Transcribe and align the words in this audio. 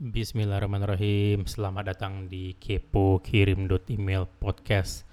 Bismillahirrahmanirrahim. 0.00 1.44
Selamat 1.44 1.92
datang 1.92 2.24
di 2.24 2.56
Kepo 2.56 3.20
Kirim 3.20 3.68
Email 3.68 4.24
Podcast 4.40 5.04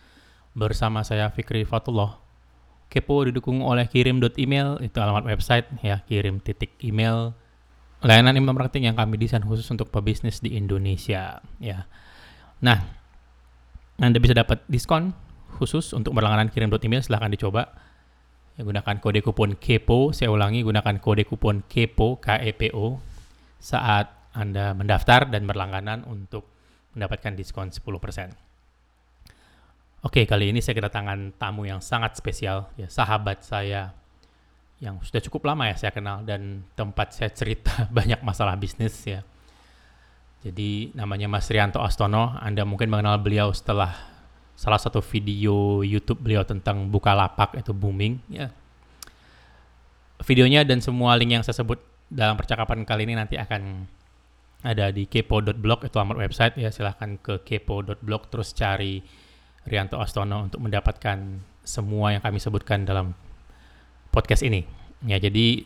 bersama 0.56 1.04
saya 1.04 1.28
Fikri 1.28 1.68
Fatullah. 1.68 2.16
Kepo 2.88 3.28
didukung 3.28 3.68
oleh 3.68 3.84
Kirim 3.92 4.24
Email 4.40 4.80
itu 4.80 4.96
alamat 5.04 5.28
website 5.28 5.68
ya 5.84 6.00
kirim 6.08 6.40
titik 6.40 6.72
email 6.80 7.36
layanan 8.00 8.40
email 8.40 8.56
marketing 8.56 8.88
yang 8.88 8.96
kami 8.96 9.20
desain 9.20 9.44
khusus 9.44 9.68
untuk 9.68 9.92
pebisnis 9.92 10.40
di 10.40 10.56
Indonesia 10.56 11.44
ya. 11.60 11.84
Nah, 12.64 12.80
Anda 14.00 14.24
bisa 14.24 14.40
dapat 14.40 14.64
diskon 14.72 15.12
khusus 15.60 15.92
untuk 15.92 16.16
berlangganan 16.16 16.48
kirim 16.48 16.72
email 16.72 17.04
silahkan 17.04 17.28
dicoba. 17.28 17.76
Ya, 18.56 18.64
gunakan 18.64 19.04
kode 19.04 19.20
kupon 19.20 19.60
KEPO, 19.60 20.16
saya 20.16 20.32
ulangi 20.32 20.64
gunakan 20.64 20.96
kode 21.04 21.28
kupon 21.28 21.68
KEPO, 21.68 22.24
K-E-P-O 22.24 23.04
saat 23.60 24.17
anda 24.38 24.78
mendaftar 24.78 25.34
dan 25.34 25.50
berlangganan 25.50 26.06
untuk 26.06 26.46
mendapatkan 26.94 27.34
diskon 27.34 27.74
10%. 27.74 27.82
Oke, 30.06 30.30
kali 30.30 30.54
ini 30.54 30.62
saya 30.62 30.78
kedatangan 30.78 31.42
tamu 31.42 31.66
yang 31.66 31.82
sangat 31.82 32.14
spesial, 32.22 32.70
ya 32.78 32.86
sahabat 32.86 33.42
saya 33.42 33.98
yang 34.78 35.02
sudah 35.02 35.18
cukup 35.26 35.50
lama 35.50 35.66
ya 35.66 35.74
saya 35.74 35.90
kenal 35.90 36.22
dan 36.22 36.62
tempat 36.78 37.10
saya 37.10 37.34
cerita 37.34 37.86
banyak 37.98 38.22
masalah 38.22 38.54
bisnis 38.54 38.94
ya. 39.10 39.26
Jadi 40.46 40.94
namanya 40.94 41.26
Mas 41.26 41.50
Rianto 41.50 41.82
Astono, 41.82 42.38
Anda 42.38 42.62
mungkin 42.62 42.94
mengenal 42.94 43.18
beliau 43.18 43.50
setelah 43.50 43.90
salah 44.54 44.78
satu 44.78 45.02
video 45.02 45.82
YouTube 45.82 46.22
beliau 46.22 46.46
tentang 46.46 46.94
buka 46.94 47.18
lapak 47.18 47.58
itu 47.58 47.74
booming 47.74 48.22
ya. 48.30 48.54
Videonya 50.22 50.62
dan 50.62 50.78
semua 50.82 51.18
link 51.18 51.34
yang 51.34 51.44
saya 51.46 51.58
sebut 51.58 51.82
dalam 52.08 52.38
percakapan 52.38 52.86
kali 52.86 53.10
ini 53.10 53.18
nanti 53.18 53.34
akan 53.38 53.86
ada 54.68 54.92
di 54.92 55.08
kepo.blog 55.08 55.88
itu 55.88 55.96
alamat 55.96 56.28
website 56.28 56.60
ya. 56.60 56.68
Silahkan 56.68 57.16
ke 57.16 57.40
kepo.blog 57.48 58.28
terus 58.28 58.52
cari 58.52 59.00
Rianto 59.64 59.96
Astono 60.04 60.44
untuk 60.44 60.60
mendapatkan 60.60 61.40
semua 61.64 62.16
yang 62.16 62.24
kami 62.24 62.44
sebutkan 62.44 62.84
dalam 62.84 63.16
podcast 64.12 64.44
ini. 64.44 64.68
Ya 65.08 65.20
jadi 65.24 65.64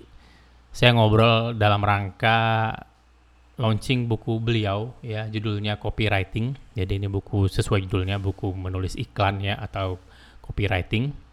saya 0.70 0.94
ngobrol 0.94 1.58
dalam 1.58 1.82
rangka 1.82 2.72
launching 3.58 4.06
buku 4.06 4.38
beliau 4.38 4.94
ya. 5.02 5.26
Judulnya 5.26 5.82
copywriting. 5.82 6.54
Jadi 6.78 7.02
ini 7.02 7.10
buku 7.10 7.50
sesuai 7.50 7.90
judulnya 7.90 8.22
buku 8.22 8.54
menulis 8.54 8.94
iklan 8.94 9.42
ya 9.42 9.58
atau 9.58 9.98
copywriting 10.46 11.31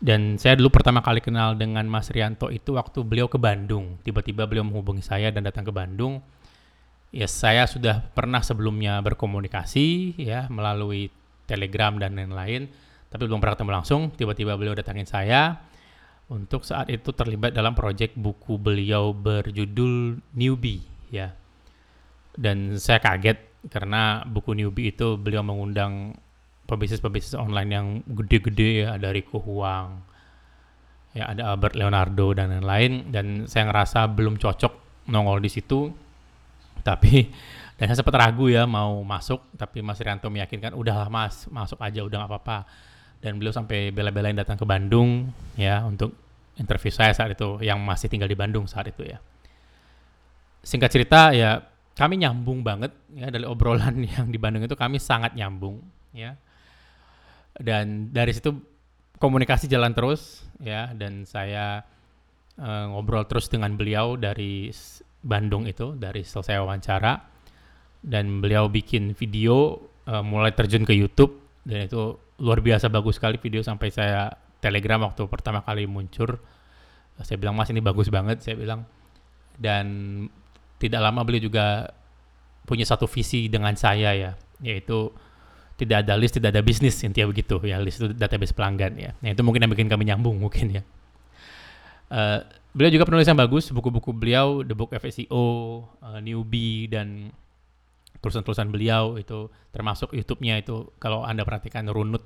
dan 0.00 0.40
saya 0.40 0.56
dulu 0.56 0.72
pertama 0.72 1.04
kali 1.04 1.20
kenal 1.20 1.52
dengan 1.60 1.84
Mas 1.84 2.08
Rianto 2.08 2.48
itu 2.48 2.72
waktu 2.72 3.04
beliau 3.04 3.28
ke 3.28 3.36
Bandung. 3.36 4.00
Tiba-tiba 4.00 4.48
beliau 4.48 4.64
menghubungi 4.64 5.04
saya 5.04 5.28
dan 5.28 5.44
datang 5.44 5.68
ke 5.68 5.72
Bandung. 5.76 6.24
Ya 7.12 7.28
saya 7.28 7.68
sudah 7.68 8.00
pernah 8.16 8.40
sebelumnya 8.40 8.96
berkomunikasi 9.04 10.16
ya 10.16 10.48
melalui 10.48 11.12
Telegram 11.44 11.92
dan 12.00 12.16
lain-lain, 12.16 12.72
tapi 13.12 13.28
belum 13.28 13.44
pernah 13.44 13.60
ketemu 13.60 13.72
langsung. 13.76 14.00
Tiba-tiba 14.16 14.56
beliau 14.56 14.72
datangin 14.72 15.04
saya 15.04 15.60
untuk 16.32 16.64
saat 16.64 16.88
itu 16.88 17.12
terlibat 17.12 17.52
dalam 17.52 17.76
proyek 17.76 18.16
buku 18.16 18.56
beliau 18.56 19.12
berjudul 19.12 20.16
Newbie 20.32 20.80
ya. 21.12 21.36
Dan 22.32 22.80
saya 22.80 23.04
kaget 23.04 23.68
karena 23.68 24.24
buku 24.24 24.56
Newbie 24.56 24.96
itu 24.96 25.20
beliau 25.20 25.44
mengundang 25.44 26.16
pebisnis-pebisnis 26.70 27.34
online 27.34 27.70
yang 27.74 27.86
gede-gede 28.06 28.86
ya, 28.86 28.88
ada 28.94 29.10
Rico 29.10 29.42
Huang, 29.42 30.06
ya 31.10 31.34
ada 31.34 31.50
Albert 31.54 31.74
Leonardo 31.74 32.30
dan 32.30 32.54
lain-lain 32.54 33.10
dan 33.10 33.50
saya 33.50 33.66
ngerasa 33.66 34.06
belum 34.14 34.38
cocok 34.38 35.04
nongol 35.10 35.42
di 35.42 35.50
situ. 35.50 35.90
Tapi 36.80 37.28
dan 37.76 37.90
saya 37.90 38.00
sempat 38.00 38.16
ragu 38.16 38.46
ya 38.48 38.68
mau 38.68 39.00
masuk, 39.02 39.40
tapi 39.56 39.80
Mas 39.80 40.00
Rianto 40.00 40.28
meyakinkan 40.28 40.76
udahlah 40.76 41.08
Mas, 41.08 41.48
masuk 41.48 41.80
aja 41.80 42.04
udah 42.04 42.24
nggak 42.24 42.30
apa-apa. 42.30 42.58
Dan 43.20 43.36
beliau 43.36 43.52
sampai 43.52 43.92
bela-belain 43.92 44.32
datang 44.32 44.56
ke 44.56 44.64
Bandung 44.64 45.28
ya 45.56 45.84
untuk 45.84 46.12
interview 46.56 46.92
saya 46.92 47.12
saat 47.12 47.32
itu 47.36 47.60
yang 47.60 47.80
masih 47.80 48.08
tinggal 48.08 48.28
di 48.28 48.36
Bandung 48.36 48.64
saat 48.64 48.88
itu 48.88 49.04
ya. 49.04 49.20
Singkat 50.60 50.90
cerita 50.92 51.32
ya 51.32 51.60
kami 51.96 52.20
nyambung 52.20 52.64
banget 52.64 52.92
ya 53.12 53.28
dari 53.28 53.44
obrolan 53.44 53.96
yang 54.16 54.28
di 54.28 54.36
Bandung 54.40 54.64
itu 54.64 54.76
kami 54.76 54.96
sangat 54.96 55.36
nyambung 55.36 55.80
ya 56.12 56.36
dan 57.58 58.14
dari 58.14 58.30
situ 58.30 58.54
komunikasi 59.20 59.68
jalan 59.68 59.92
terus 59.92 60.42
ya. 60.58 60.90
Dan 60.96 61.28
saya 61.28 61.84
uh, 62.56 62.84
ngobrol 62.90 63.28
terus 63.28 63.52
dengan 63.52 63.76
beliau 63.76 64.16
dari 64.16 64.72
Bandung 65.20 65.68
itu 65.68 65.94
dari 65.94 66.24
selesai 66.24 66.58
wawancara. 66.58 67.20
Dan 68.00 68.40
beliau 68.40 68.72
bikin 68.72 69.12
video 69.12 69.76
uh, 70.08 70.24
mulai 70.24 70.56
terjun 70.56 70.88
ke 70.88 70.96
YouTube. 70.96 71.36
Dan 71.60 71.86
itu 71.86 72.16
luar 72.40 72.64
biasa 72.64 72.88
bagus 72.88 73.20
sekali 73.20 73.36
video 73.36 73.60
sampai 73.60 73.92
saya 73.92 74.32
Telegram 74.60 75.04
waktu 75.04 75.28
pertama 75.28 75.60
kali 75.60 75.84
muncul. 75.84 76.40
Saya 77.20 77.36
bilang 77.36 77.52
mas 77.52 77.68
ini 77.68 77.84
bagus 77.84 78.08
banget 78.08 78.40
saya 78.40 78.56
bilang. 78.56 78.88
Dan 79.60 79.84
tidak 80.80 81.04
lama 81.04 81.20
beliau 81.20 81.44
juga 81.44 81.92
punya 82.64 82.88
satu 82.88 83.04
visi 83.04 83.52
dengan 83.52 83.76
saya 83.76 84.16
ya. 84.16 84.32
Yaitu 84.64 85.12
tidak 85.80 86.04
ada 86.04 86.14
list, 86.20 86.36
tidak 86.36 86.52
ada 86.52 86.60
bisnis 86.60 87.00
intinya 87.00 87.32
begitu 87.32 87.56
ya 87.64 87.80
list 87.80 88.04
itu 88.04 88.12
database 88.12 88.52
pelanggan 88.52 88.92
ya. 89.00 89.10
Nah 89.24 89.32
itu 89.32 89.40
mungkin 89.40 89.64
yang 89.64 89.72
bikin 89.72 89.88
kami 89.88 90.04
nyambung 90.04 90.36
mungkin 90.36 90.80
ya. 90.80 90.82
Uh, 92.12 92.44
beliau 92.76 92.92
juga 92.92 93.08
penulis 93.08 93.24
yang 93.24 93.38
bagus, 93.38 93.72
buku-buku 93.72 94.12
beliau 94.12 94.60
The 94.66 94.76
Book 94.76 94.92
of 94.92 95.02
uh, 95.02 96.20
Newbie 96.20 96.90
dan 96.90 97.32
tulisan-tulisan 98.20 98.68
beliau 98.68 99.16
itu 99.16 99.48
termasuk 99.72 100.12
YouTube-nya 100.12 100.60
itu 100.60 100.92
kalau 101.00 101.24
anda 101.24 101.40
perhatikan 101.40 101.88
runut 101.88 102.20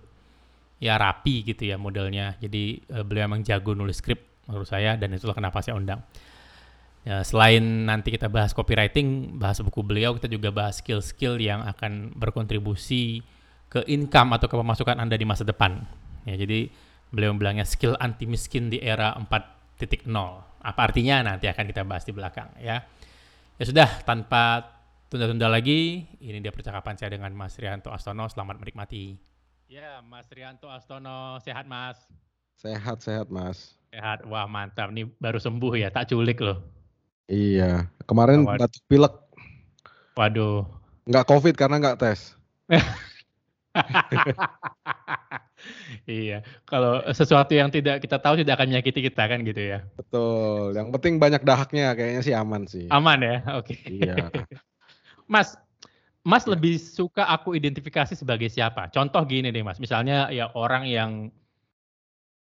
ya 0.82 0.98
rapi 0.98 1.46
gitu 1.46 1.70
ya 1.70 1.78
modelnya. 1.78 2.34
Jadi 2.42 2.82
uh, 2.90 3.06
beliau 3.06 3.30
emang 3.30 3.46
jago 3.46 3.72
nulis 3.72 4.02
skrip 4.02 4.20
menurut 4.50 4.68
saya 4.68 4.98
dan 4.98 5.14
itulah 5.14 5.36
kenapa 5.36 5.62
saya 5.64 5.78
undang. 5.78 6.02
Ya, 7.04 7.20
selain 7.20 7.84
nanti 7.84 8.08
kita 8.08 8.32
bahas 8.32 8.56
copywriting, 8.56 9.36
bahas 9.36 9.60
buku 9.60 9.84
beliau, 9.84 10.16
kita 10.16 10.24
juga 10.24 10.48
bahas 10.48 10.80
skill-skill 10.80 11.36
yang 11.36 11.60
akan 11.60 12.16
berkontribusi 12.16 13.20
ke 13.74 13.82
income 13.90 14.38
atau 14.38 14.46
ke 14.46 14.54
pemasukan 14.54 15.02
Anda 15.02 15.18
di 15.18 15.26
masa 15.26 15.42
depan. 15.42 15.82
Ya, 16.22 16.38
jadi 16.38 16.70
beliau 17.10 17.34
bilangnya 17.34 17.66
skill 17.66 17.98
anti 17.98 18.30
miskin 18.30 18.70
di 18.70 18.78
era 18.78 19.18
4.0. 19.18 20.06
Apa 20.62 20.80
artinya 20.86 21.26
nanti 21.26 21.50
akan 21.50 21.66
kita 21.66 21.82
bahas 21.82 22.06
di 22.06 22.14
belakang 22.14 22.54
ya. 22.62 22.86
Ya 23.58 23.64
sudah, 23.66 23.90
tanpa 24.06 24.62
tunda-tunda 25.10 25.50
lagi, 25.50 26.06
ini 26.22 26.38
dia 26.38 26.54
percakapan 26.54 26.94
saya 26.94 27.18
dengan 27.18 27.34
Mas 27.34 27.58
Rianto 27.58 27.90
Astono. 27.90 28.30
Selamat 28.30 28.62
menikmati. 28.62 29.18
Ya, 29.66 29.98
Mas 30.06 30.30
Rianto 30.30 30.70
Astono, 30.70 31.42
sehat 31.42 31.66
Mas? 31.66 31.98
Sehat, 32.54 33.02
sehat 33.02 33.26
Mas. 33.26 33.74
Sehat, 33.90 34.22
wah 34.30 34.46
mantap. 34.46 34.94
Ini 34.94 35.10
baru 35.18 35.42
sembuh 35.42 35.74
ya, 35.74 35.90
tak 35.90 36.14
culik 36.14 36.38
loh. 36.38 36.62
Iya, 37.26 37.90
kemarin 38.06 38.46
batuk 38.46 38.82
pilek. 38.86 39.14
Waduh. 40.14 40.62
Nggak 41.10 41.26
COVID 41.26 41.54
karena 41.58 41.82
nggak 41.82 41.98
tes. 41.98 42.38
iya, 46.06 46.46
kalau 46.68 47.02
sesuatu 47.10 47.54
yang 47.54 47.70
tidak 47.74 48.02
kita 48.04 48.22
tahu 48.22 48.38
tidak 48.38 48.54
akan 48.60 48.70
menyakiti 48.70 49.00
kita 49.10 49.26
kan 49.26 49.42
gitu 49.42 49.58
ya. 49.58 49.82
Betul. 49.98 50.78
Yang 50.78 50.94
penting 50.98 51.18
banyak 51.18 51.42
dahaknya 51.42 51.94
kayaknya 51.98 52.22
sih 52.22 52.34
aman 52.34 52.66
sih. 52.70 52.86
Aman 52.90 53.22
ya. 53.22 53.42
Oke. 53.58 53.74
Okay. 53.74 54.06
Iya. 54.06 54.30
Mas, 55.32 55.58
Mas 56.24 56.48
lebih 56.48 56.80
suka 56.80 57.28
aku 57.28 57.52
identifikasi 57.56 58.16
sebagai 58.16 58.48
siapa? 58.48 58.88
Contoh 58.92 59.24
gini 59.26 59.50
deh 59.50 59.64
Mas, 59.64 59.80
misalnya 59.82 60.30
ya 60.30 60.48
orang 60.54 60.86
yang 60.88 61.32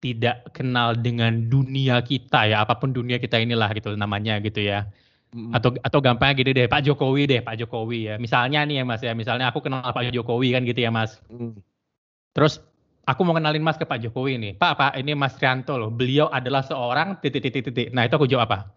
tidak 0.02 0.50
kenal 0.50 0.98
dengan 0.98 1.46
dunia 1.46 2.02
kita 2.02 2.50
ya, 2.50 2.66
apa 2.66 2.74
pun 2.74 2.90
dunia 2.90 3.22
kita 3.22 3.38
inilah 3.38 3.70
gitu 3.70 3.94
namanya 3.94 4.42
gitu 4.42 4.58
ya. 4.58 4.90
Atau 5.32 5.72
atau 5.80 5.98
gampangnya 6.04 6.44
gini 6.44 6.52
deh, 6.52 6.68
Pak 6.68 6.84
Jokowi 6.84 7.24
deh, 7.24 7.40
Pak 7.40 7.56
Jokowi 7.56 8.12
ya. 8.12 8.14
Misalnya 8.20 8.68
nih 8.68 8.80
ya 8.80 8.84
Mas 8.84 9.00
ya, 9.00 9.16
misalnya 9.16 9.48
aku 9.48 9.64
kenal 9.64 9.80
Pak 9.80 10.12
Jokowi 10.12 10.52
kan 10.52 10.68
gitu 10.68 10.84
ya 10.84 10.92
Mas. 10.92 11.24
Mm. 11.32 11.56
Terus 12.36 12.60
aku 13.08 13.24
mau 13.24 13.32
kenalin 13.32 13.64
Mas 13.64 13.80
ke 13.80 13.88
Pak 13.88 14.04
Jokowi 14.04 14.36
nih. 14.36 14.52
Pak, 14.60 14.76
Pak, 14.76 14.92
ini 15.00 15.16
Mas 15.16 15.32
Trianto 15.40 15.80
loh. 15.80 15.88
Beliau 15.88 16.28
adalah 16.28 16.60
seorang 16.60 17.16
titik 17.24 17.48
titik 17.48 17.64
titik. 17.64 17.88
Nah, 17.96 18.04
itu 18.04 18.12
aku 18.12 18.28
jawab 18.28 18.44
apa? 18.52 18.68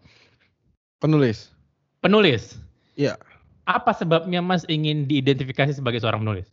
Penulis. 0.96 1.52
Penulis. 2.00 2.56
Iya. 2.96 3.20
Apa 3.68 3.92
sebabnya 3.92 4.40
Mas 4.40 4.64
ingin 4.72 5.04
diidentifikasi 5.04 5.76
sebagai 5.76 6.00
seorang 6.00 6.24
penulis? 6.24 6.48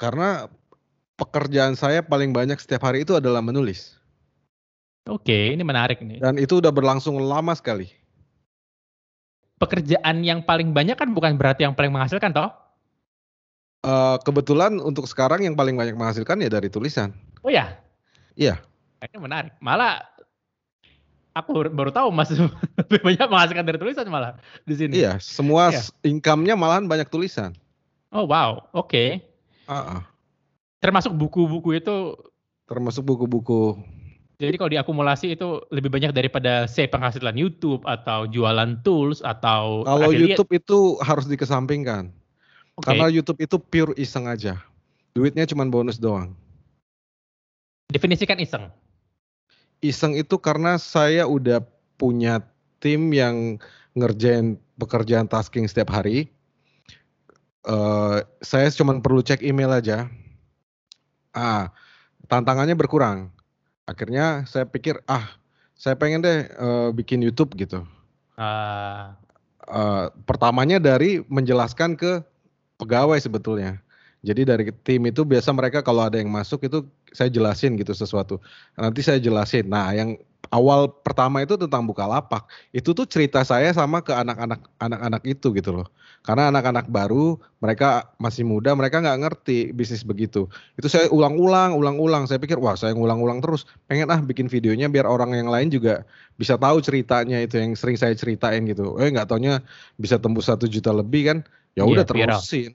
Karena 0.00 0.48
pekerjaan 1.20 1.76
saya 1.76 2.00
paling 2.00 2.32
banyak 2.32 2.56
setiap 2.56 2.88
hari 2.88 3.04
itu 3.04 3.20
adalah 3.20 3.44
menulis. 3.44 4.00
Oke, 5.12 5.52
ini 5.52 5.60
menarik 5.60 6.00
nih. 6.00 6.24
Dan 6.24 6.40
itu 6.40 6.64
udah 6.64 6.72
berlangsung 6.72 7.20
lama 7.20 7.52
sekali 7.52 8.03
pekerjaan 9.58 10.22
yang 10.26 10.42
paling 10.42 10.74
banyak 10.74 10.98
kan 10.98 11.14
bukan 11.14 11.38
berarti 11.38 11.66
yang 11.66 11.74
paling 11.76 11.94
menghasilkan 11.94 12.34
toh? 12.34 12.50
Uh, 13.84 14.16
kebetulan 14.24 14.80
untuk 14.80 15.04
sekarang 15.04 15.44
yang 15.44 15.52
paling 15.52 15.76
banyak 15.76 15.92
menghasilkan 15.92 16.40
ya 16.40 16.48
dari 16.48 16.72
tulisan. 16.72 17.12
Oh 17.44 17.52
ya? 17.52 17.76
Iya. 18.34 18.58
Ini 19.04 19.20
menarik. 19.20 19.52
Malah 19.60 20.00
aku 21.36 21.68
baru 21.68 21.92
tahu 21.92 22.08
Mas 22.08 22.32
lebih 22.80 23.00
banyak 23.04 23.28
menghasilkan 23.28 23.64
dari 23.68 23.78
tulisan 23.78 24.08
malah 24.08 24.40
di 24.64 24.74
sini. 24.74 24.92
Iya, 24.96 25.20
semua 25.20 25.68
Iya. 25.68 25.84
s 25.84 25.92
income-nya 26.00 26.56
malahan 26.56 26.88
banyak 26.88 27.12
tulisan. 27.12 27.52
Oh 28.08 28.24
wow, 28.24 28.64
oke. 28.72 29.20
Heeh. 29.68 30.00
Termasuk 30.80 31.12
buku-buku 31.12 31.76
itu 31.76 32.16
Termasuk 32.64 33.04
buku-buku. 33.04 33.76
Jadi 34.34 34.58
kalau 34.58 34.70
diakumulasi 34.74 35.38
itu 35.38 35.62
lebih 35.70 35.94
banyak 35.94 36.10
daripada 36.10 36.66
say 36.66 36.90
penghasilan 36.90 37.38
YouTube 37.38 37.86
atau 37.86 38.26
jualan 38.26 38.82
tools 38.82 39.22
atau 39.22 39.86
Kalau 39.86 40.10
affiliate. 40.10 40.34
YouTube 40.34 40.50
itu 40.58 40.78
harus 40.98 41.30
dikesampingkan. 41.30 42.10
Oke. 42.74 42.90
Karena 42.90 43.06
YouTube 43.06 43.38
itu 43.38 43.56
pure 43.62 43.94
iseng 43.94 44.26
aja. 44.26 44.58
Duitnya 45.14 45.46
cuma 45.46 45.62
bonus 45.70 46.02
doang. 46.02 46.34
Definisikan 47.86 48.42
iseng. 48.42 48.74
Iseng 49.78 50.18
itu 50.18 50.34
karena 50.42 50.82
saya 50.82 51.30
udah 51.30 51.62
punya 51.94 52.42
tim 52.82 53.14
yang 53.14 53.62
ngerjain 53.94 54.58
pekerjaan 54.74 55.30
tasking 55.30 55.70
setiap 55.70 55.94
hari. 55.94 56.26
Eh, 57.62 58.18
saya 58.42 58.66
cuma 58.74 58.98
perlu 58.98 59.22
cek 59.22 59.46
email 59.46 59.70
aja. 59.70 60.10
Ah, 61.30 61.70
tantangannya 62.26 62.74
berkurang. 62.74 63.30
Akhirnya 63.84 64.48
saya 64.48 64.64
pikir, 64.64 65.00
ah, 65.06 65.36
saya 65.76 65.96
pengen 65.98 66.24
deh 66.24 66.48
eh, 66.48 66.88
bikin 66.96 67.20
YouTube 67.20 67.52
gitu. 67.56 67.84
Ah, 68.34 69.14
Eh, 69.64 70.06
pertamanya 70.28 70.76
dari 70.76 71.24
menjelaskan 71.24 71.96
ke 71.96 72.20
pegawai 72.76 73.16
sebetulnya. 73.16 73.80
Jadi 74.20 74.44
dari 74.44 74.64
tim 74.84 75.04
itu 75.08 75.24
biasa 75.24 75.52
mereka 75.56 75.80
kalau 75.80 76.04
ada 76.04 76.20
yang 76.20 76.28
masuk 76.28 76.68
itu 76.68 76.84
saya 77.12 77.32
jelasin 77.32 77.76
gitu 77.80 77.96
sesuatu. 77.96 78.40
Nanti 78.76 79.00
saya 79.00 79.16
jelasin. 79.20 79.68
Nah, 79.68 79.92
yang 79.96 80.20
awal 80.54 80.86
pertama 80.86 81.42
itu 81.42 81.58
tentang 81.58 81.82
Bukalapak. 81.82 82.46
Itu 82.70 82.94
tuh 82.94 83.10
cerita 83.10 83.42
saya 83.42 83.74
sama 83.74 83.98
ke 84.06 84.14
anak-anak 84.14 84.62
anak-anak 84.78 85.22
itu 85.26 85.50
gitu 85.50 85.74
loh. 85.74 85.90
Karena 86.22 86.48
anak-anak 86.48 86.88
baru, 86.88 87.36
mereka 87.58 88.08
masih 88.16 88.46
muda, 88.46 88.72
mereka 88.72 89.02
nggak 89.02 89.18
ngerti 89.20 89.74
bisnis 89.74 90.06
begitu. 90.06 90.46
Itu 90.78 90.86
saya 90.88 91.10
ulang-ulang, 91.10 91.74
ulang-ulang. 91.76 92.24
Saya 92.30 92.40
pikir, 92.40 92.56
wah 92.62 92.78
saya 92.78 92.94
ngulang-ulang 92.96 93.42
terus. 93.42 93.66
Pengen 93.90 94.08
ah 94.08 94.22
bikin 94.22 94.46
videonya 94.48 94.88
biar 94.88 95.04
orang 95.04 95.34
yang 95.34 95.50
lain 95.50 95.68
juga 95.74 96.06
bisa 96.38 96.54
tahu 96.56 96.80
ceritanya 96.80 97.42
itu 97.42 97.58
yang 97.58 97.74
sering 97.76 97.98
saya 97.98 98.14
ceritain 98.14 98.64
gitu. 98.64 98.96
Eh 99.02 99.10
nggak 99.10 99.28
taunya 99.28 99.60
bisa 99.98 100.16
tembus 100.16 100.48
satu 100.48 100.64
juta 100.70 100.94
lebih 100.94 101.34
kan? 101.34 101.38
Ya 101.74 101.82
Iya, 101.84 101.92
udah 101.92 102.04
viral. 102.06 102.38
terusin. 102.40 102.70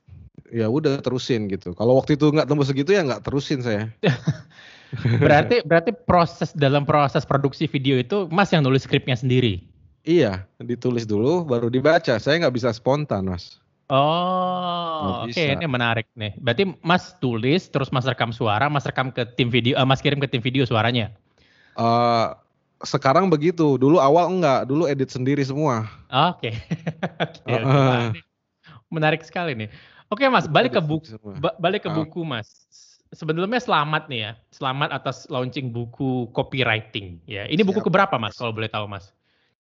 Ya 0.50 0.68
udah 0.70 0.94
terusin 1.02 1.42
gitu. 1.50 1.74
Kalau 1.74 1.98
waktu 1.98 2.20
itu 2.20 2.30
nggak 2.30 2.46
tembus 2.46 2.70
segitu 2.70 2.92
ya 2.94 3.02
nggak 3.02 3.24
terusin 3.26 3.64
saya. 3.66 3.90
berarti 5.24 5.62
berarti 5.66 5.92
proses 5.94 6.50
dalam 6.56 6.84
proses 6.84 7.24
produksi 7.24 7.70
video 7.70 7.98
itu 7.98 8.26
Mas 8.34 8.50
yang 8.50 8.66
nulis 8.66 8.84
skripnya 8.86 9.14
sendiri. 9.14 9.62
Iya, 10.08 10.48
ditulis 10.58 11.06
dulu 11.06 11.46
baru 11.46 11.70
dibaca. 11.70 12.18
Saya 12.18 12.42
nggak 12.42 12.56
bisa 12.56 12.74
spontan, 12.74 13.30
Mas. 13.30 13.60
Oh, 13.90 15.26
oke 15.26 15.34
bisa. 15.34 15.58
ini 15.58 15.66
menarik 15.66 16.06
nih. 16.14 16.38
Berarti 16.38 16.64
Mas 16.86 17.18
tulis 17.18 17.70
terus 17.70 17.90
Mas 17.90 18.06
rekam 18.06 18.30
suara, 18.30 18.70
Mas 18.70 18.86
rekam 18.86 19.10
ke 19.10 19.26
tim 19.34 19.50
video, 19.50 19.74
eh, 19.78 19.86
Mas 19.86 20.02
kirim 20.02 20.22
ke 20.22 20.30
tim 20.30 20.42
video 20.42 20.62
suaranya. 20.66 21.10
Eh 21.78 22.28
sekarang 22.86 23.28
begitu. 23.28 23.76
Dulu 23.76 24.00
awal 24.00 24.30
enggak, 24.30 24.70
dulu 24.70 24.86
edit 24.88 25.10
sendiri 25.12 25.42
semua. 25.44 25.90
Oke. 26.10 26.54
Heeh. 27.50 27.66
Pak. 27.66 28.02
Ini 28.16 28.22
Menarik 28.90 29.22
sekali 29.22 29.54
nih. 29.54 29.70
Oke 30.10 30.26
Mas, 30.26 30.50
balik 30.50 30.74
ke 30.74 30.82
buku 30.82 31.14
ba- 31.38 31.54
balik 31.62 31.86
ke 31.86 31.90
Ah. 31.90 31.96
buku 32.02 32.26
Mas. 32.26 32.50
Sebelumnya 33.10 33.58
selamat 33.58 34.06
nih 34.06 34.20
ya. 34.22 34.32
Selamat 34.54 34.94
atas 34.94 35.26
launching 35.34 35.74
buku 35.74 36.30
copywriting 36.30 37.18
ya. 37.26 37.50
Ini 37.50 37.66
buku 37.66 37.82
Siap. 37.82 37.90
keberapa 37.90 38.16
Mas 38.22 38.38
kalau 38.38 38.54
boleh 38.54 38.70
tahu 38.70 38.86
Mas? 38.86 39.10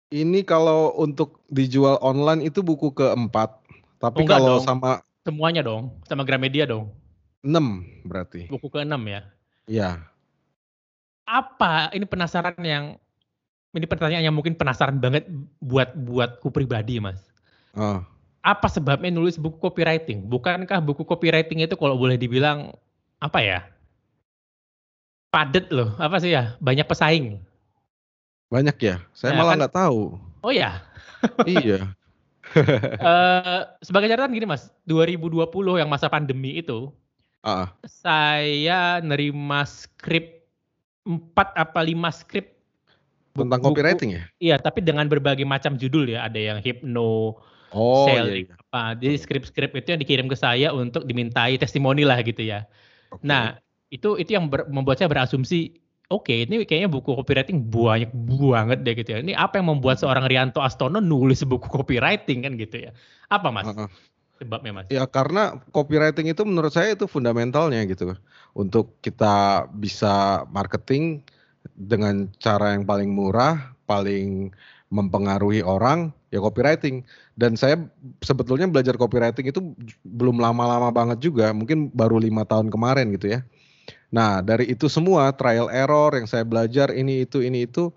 Ini 0.08 0.40
kalau 0.46 0.96
untuk 0.96 1.44
dijual 1.52 2.00
online 2.00 2.48
itu 2.48 2.64
buku 2.64 2.96
keempat. 2.96 3.60
Tapi 4.00 4.22
Oh, 4.22 4.24
enggak 4.24 4.40
kalau 4.40 4.56
dong. 4.60 4.64
sama 4.64 4.90
Semuanya 5.26 5.66
dong, 5.66 5.90
sama 6.06 6.22
Gramedia 6.22 6.70
dong. 6.70 6.94
6 7.42 7.82
berarti. 8.06 8.46
Buku 8.46 8.70
ke-6 8.70 8.94
ya. 9.10 9.20
Iya. 9.66 9.90
Apa 11.26 11.90
ini 11.90 12.06
penasaran 12.06 12.54
yang 12.62 12.94
ini 13.74 13.84
pertanyaan 13.84 14.24
yang 14.24 14.36
mungkin 14.38 14.54
penasaran 14.54 14.96
banget 15.02 15.26
buat 15.60 15.92
buatku 15.92 16.48
pribadi 16.54 17.02
Mas. 17.02 17.20
Oh. 17.76 18.00
Apa 18.46 18.70
sebabnya 18.70 19.10
nulis 19.10 19.36
buku 19.36 19.58
copywriting? 19.58 20.24
Bukankah 20.30 20.78
buku 20.80 21.02
copywriting 21.02 21.66
itu 21.66 21.74
kalau 21.74 21.98
boleh 21.98 22.14
dibilang 22.14 22.70
apa 23.18 23.38
ya? 23.40 23.58
Padet 25.28 25.68
loh, 25.68 25.92
apa 25.96 26.16
sih 26.16 26.32
ya? 26.32 26.56
Banyak 26.58 26.86
pesaing. 26.86 27.42
Banyak 28.48 28.76
ya? 28.78 28.96
Saya 29.12 29.34
Ya, 29.34 29.36
malah 29.36 29.52
kan- 29.52 29.60
nggak 29.60 29.74
tahu. 29.74 30.00
Oh 30.40 30.52
ya, 30.54 30.78
iya. 31.44 31.90
eh 33.02 33.60
sebagai 33.82 34.06
catatan 34.06 34.30
gini 34.30 34.46
Mas, 34.46 34.70
2020 34.86 35.50
yang 35.76 35.90
masa 35.90 36.06
pandemi 36.06 36.54
itu 36.56 36.94
Ah, 37.42 37.74
saya 37.82 38.98
nerima 38.98 39.62
skrip 39.62 40.46
4 41.02 41.26
apa 41.54 41.78
5 41.80 42.10
skrip 42.12 42.54
tentang 43.32 43.58
buku- 43.58 43.70
copywriting 43.72 44.10
ya? 44.12 44.22
Iya, 44.36 44.56
tapi 44.58 44.78
dengan 44.80 45.06
berbagai 45.06 45.42
macam 45.42 45.74
judul 45.74 46.10
ya. 46.10 46.26
Ada 46.26 46.38
yang 46.40 46.58
hypno, 46.58 47.38
Oh, 47.70 48.06
iya, 48.06 48.22
selling, 48.22 48.46
iya. 48.46 48.54
apa. 48.64 48.82
Jadi 48.96 49.14
skrip-skrip 49.16 49.70
itu 49.74 49.88
yang 49.88 50.00
dikirim 50.00 50.26
ke 50.26 50.34
saya 50.34 50.70
untuk 50.70 51.02
dimintai 51.02 51.54
testimoni 51.54 52.02
lah 52.02 52.18
gitu 52.20 52.42
ya. 52.42 52.66
Oke. 53.16 53.24
Nah, 53.24 53.56
itu 53.88 54.20
itu 54.20 54.30
yang 54.36 54.52
ber- 54.52 54.68
membuat 54.68 55.00
saya 55.00 55.08
berasumsi, 55.08 55.80
oke, 56.12 56.30
ini 56.30 56.68
kayaknya 56.68 56.90
buku 56.92 57.16
copywriting 57.16 57.64
banyak 57.64 58.12
banget 58.12 58.78
deh 58.84 58.94
gitu 58.94 59.10
ya. 59.16 59.18
Ini 59.24 59.32
apa 59.34 59.58
yang 59.58 59.72
membuat 59.72 59.98
seorang 60.02 60.28
Rianto 60.28 60.60
Astono 60.60 61.00
nulis 61.00 61.40
buku 61.42 61.66
copywriting 61.66 62.44
kan 62.44 62.52
gitu 62.60 62.88
ya? 62.88 62.90
Apa 63.32 63.48
mas? 63.48 63.66
Heeh. 63.66 63.88
Sebabnya 64.36 64.72
mas? 64.76 64.86
Ya 64.92 65.08
karena 65.08 65.56
copywriting 65.72 66.28
itu 66.28 66.44
menurut 66.44 66.68
saya 66.68 66.92
itu 66.92 67.08
fundamentalnya 67.08 67.80
gitu. 67.88 68.12
Untuk 68.52 69.00
kita 69.00 69.64
bisa 69.72 70.44
marketing 70.52 71.24
dengan 71.72 72.28
cara 72.36 72.76
yang 72.76 72.84
paling 72.84 73.08
murah, 73.10 73.74
paling 73.88 74.52
mempengaruhi 74.92 75.64
orang, 75.64 76.12
ya 76.30 76.38
copywriting. 76.38 77.02
Dan 77.36 77.52
saya 77.52 77.76
sebetulnya 78.24 78.64
belajar 78.64 78.96
copywriting 78.96 79.52
itu 79.52 79.60
belum 80.08 80.40
lama-lama 80.40 80.88
banget 80.88 81.20
juga, 81.20 81.52
mungkin 81.52 81.92
baru 81.92 82.16
lima 82.16 82.48
tahun 82.48 82.72
kemarin 82.72 83.12
gitu 83.12 83.36
ya. 83.36 83.44
Nah 84.08 84.40
dari 84.40 84.72
itu 84.72 84.88
semua 84.88 85.28
trial 85.36 85.68
error 85.68 86.16
yang 86.16 86.24
saya 86.24 86.48
belajar 86.48 86.88
ini 86.96 87.28
itu 87.28 87.44
ini 87.44 87.68
itu 87.68 87.92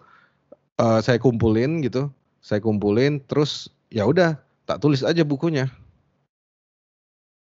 eh, 0.75 1.00
saya 1.00 1.15
kumpulin 1.24 1.80
gitu, 1.80 2.12
saya 2.44 2.59
kumpulin 2.59 3.24
terus 3.31 3.71
ya 3.88 4.03
udah 4.03 4.36
tak 4.67 4.84
tulis 4.84 5.08
aja 5.08 5.24
bukunya. 5.24 5.72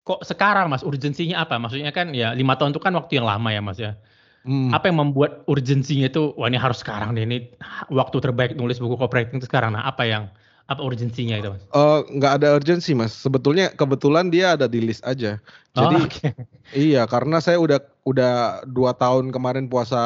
Kok 0.03 0.25
sekarang 0.25 0.67
mas 0.73 0.83
urgensinya 0.83 1.45
apa? 1.45 1.55
Maksudnya 1.61 1.93
kan 1.95 2.11
ya 2.11 2.33
lima 2.33 2.57
tahun 2.59 2.75
itu 2.75 2.81
kan 2.81 2.91
waktu 2.97 3.21
yang 3.21 3.29
lama 3.29 3.53
ya 3.53 3.61
mas 3.61 3.77
ya. 3.79 3.95
Hmm. 4.43 4.75
Apa 4.75 4.91
yang 4.91 4.99
membuat 4.99 5.47
urgensinya 5.47 6.11
itu, 6.11 6.35
wah 6.35 6.51
ini 6.51 6.59
harus 6.59 6.83
sekarang 6.83 7.15
deh, 7.15 7.23
ini 7.23 7.47
waktu 7.87 8.19
terbaik 8.19 8.59
nulis 8.59 8.75
buku 8.75 8.99
copywriting 8.99 9.39
itu 9.39 9.47
sekarang. 9.47 9.71
Nah 9.71 9.87
apa 9.87 10.03
yang, 10.03 10.27
apa 10.63 10.79
urgensinya 10.79 11.35
itu 11.35 11.49
mas? 11.51 11.63
Eh, 11.67 11.99
nggak 12.17 12.33
ada 12.39 12.47
urgensi 12.55 12.95
mas. 12.95 13.11
Sebetulnya 13.11 13.75
kebetulan 13.75 14.31
dia 14.31 14.55
ada 14.55 14.65
di 14.65 14.79
list 14.79 15.03
aja. 15.03 15.37
Jadi 15.75 15.95
Oh, 15.99 16.07
oke. 16.07 16.27
iya 16.87 17.03
karena 17.03 17.43
saya 17.43 17.59
udah 17.59 17.83
udah 18.07 18.63
dua 18.71 18.95
tahun 18.95 19.35
kemarin 19.35 19.67
puasa 19.67 19.99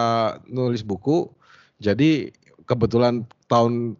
nulis 0.49 0.81
buku. 0.81 1.29
Jadi 1.77 2.33
kebetulan 2.65 3.23
tahun 3.45 3.95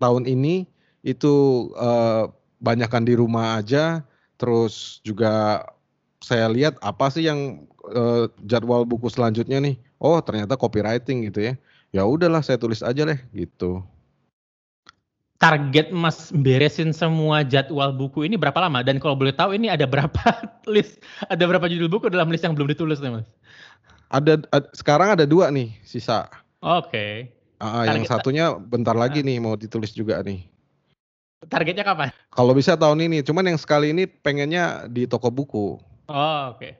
tahun 0.00 0.22
ini 0.24 0.64
itu 1.04 1.34
eh, 1.76 2.24
banyakan 2.58 3.04
di 3.04 3.14
rumah 3.14 3.60
aja. 3.60 4.00
Terus 4.40 5.00
juga 5.04 5.64
saya 6.24 6.48
lihat 6.48 6.80
apa 6.80 7.12
sih 7.12 7.28
yang 7.28 7.68
eh, 7.92 8.32
jadwal 8.48 8.88
buku 8.88 9.12
selanjutnya 9.12 9.60
nih. 9.60 9.76
Oh 10.00 10.16
ternyata 10.24 10.56
copywriting 10.56 11.28
gitu 11.28 11.52
ya. 11.52 11.54
Ya 11.92 12.08
udahlah 12.08 12.40
saya 12.40 12.56
tulis 12.56 12.80
aja 12.80 13.04
deh 13.04 13.20
gitu. 13.36 13.84
Target 15.36 15.92
Mas 15.92 16.32
beresin 16.32 16.90
semua 16.92 17.44
jadwal 17.44 17.92
buku 17.92 18.24
ini 18.24 18.36
berapa 18.36 18.56
lama? 18.56 18.80
Dan 18.80 18.96
kalau 19.00 19.16
boleh 19.16 19.32
tahu 19.32 19.56
ini 19.56 19.68
ada 19.68 19.84
berapa 19.84 20.20
list, 20.74 21.00
ada 21.28 21.44
berapa 21.44 21.68
judul 21.68 21.88
buku 21.88 22.08
dalam 22.08 22.28
list 22.32 22.44
yang 22.44 22.56
belum 22.56 22.68
ditulis 22.72 23.00
nih 23.00 23.20
Mas? 23.20 23.26
Ada, 24.08 24.38
ad- 24.54 24.70
sekarang 24.72 25.18
ada 25.18 25.26
dua 25.26 25.50
nih 25.50 25.74
sisa. 25.82 26.30
Oke. 26.62 27.30
Ah, 27.56 27.88
yang 27.88 28.04
satunya 28.04 28.52
bentar 28.52 28.92
lagi 28.92 29.24
nih 29.24 29.40
mau 29.40 29.56
ditulis 29.56 29.90
juga 29.96 30.20
nih. 30.20 30.44
Targetnya 31.46 31.84
kapan? 31.84 32.12
Kalau 32.32 32.52
bisa 32.52 32.76
tahun 32.76 33.06
ini, 33.08 33.24
cuman 33.24 33.48
yang 33.54 33.58
sekali 33.60 33.92
ini 33.92 34.04
pengennya 34.08 34.88
di 34.88 35.08
toko 35.08 35.28
buku. 35.32 35.78
Oh, 36.08 36.40
oke. 36.52 36.70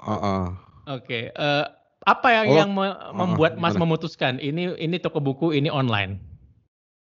Ah, 0.00 0.12
ah. 0.12 0.44
Oke. 0.86 1.32
Eh, 1.32 1.64
apa 2.06 2.28
yang 2.30 2.46
Oh, 2.46 2.56
yang 2.56 2.70
me- 2.70 2.98
membuat 3.12 3.58
Mas 3.58 3.74
gimana? 3.74 3.82
memutuskan 3.82 4.38
ini 4.38 4.72
ini 4.78 4.96
toko 5.02 5.18
buku 5.18 5.52
ini 5.52 5.66
online? 5.68 6.16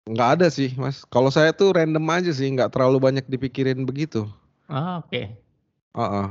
Nggak 0.08 0.28
ada 0.40 0.46
sih, 0.48 0.72
Mas. 0.80 1.04
Kalau 1.12 1.28
saya 1.28 1.52
tuh 1.52 1.76
random 1.76 2.04
aja 2.08 2.32
sih, 2.32 2.48
nggak 2.48 2.72
terlalu 2.72 2.96
banyak 2.96 3.24
dipikirin 3.28 3.84
begitu. 3.84 4.24
Oh, 4.72 5.04
oke. 5.04 5.22
Ah, 5.92 6.02
ah. 6.02 6.28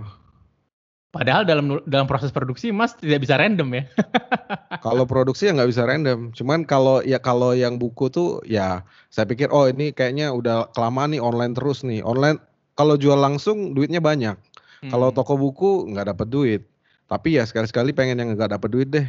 Padahal 1.17 1.47
dalam 1.47 1.81
dalam 1.89 2.05
proses 2.05 2.29
produksi 2.29 2.69
Mas 2.69 2.93
tidak 2.93 3.25
bisa 3.25 3.39
random 3.39 3.73
ya. 3.73 3.83
kalau 4.85 5.07
produksi 5.07 5.49
ya 5.49 5.55
nggak 5.57 5.71
bisa 5.71 5.87
random. 5.87 6.29
Cuman 6.35 6.61
kalau 6.67 7.01
ya 7.01 7.17
kalau 7.17 7.57
yang 7.57 7.81
buku 7.81 8.11
tuh 8.11 8.43
ya 8.45 8.85
saya 9.09 9.25
pikir 9.25 9.49
oh 9.49 9.65
ini 9.65 9.95
kayaknya 9.95 10.29
udah 10.29 10.69
kelamaan 10.77 11.17
nih 11.17 11.21
online 11.23 11.57
terus 11.57 11.81
nih. 11.81 12.05
Online 12.05 12.37
kalau 12.77 12.99
jual 12.99 13.17
langsung 13.17 13.73
duitnya 13.73 13.97
banyak. 13.97 14.37
Hmm. 14.83 14.91
Kalau 14.93 15.09
toko 15.09 15.39
buku 15.39 15.89
nggak 15.89 16.13
dapat 16.13 16.27
duit. 16.29 16.61
Tapi 17.07 17.39
ya 17.39 17.47
sekali-sekali 17.47 17.95
pengen 17.95 18.21
yang 18.21 18.29
nggak 18.37 18.59
dapat 18.59 18.69
duit 18.69 18.91
deh. 18.91 19.07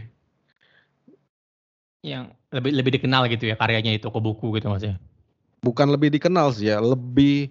Yang 2.03 2.35
lebih 2.55 2.73
lebih 2.79 2.93
dikenal 3.01 3.27
gitu 3.29 3.51
ya 3.51 3.57
karyanya 3.59 3.93
itu 3.97 4.07
toko 4.07 4.23
buku 4.23 4.55
gitu 4.59 4.71
Mas 4.71 4.85
ya. 4.87 4.97
Bukan 5.61 5.91
lebih 5.91 6.15
dikenal 6.15 6.55
sih 6.55 6.71
ya, 6.71 6.79
lebih 6.79 7.51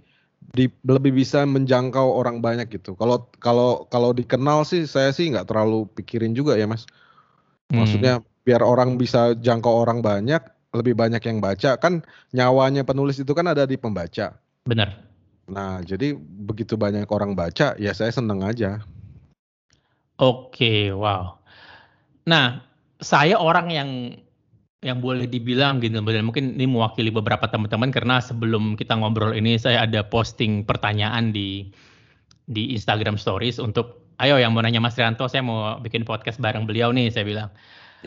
di, 0.56 0.72
lebih 0.88 1.12
bisa 1.12 1.44
menjangkau 1.44 2.16
orang 2.16 2.40
banyak 2.40 2.72
gitu. 2.72 2.96
Kalau 2.96 3.28
kalau 3.44 3.86
kalau 3.92 4.16
dikenal 4.16 4.64
sih 4.64 4.88
saya 4.88 5.12
sih 5.12 5.28
nggak 5.28 5.52
terlalu 5.52 5.90
pikirin 5.98 6.32
juga 6.32 6.56
ya 6.56 6.70
mas. 6.70 6.88
Hmm. 7.68 7.84
Maksudnya 7.84 8.24
hmm. 8.24 8.48
biar 8.48 8.64
orang 8.64 8.96
bisa 8.96 9.36
jangkau 9.36 9.84
orang 9.84 10.00
banyak, 10.00 10.40
lebih 10.72 10.96
banyak 10.96 11.20
yang 11.20 11.44
baca 11.44 11.76
kan 11.76 12.06
nyawanya 12.32 12.88
penulis 12.88 13.20
itu 13.20 13.32
kan 13.36 13.52
ada 13.52 13.68
di 13.68 13.76
pembaca. 13.76 14.40
Benar. 14.64 15.04
Nah 15.52 15.84
jadi 15.84 16.16
begitu 16.20 16.80
banyak 16.80 17.08
orang 17.12 17.36
baca 17.36 17.76
ya 17.76 17.92
saya 17.92 18.12
seneng 18.12 18.44
aja. 18.44 18.80
Oke, 20.18 20.90
wow. 20.96 21.38
Nah 22.24 22.64
saya 22.98 23.38
orang 23.38 23.68
yang 23.70 23.90
yang 24.88 25.04
boleh 25.04 25.28
dibilang 25.28 25.84
gitu 25.84 26.00
dan 26.00 26.24
mungkin 26.24 26.56
ini 26.56 26.64
mewakili 26.64 27.12
beberapa 27.12 27.44
teman-teman 27.52 27.92
karena 27.92 28.24
sebelum 28.24 28.80
kita 28.80 28.96
ngobrol 28.96 29.36
ini 29.36 29.60
saya 29.60 29.84
ada 29.84 30.08
posting 30.08 30.64
pertanyaan 30.64 31.36
di 31.36 31.68
di 32.48 32.72
Instagram 32.72 33.20
Stories 33.20 33.60
untuk 33.60 34.08
ayo 34.24 34.40
yang 34.40 34.56
mau 34.56 34.64
nanya 34.64 34.80
Mas 34.80 34.96
Rianto 34.96 35.28
saya 35.28 35.44
mau 35.44 35.76
bikin 35.84 36.08
podcast 36.08 36.40
bareng 36.40 36.64
beliau 36.64 36.96
nih 36.96 37.12
saya 37.12 37.28
bilang. 37.28 37.50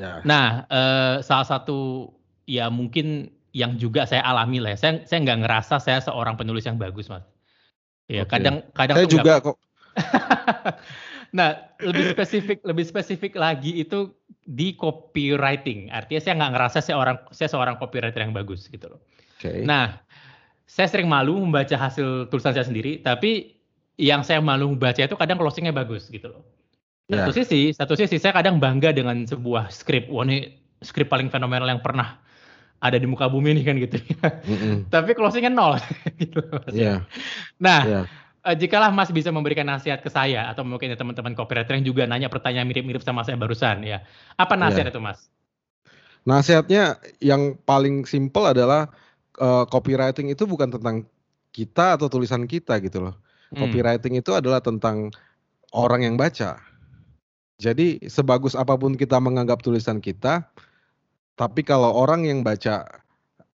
Ya. 0.00 0.24
Nah 0.24 0.64
eh, 0.72 1.14
salah 1.20 1.44
satu 1.44 2.08
ya 2.48 2.72
mungkin 2.72 3.28
yang 3.52 3.76
juga 3.76 4.08
saya 4.08 4.24
alami 4.24 4.62
lah 4.62 4.72
ya. 4.74 4.78
saya 4.80 4.92
saya 5.04 5.20
nggak 5.26 5.38
ngerasa 5.44 5.76
saya 5.82 6.00
seorang 6.00 6.40
penulis 6.40 6.64
yang 6.64 6.80
bagus 6.80 7.12
mas. 7.12 7.22
Ya 8.08 8.24
okay. 8.24 8.40
kadang 8.40 8.64
kadang 8.72 8.96
saya 8.96 9.06
juga 9.06 9.44
kok. 9.44 9.56
nah 11.30 11.54
lebih 11.78 12.10
spesifik 12.14 12.58
lebih 12.66 12.84
spesifik 12.86 13.32
lagi 13.38 13.78
itu 13.78 14.10
di 14.50 14.74
copywriting. 14.74 15.92
Artinya 15.94 16.20
saya 16.20 16.34
nggak 16.42 16.52
ngerasa 16.58 16.78
saya 16.82 16.96
orang 16.98 17.16
saya 17.30 17.48
seorang 17.52 17.78
copywriter 17.78 18.18
yang 18.18 18.34
bagus 18.34 18.66
gitu 18.66 18.90
loh. 18.90 19.00
Okay. 19.38 19.62
Nah, 19.62 20.02
saya 20.66 20.90
sering 20.90 21.06
malu 21.06 21.38
membaca 21.38 21.78
hasil 21.78 22.28
tulisan 22.28 22.52
saya 22.52 22.66
sendiri, 22.66 22.98
tapi 23.00 23.54
yang 24.00 24.26
saya 24.26 24.42
malu 24.42 24.74
membaca 24.74 24.98
itu 24.98 25.14
kadang 25.14 25.38
closingnya 25.38 25.70
bagus 25.70 26.10
gitu 26.10 26.34
loh. 26.34 26.42
Satu 27.10 27.30
yeah. 27.34 27.38
sisi, 27.42 27.60
satu 27.74 27.94
sisi 27.98 28.18
saya 28.22 28.34
kadang 28.34 28.62
bangga 28.62 28.94
dengan 28.94 29.26
sebuah 29.26 29.70
skrip. 29.70 30.10
Wah 30.10 30.26
ini 30.26 30.50
skrip 30.82 31.10
paling 31.10 31.30
fenomenal 31.30 31.66
yang 31.70 31.82
pernah 31.82 32.18
ada 32.80 32.96
di 32.96 33.04
muka 33.04 33.28
bumi 33.30 33.54
ini 33.54 33.62
kan 33.62 33.76
gitu. 33.78 33.98
Mm 34.00 34.56
-mm. 34.56 34.76
tapi 34.94 35.14
closingnya 35.14 35.52
nol 35.52 35.78
gitu. 36.22 36.42
Yeah. 36.74 37.06
Nah, 37.62 37.80
yeah 37.86 38.04
uh, 38.44 38.56
jikalah 38.56 38.92
Mas 38.92 39.12
bisa 39.12 39.28
memberikan 39.32 39.66
nasihat 39.68 40.00
ke 40.00 40.08
saya 40.08 40.48
atau 40.48 40.64
mungkin 40.64 40.92
ya 40.92 40.96
teman-teman 40.96 41.36
copywriter 41.36 41.76
yang 41.76 41.86
juga 41.86 42.02
nanya 42.08 42.32
pertanyaan 42.32 42.68
mirip-mirip 42.68 43.04
sama 43.04 43.24
saya 43.24 43.36
barusan 43.36 43.84
ya. 43.84 44.04
Apa 44.40 44.56
iya. 44.56 44.62
nasihat 44.66 44.86
yeah. 44.88 44.94
itu 44.94 45.00
Mas? 45.00 45.18
Nasihatnya 46.28 46.82
yang 47.24 47.56
paling 47.64 48.04
simpel 48.04 48.44
adalah 48.44 48.92
uh, 49.40 49.64
copywriting 49.68 50.28
itu 50.28 50.44
bukan 50.44 50.68
tentang 50.68 51.08
kita 51.50 51.96
atau 51.96 52.12
tulisan 52.12 52.44
kita 52.44 52.78
gitu 52.84 53.08
loh. 53.08 53.14
Hmm. 53.50 53.66
Copywriting 53.66 54.20
itu 54.20 54.30
adalah 54.36 54.60
tentang 54.60 55.10
orang 55.72 56.06
yang 56.06 56.16
baca. 56.20 56.60
Jadi 57.60 58.00
sebagus 58.08 58.56
apa 58.56 58.72
pun 58.76 58.96
kita 58.96 59.20
menganggap 59.20 59.60
tulisan 59.60 60.00
kita, 60.00 60.48
tapi 61.36 61.60
kalau 61.60 61.92
orang 61.92 62.24
yang 62.24 62.40
baca 62.40 62.88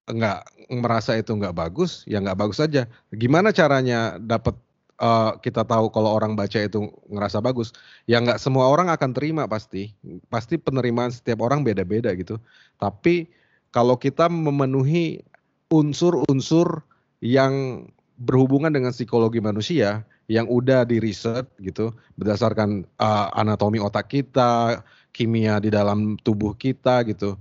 nggak 0.07 0.41
merasa 0.71 1.19
itu 1.19 1.35
nggak 1.35 1.55
bagus, 1.55 2.07
ya 2.07 2.23
nggak 2.23 2.39
bagus 2.39 2.63
aja. 2.63 2.87
Gimana 3.11 3.51
caranya 3.51 4.15
dapat 4.23 4.55
uh, 5.01 5.37
kita 5.41 5.65
tahu 5.65 5.93
kalau 5.93 6.13
orang 6.13 6.37
baca 6.37 6.61
itu 6.61 6.89
ngerasa 7.09 7.41
bagus, 7.41 7.73
ya 8.09 8.21
nggak 8.21 8.41
semua 8.41 8.69
orang 8.69 8.93
akan 8.93 9.11
terima 9.13 9.45
pasti. 9.49 9.93
Pasti 10.29 10.57
penerimaan 10.61 11.13
setiap 11.13 11.45
orang 11.45 11.65
beda-beda 11.65 12.13
gitu. 12.17 12.41
Tapi 12.77 13.29
kalau 13.73 13.97
kita 13.97 14.29
memenuhi 14.33 15.21
unsur-unsur 15.69 16.85
yang 17.21 17.87
berhubungan 18.17 18.73
dengan 18.73 18.97
psikologi 18.97 19.45
manusia 19.45 20.07
yang 20.27 20.49
udah 20.49 20.89
di 20.89 20.99
riset 20.99 21.47
gitu 21.61 21.93
berdasarkan 22.19 22.89
uh, 22.99 23.29
anatomi 23.37 23.79
otak 23.79 24.11
kita, 24.11 24.83
kimia 25.13 25.61
di 25.61 25.71
dalam 25.71 26.17
tubuh 26.25 26.57
kita 26.57 27.05
gitu, 27.07 27.37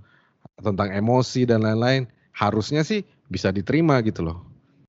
tentang 0.59 0.91
emosi 0.91 1.47
dan 1.47 1.63
lain-lain, 1.63 2.05
harusnya 2.35 2.83
sih 2.83 3.01
bisa 3.31 3.49
diterima 3.49 4.03
gitu 4.03 4.21
loh. 4.21 4.43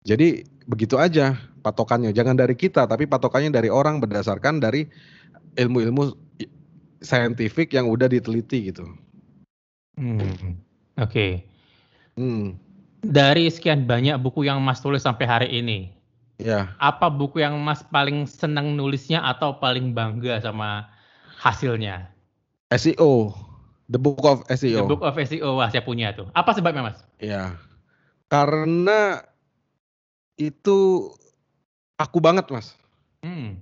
Jadi 0.06 0.44
begitu 0.66 0.99
aja 0.99 1.38
patokannya. 1.66 2.14
Jangan 2.14 2.38
dari 2.38 2.54
kita, 2.54 2.87
tapi 2.87 3.11
patokannya 3.11 3.50
dari 3.50 3.66
orang 3.66 3.99
berdasarkan 3.99 4.62
dari 4.62 4.87
ilmu-ilmu 5.58 6.14
saintifik 7.02 7.75
yang 7.75 7.90
udah 7.90 8.06
diteliti 8.06 8.70
gitu. 8.70 8.87
Hmm. 9.99 10.23
Oke. 10.23 11.11
Okay. 11.11 11.32
Hmm. 12.14 12.54
Dari 13.02 13.50
sekian 13.50 13.90
banyak 13.90 14.23
buku 14.23 14.46
yang 14.46 14.62
Mas 14.62 14.78
tulis 14.78 15.02
sampai 15.02 15.26
hari 15.26 15.49
ini, 15.52 15.94
ya. 16.42 16.75
Apa 16.82 17.06
buku 17.06 17.38
yang 17.42 17.54
Mas 17.62 17.82
paling 17.87 18.26
senang 18.26 18.75
nulisnya 18.75 19.23
atau 19.23 19.58
paling 19.62 19.94
bangga 19.94 20.42
sama 20.42 20.90
hasilnya? 21.38 22.11
SEO, 22.75 23.30
The 23.87 24.00
Book 24.00 24.26
of 24.26 24.42
SEO. 24.50 24.82
The 24.82 24.90
Book 24.90 25.06
of 25.06 25.14
SEO, 25.14 25.61
wah 25.61 25.70
saya 25.70 25.87
punya 25.87 26.11
tuh. 26.18 26.26
Apa 26.35 26.50
sebabnya 26.56 26.90
Mas? 26.90 26.99
Ya, 27.23 27.54
karena 28.26 29.23
itu 30.35 31.12
aku 32.00 32.19
banget 32.21 32.49
mas. 32.53 32.76
Hmm. 33.25 33.61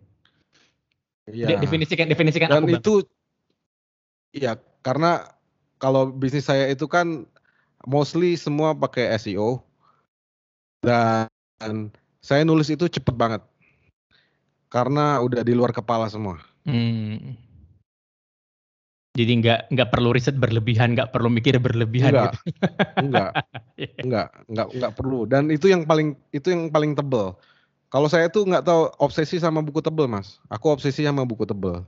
Ya. 1.31 1.57
Definisikan 1.57 2.07
definisikan 2.11 2.53
Dan 2.53 2.69
aku 2.69 2.77
itu, 2.77 2.95
iya 4.37 4.61
karena 4.85 5.25
kalau 5.81 6.13
bisnis 6.13 6.45
saya 6.45 6.69
itu 6.69 6.85
kan 6.85 7.25
mostly 7.89 8.37
semua 8.37 8.77
pakai 8.77 9.17
SEO 9.17 9.65
dan 10.85 11.89
saya 12.21 12.45
nulis 12.45 12.69
itu 12.69 12.85
cepet 12.93 13.17
banget 13.17 13.41
karena 14.69 15.23
udah 15.25 15.41
di 15.41 15.57
luar 15.57 15.73
kepala 15.73 16.11
semua. 16.13 16.43
Hmm. 16.69 17.39
Jadi 19.15 19.33
nggak 19.39 19.71
nggak 19.71 19.89
perlu 19.95 20.11
riset 20.11 20.35
berlebihan, 20.35 20.99
nggak 20.99 21.15
perlu 21.15 21.31
mikir 21.31 21.55
berlebihan 21.63 22.11
enggak, 22.11 22.35
gitu. 22.35 22.39
enggak, 22.99 23.31
enggak, 24.05 24.29
enggak, 24.51 24.69
enggak 24.75 24.93
perlu. 24.99 25.21
Dan 25.23 25.55
itu 25.55 25.71
yang 25.71 25.87
paling 25.87 26.19
itu 26.35 26.51
yang 26.51 26.67
paling 26.75 26.99
tebel. 26.99 27.39
Kalau 27.89 28.09
saya 28.11 28.27
tuh 28.27 28.45
nggak 28.45 28.65
tahu 28.67 28.91
obsesi 28.99 29.39
sama 29.39 29.63
buku 29.63 29.81
tebel, 29.81 30.11
Mas. 30.11 30.43
Aku 30.51 30.71
obsesi 30.71 31.07
sama 31.07 31.23
buku 31.23 31.47
tebel. 31.47 31.87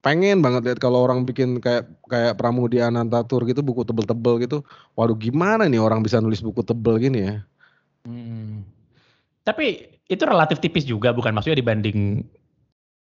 Pengen 0.00 0.40
banget 0.40 0.64
lihat 0.64 0.78
kalau 0.80 1.04
orang 1.04 1.28
bikin 1.28 1.60
kayak 1.60 1.84
kayak 2.08 2.40
Pramudia 2.40 2.88
Anantatur 2.88 3.44
gitu 3.44 3.60
buku 3.60 3.84
tebel-tebel 3.84 4.40
gitu. 4.40 4.58
Waduh, 4.96 5.18
gimana 5.18 5.68
nih 5.68 5.82
orang 5.82 6.00
bisa 6.00 6.22
nulis 6.22 6.40
buku 6.40 6.64
tebel 6.64 6.96
gini 6.96 7.20
ya? 7.28 7.34
Hmm. 8.08 8.64
Tapi 9.44 9.92
itu 10.08 10.22
relatif 10.24 10.56
tipis 10.62 10.88
juga, 10.88 11.12
bukan 11.12 11.36
maksudnya 11.36 11.60
dibanding 11.60 12.24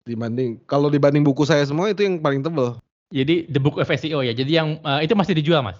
dibanding 0.07 0.63
kalau 0.63 0.87
dibanding 0.87 1.21
buku 1.21 1.43
saya 1.43 1.67
semua 1.67 1.91
itu 1.91 2.07
yang 2.07 2.23
paling 2.23 2.39
tebel. 2.39 2.79
Jadi 3.11 3.51
the 3.51 3.59
book 3.59 3.75
of 3.75 3.91
SEO 3.91 4.23
ya. 4.23 4.31
Jadi 4.31 4.51
yang 4.55 4.79
uh, 4.83 5.03
itu 5.03 5.11
masih 5.15 5.35
dijual, 5.35 5.59
Mas? 5.63 5.79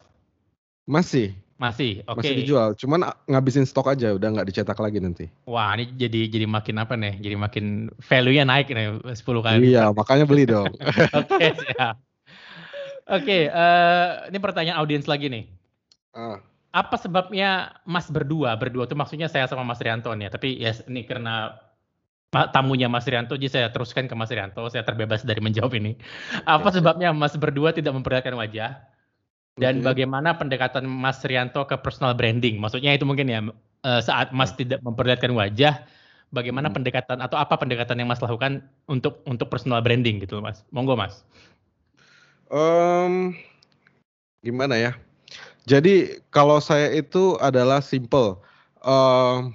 Masih. 0.88 1.36
Masih, 1.58 2.06
oke. 2.06 2.22
Okay. 2.22 2.30
Masih 2.30 2.38
dijual, 2.46 2.70
cuman 2.78 3.10
ngabisin 3.26 3.66
stok 3.66 3.98
aja, 3.98 4.14
udah 4.14 4.30
nggak 4.30 4.48
dicetak 4.54 4.78
lagi 4.78 5.02
nanti. 5.02 5.26
Wah, 5.50 5.74
ini 5.74 5.90
jadi 5.98 6.30
jadi 6.30 6.46
makin 6.46 6.78
apa 6.78 6.94
nih? 6.94 7.18
Jadi 7.18 7.34
makin 7.34 7.66
value-nya 7.98 8.46
naik 8.46 8.70
nih 8.70 9.02
10 9.02 9.26
kali. 9.42 9.74
Iya, 9.74 9.90
makanya 9.90 10.30
beli 10.30 10.46
dong. 10.46 10.70
oke, 11.18 11.48
siap. 11.58 11.98
Oke, 13.10 13.50
uh, 13.50 14.30
ini 14.30 14.38
pertanyaan 14.38 14.78
audiens 14.78 15.10
lagi 15.10 15.34
nih. 15.34 15.50
Uh. 16.14 16.38
Apa 16.70 16.94
sebabnya 17.02 17.74
Mas 17.90 18.06
berdua? 18.14 18.54
Berdua 18.54 18.86
itu 18.86 18.94
maksudnya 18.94 19.26
saya 19.26 19.50
sama 19.50 19.66
Mas 19.66 19.82
Rianto 19.82 20.14
nih, 20.14 20.28
ya. 20.28 20.30
tapi 20.30 20.50
ya 20.62 20.72
ini 20.86 21.10
karena 21.10 21.58
tamunya 22.30 22.86
Mas 22.86 23.10
Rianto, 23.10 23.34
jadi 23.34 23.50
saya 23.50 23.68
teruskan 23.74 24.06
ke 24.06 24.14
Mas 24.14 24.30
Rianto. 24.30 24.62
Saya 24.70 24.86
terbebas 24.86 25.26
dari 25.26 25.42
menjawab 25.42 25.74
ini. 25.74 25.98
Apa 26.46 26.70
sebabnya 26.70 27.10
Mas 27.18 27.34
berdua 27.34 27.74
tidak 27.74 27.98
memperlihatkan 27.98 28.38
wajah? 28.38 28.78
Dan 29.58 29.82
okay. 29.82 29.86
bagaimana 29.90 30.38
pendekatan 30.38 30.86
Mas 30.86 31.26
Rianto 31.26 31.66
ke 31.66 31.76
personal 31.82 32.14
branding? 32.14 32.62
Maksudnya 32.62 32.94
itu 32.94 33.10
mungkin 33.10 33.26
ya 33.26 33.42
uh, 33.84 34.02
saat 34.02 34.30
Mas 34.30 34.54
hmm. 34.54 34.60
tidak 34.62 34.80
memperlihatkan 34.86 35.34
wajah, 35.34 35.82
bagaimana 36.30 36.70
hmm. 36.70 36.78
pendekatan 36.78 37.18
atau 37.26 37.42
apa 37.42 37.58
pendekatan 37.58 37.98
yang 37.98 38.10
Mas 38.10 38.22
lakukan 38.22 38.62
untuk 38.86 39.26
untuk 39.26 39.50
personal 39.50 39.82
branding 39.82 40.22
gitu, 40.22 40.38
Mas? 40.46 40.62
Monggo, 40.70 40.94
Mas. 40.94 41.26
Um, 42.54 43.34
gimana 44.46 44.78
ya? 44.78 44.92
Jadi 45.68 46.24
kalau 46.32 46.64
saya 46.64 46.94
itu 46.96 47.36
adalah 47.44 47.84
simple. 47.84 48.40
Uh, 48.86 49.52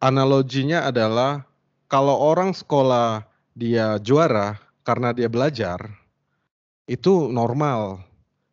analoginya 0.00 0.88
adalah 0.88 1.44
kalau 1.90 2.16
orang 2.16 2.56
sekolah 2.56 3.28
dia 3.52 4.00
juara 4.00 4.56
karena 4.86 5.12
dia 5.12 5.28
belajar, 5.28 5.78
itu 6.88 7.28
normal. 7.28 8.00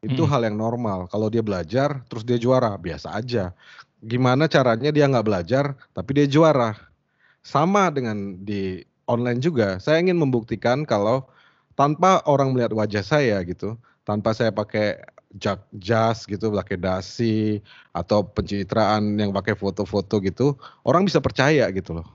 Itu 0.02 0.26
Mhm. 0.26 0.30
hal 0.34 0.42
yang 0.50 0.58
normal. 0.58 1.06
Kalau 1.14 1.30
dia 1.30 1.46
belajar 1.46 2.02
terus 2.10 2.26
dia 2.26 2.42
juara, 2.42 2.74
biasa 2.74 3.14
aja. 3.14 3.54
Gimana 4.02 4.50
caranya 4.50 4.90
dia 4.90 5.06
nggak 5.06 5.26
belajar 5.30 5.78
tapi 5.94 6.18
dia 6.18 6.26
juara. 6.26 6.74
Sama 7.46 7.94
dengan 7.94 8.38
di 8.42 8.82
online 9.06 9.38
juga, 9.38 9.78
saya 9.78 10.02
ingin 10.02 10.18
membuktikan 10.18 10.90
kalau 10.90 11.30
tanpa 11.78 12.22
orang 12.26 12.50
melihat 12.54 12.74
wajah 12.74 13.06
saya 13.06 13.38
gitu, 13.46 13.78
tanpa 14.02 14.34
saya 14.34 14.50
pakai 14.50 14.98
jak 15.38 15.62
jas 15.78 16.26
gitu, 16.26 16.50
pakai 16.50 16.82
dasi 16.82 17.62
atau 17.94 18.26
pencitraan 18.26 19.22
yang 19.22 19.30
pakai 19.30 19.54
foto-foto 19.54 20.18
gitu, 20.26 20.58
orang 20.82 21.06
bisa 21.06 21.22
percaya 21.22 21.70
gitu 21.70 22.02
loh. 22.02 22.08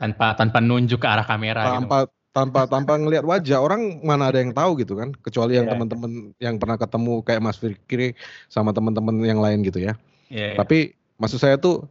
Tanpa 0.00 0.32
tanpa 0.36 0.60
nunjuk 0.64 1.04
ke 1.04 1.08
arah 1.08 1.24
kamera 1.24 1.68
gitu. 1.68 1.88
Tanpa 2.36 2.68
tanpa 2.68 3.00
ngelihat 3.00 3.24
wajah, 3.24 3.64
orang 3.64 4.04
mana 4.04 4.28
ada 4.28 4.44
yang 4.44 4.52
tahu 4.52 4.76
gitu 4.84 4.92
kan, 4.92 5.16
kecuali 5.24 5.56
yang 5.56 5.64
Iya. 5.64 5.72
teman-teman 5.72 6.10
yang 6.36 6.60
pernah 6.60 6.76
ketemu 6.76 7.24
kayak 7.24 7.40
Mas 7.40 7.56
Fikri 7.56 8.12
sama 8.52 8.76
teman-teman 8.76 9.24
yang 9.24 9.40
lain 9.40 9.64
gitu 9.64 9.80
ya. 9.80 9.96
Iya, 10.28 10.52
iya. 10.52 10.56
Tapi 10.60 10.92
maksud 11.16 11.40
saya 11.40 11.56
tuh, 11.56 11.88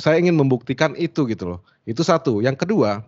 saya 0.00 0.16
ingin 0.16 0.32
membuktikan 0.32 0.96
itu 0.96 1.28
gitu 1.28 1.44
loh. 1.44 1.60
Itu 1.84 2.00
satu. 2.00 2.40
Yang 2.40 2.64
kedua, 2.64 3.04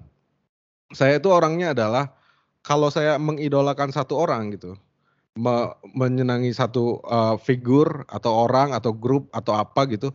saya 0.93 1.17
itu 1.17 1.33
orangnya 1.33 1.73
adalah 1.73 2.13
kalau 2.61 2.93
saya 2.93 3.17
mengidolakan 3.17 3.89
satu 3.89 4.21
orang 4.21 4.53
gitu, 4.53 4.77
me 5.41 5.73
menyenangi 5.97 6.53
satu, 6.53 7.01
eee, 7.01 7.35
figur 7.49 8.05
atau 8.13 8.45
orang 8.45 8.77
atau 8.77 8.93
grup 8.93 9.33
atau 9.33 9.57
apa 9.57 9.89
gitu, 9.89 10.13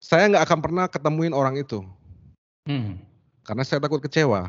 saya 0.00 0.24
nggak 0.32 0.44
akan 0.48 0.58
pernah 0.64 0.84
ketemuin 0.88 1.36
orang 1.36 1.60
itu. 1.60 1.84
Hmm. 2.64 2.96
Karena 3.44 3.60
saya 3.60 3.84
takut 3.84 4.00
kecewa. 4.00 4.48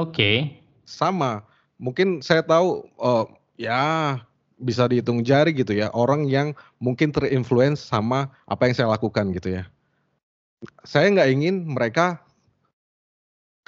Oke. 0.00 0.56
Sama, 0.88 1.44
mungkin 1.76 2.24
saya 2.24 2.40
tahu, 2.40 2.88
eee, 2.96 3.24
ya 3.68 3.82
bisa 4.60 4.88
dihitung 4.88 5.20
jari 5.24 5.52
gitu 5.52 5.76
ya, 5.76 5.92
orang 5.92 6.24
yang 6.28 6.56
mungkin 6.80 7.12
ter-influence 7.12 7.84
sama 7.84 8.32
apa 8.48 8.68
yang 8.68 8.74
saya 8.76 8.88
lakukan 8.92 9.28
gitu 9.36 9.60
ya. 9.60 9.68
Saya 10.84 11.08
nggak 11.12 11.30
ingin 11.32 11.64
mereka 11.68 12.20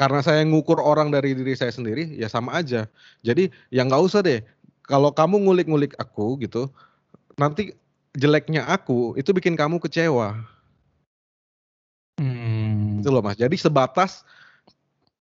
karena 0.00 0.24
saya 0.24 0.40
ngukur 0.48 0.80
orang 0.80 1.12
dari 1.12 1.36
diri 1.36 1.52
saya 1.52 1.72
sendiri, 1.72 2.16
ya 2.16 2.26
sama 2.28 2.56
aja. 2.56 2.88
Jadi 3.20 3.52
ya 3.68 3.84
nggak 3.84 4.02
usah 4.02 4.24
deh, 4.24 4.40
kalau 4.88 5.12
kamu 5.12 5.44
ngulik-ngulik 5.44 5.92
aku 6.00 6.40
gitu, 6.40 6.72
nanti 7.36 7.76
jeleknya 8.16 8.64
aku 8.68 9.16
itu 9.20 9.32
bikin 9.36 9.56
kamu 9.56 9.80
kecewa. 9.80 10.36
Hmm. 12.20 13.00
Gitu 13.00 13.08
loh 13.08 13.24
Mas. 13.24 13.40
Jadi 13.40 13.56
sebatas 13.56 14.24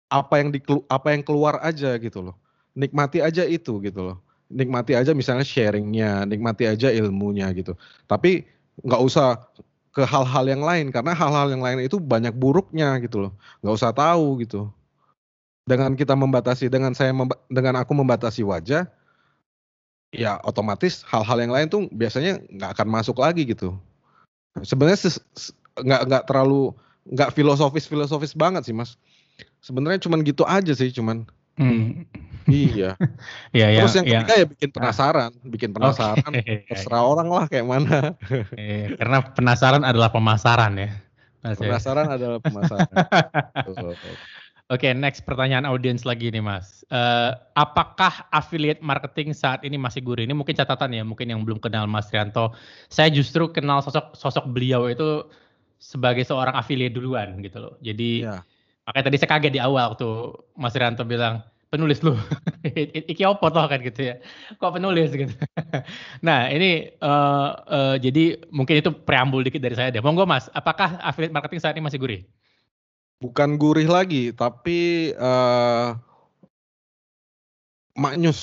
apa 0.09 0.41
yang 0.41 0.49
dikelu 0.49 0.81
apa 0.89 1.13
yang 1.13 1.21
keluar 1.21 1.61
aja 1.61 1.95
gitu 2.01 2.25
loh. 2.25 2.35
Nikmati 2.73 3.21
aja 3.21 3.45
itu 3.45 3.77
gitu 3.81 4.01
loh. 4.01 4.17
Nikmati 4.49 4.97
aja 4.97 5.13
misalnya 5.13 5.45
sharing-nya, 5.45 6.25
nikmati 6.25 6.65
aja 6.65 6.89
ilmunya 6.89 7.53
gitu. 7.53 7.77
Tapi 8.09 8.45
nggak 8.81 9.01
usah 9.05 9.37
ke 9.93 10.01
hal-hal 10.05 10.45
yang 10.49 10.65
lain 10.65 10.89
karena 10.89 11.13
hal-hal 11.13 11.49
yang 11.53 11.61
lain 11.61 11.85
itu 11.85 12.01
banyak 12.01 12.33
buruknya 12.33 12.97
gitu 13.01 13.29
loh. 13.29 13.31
Nggak 13.61 13.75
usah 13.77 13.91
tahu 13.93 14.41
gitu. 14.41 14.69
Dengan 15.69 15.93
kita 15.93 16.17
membatasi 16.17 16.65
dengan 16.65 16.97
saya 16.97 17.13
memba 17.13 17.37
dengan 17.45 17.77
aku 17.77 17.93
membatasi 17.93 18.41
wajah, 18.41 18.89
ya 20.09 20.41
otomatis 20.41 21.05
hal-hal 21.05 21.37
yang 21.37 21.53
lain 21.53 21.67
tuh 21.69 21.85
biasanya 21.93 22.41
nggak 22.49 22.73
akan 22.73 22.87
masuk 22.89 23.21
lagi 23.21 23.45
gitu. 23.45 23.77
Sebenarnya 24.65 25.13
nggak 25.77 26.01
nggak 26.09 26.23
terlalu 26.25 26.73
nggak 27.05 27.29
filosofis-filosofis 27.37 28.33
banget 28.33 28.65
sih 28.65 28.73
Mas. 28.73 28.97
Sebenarnya 29.59 29.99
cuman 30.01 30.19
gitu 30.23 30.43
aja 30.47 30.73
sih, 30.73 30.89
cuman. 30.93 31.27
Hmm. 31.59 32.07
Iya. 32.49 32.95
Iya, 33.55 33.67
yang 33.73 33.85
Terus 33.89 33.95
yang 33.97 34.05
yang 34.05 34.21
ketiga 34.25 34.33
ya 34.37 34.45
bikin 34.45 34.69
ah. 34.69 34.73
penasaran, 34.77 35.31
bikin 35.41 35.69
penasaran, 35.73 36.31
Oke. 36.33 36.53
terserah 36.69 37.03
orang 37.03 37.29
lah 37.29 37.45
kayak 37.49 37.65
mana. 37.65 38.13
Iya, 38.53 38.93
karena 38.97 39.17
penasaran 39.33 39.81
adalah 39.81 40.09
pemasaran 40.13 40.77
ya, 40.77 40.89
Mas, 41.41 41.57
ya. 41.57 41.73
Penasaran 41.73 42.07
adalah 42.13 42.39
pemasaran. 42.41 42.93
Oke, 44.69 44.93
next 44.93 45.25
pertanyaan 45.25 45.65
audiens 45.65 46.05
lagi 46.05 46.29
nih 46.29 46.45
Mas. 46.45 46.85
Eee, 46.93 47.33
apakah 47.57 48.29
affiliate 48.29 48.85
marketing 48.85 49.33
saat 49.33 49.65
ini 49.65 49.81
masih 49.81 50.05
gurih? 50.05 50.29
Ini 50.29 50.37
mungkin 50.37 50.53
catatan 50.53 50.93
ya, 50.93 51.01
mungkin 51.01 51.25
yang 51.25 51.41
belum 51.41 51.57
kenal 51.57 51.89
Mas 51.89 52.13
Rianto. 52.13 52.53
Saya 52.85 53.09
justru 53.09 53.49
kenal 53.49 53.81
sosok 53.81 54.13
sosok 54.13 54.45
beliau 54.53 54.85
itu 54.85 55.25
sebagai 55.81 56.21
seorang 56.21 56.53
affiliate 56.53 56.93
duluan 56.93 57.41
gitu 57.41 57.57
loh. 57.57 57.73
Jadi 57.81 58.29
Iya. 58.29 58.45
Makanya 58.89 59.05
tadi 59.13 59.17
saya 59.21 59.29
kaget 59.37 59.53
di 59.53 59.61
awal 59.61 59.93
waktu 59.93 60.09
Mas 60.57 60.73
Rianto 60.73 61.05
bilang, 61.05 61.45
"Penulis 61.69 62.01
lu, 62.01 62.17
iki 63.13 63.21
opo 63.21 63.53
toh?" 63.53 63.69
kan 63.69 63.77
gitu 63.85 64.01
ya. 64.09 64.15
"Kok 64.57 64.81
penulis?" 64.81 65.13
gitu. 65.13 65.29
Nah 66.25 66.49
ini, 66.49 66.89
eee 66.97 67.49
eee, 67.69 67.95
jadi 68.09 68.23
mungkin 68.49 68.81
itu 68.81 68.89
preambul 68.89 69.45
dikit 69.45 69.61
dari 69.61 69.77
saya 69.77 69.93
deh. 69.93 70.01
Monggo 70.01 70.25
Mas, 70.25 70.49
apakah 70.57 70.97
affiliate 71.05 71.31
marketing 71.31 71.61
saat 71.61 71.77
ini 71.77 71.85
masih 71.85 72.01
gurih? 72.01 72.21
Bukan 73.21 73.61
gurih 73.61 73.85
lagi, 73.85 74.33
tapi, 74.33 75.13
eee 75.13 75.87
maknyus 77.93 78.41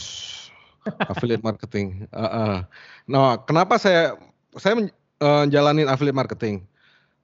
affiliate 1.11 1.43
marketing, 1.43 2.07
heeh. 2.15 2.57
Nah, 3.11 3.43
kenapa 3.43 3.83
saya 3.83 4.15
saya 4.55 4.79
men 4.79 4.87
eee, 5.19 5.45
jalanin 5.51 5.91
affiliate 5.91 6.15
marketing. 6.15 6.63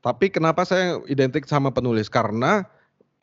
Tapi 0.03 0.35
kenapa 0.35 0.67
saya 0.67 0.99
identik 1.07 1.47
sama 1.47 1.71
penulis, 1.71 2.11
karena 2.11 2.67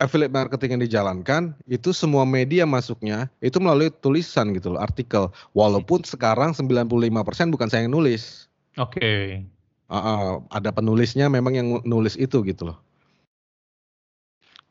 affiliate 0.00 0.32
marketing 0.32 0.80
yang 0.80 0.82
dijalankan, 0.82 1.42
itu 1.68 1.92
semua 1.92 2.24
media 2.24 2.64
masuknya, 2.64 3.28
itu 3.44 3.60
melalui 3.60 3.92
tulisan 3.92 4.56
gitu 4.56 4.74
loh, 4.74 4.80
artikel. 4.80 5.28
Walaupun 5.52 6.02
sekarang 6.02 6.56
95% 6.56 7.52
bukan 7.52 7.68
saya 7.68 7.84
yang 7.84 7.92
nulis. 7.92 8.48
Oke. 8.80 9.44
Heeh, 9.90 10.22
ada 10.48 10.70
penulisnya 10.72 11.28
memang 11.28 11.52
yang 11.52 11.68
nulis 11.84 12.16
itu 12.16 12.40
gitu 12.48 12.72
loh. 12.72 12.80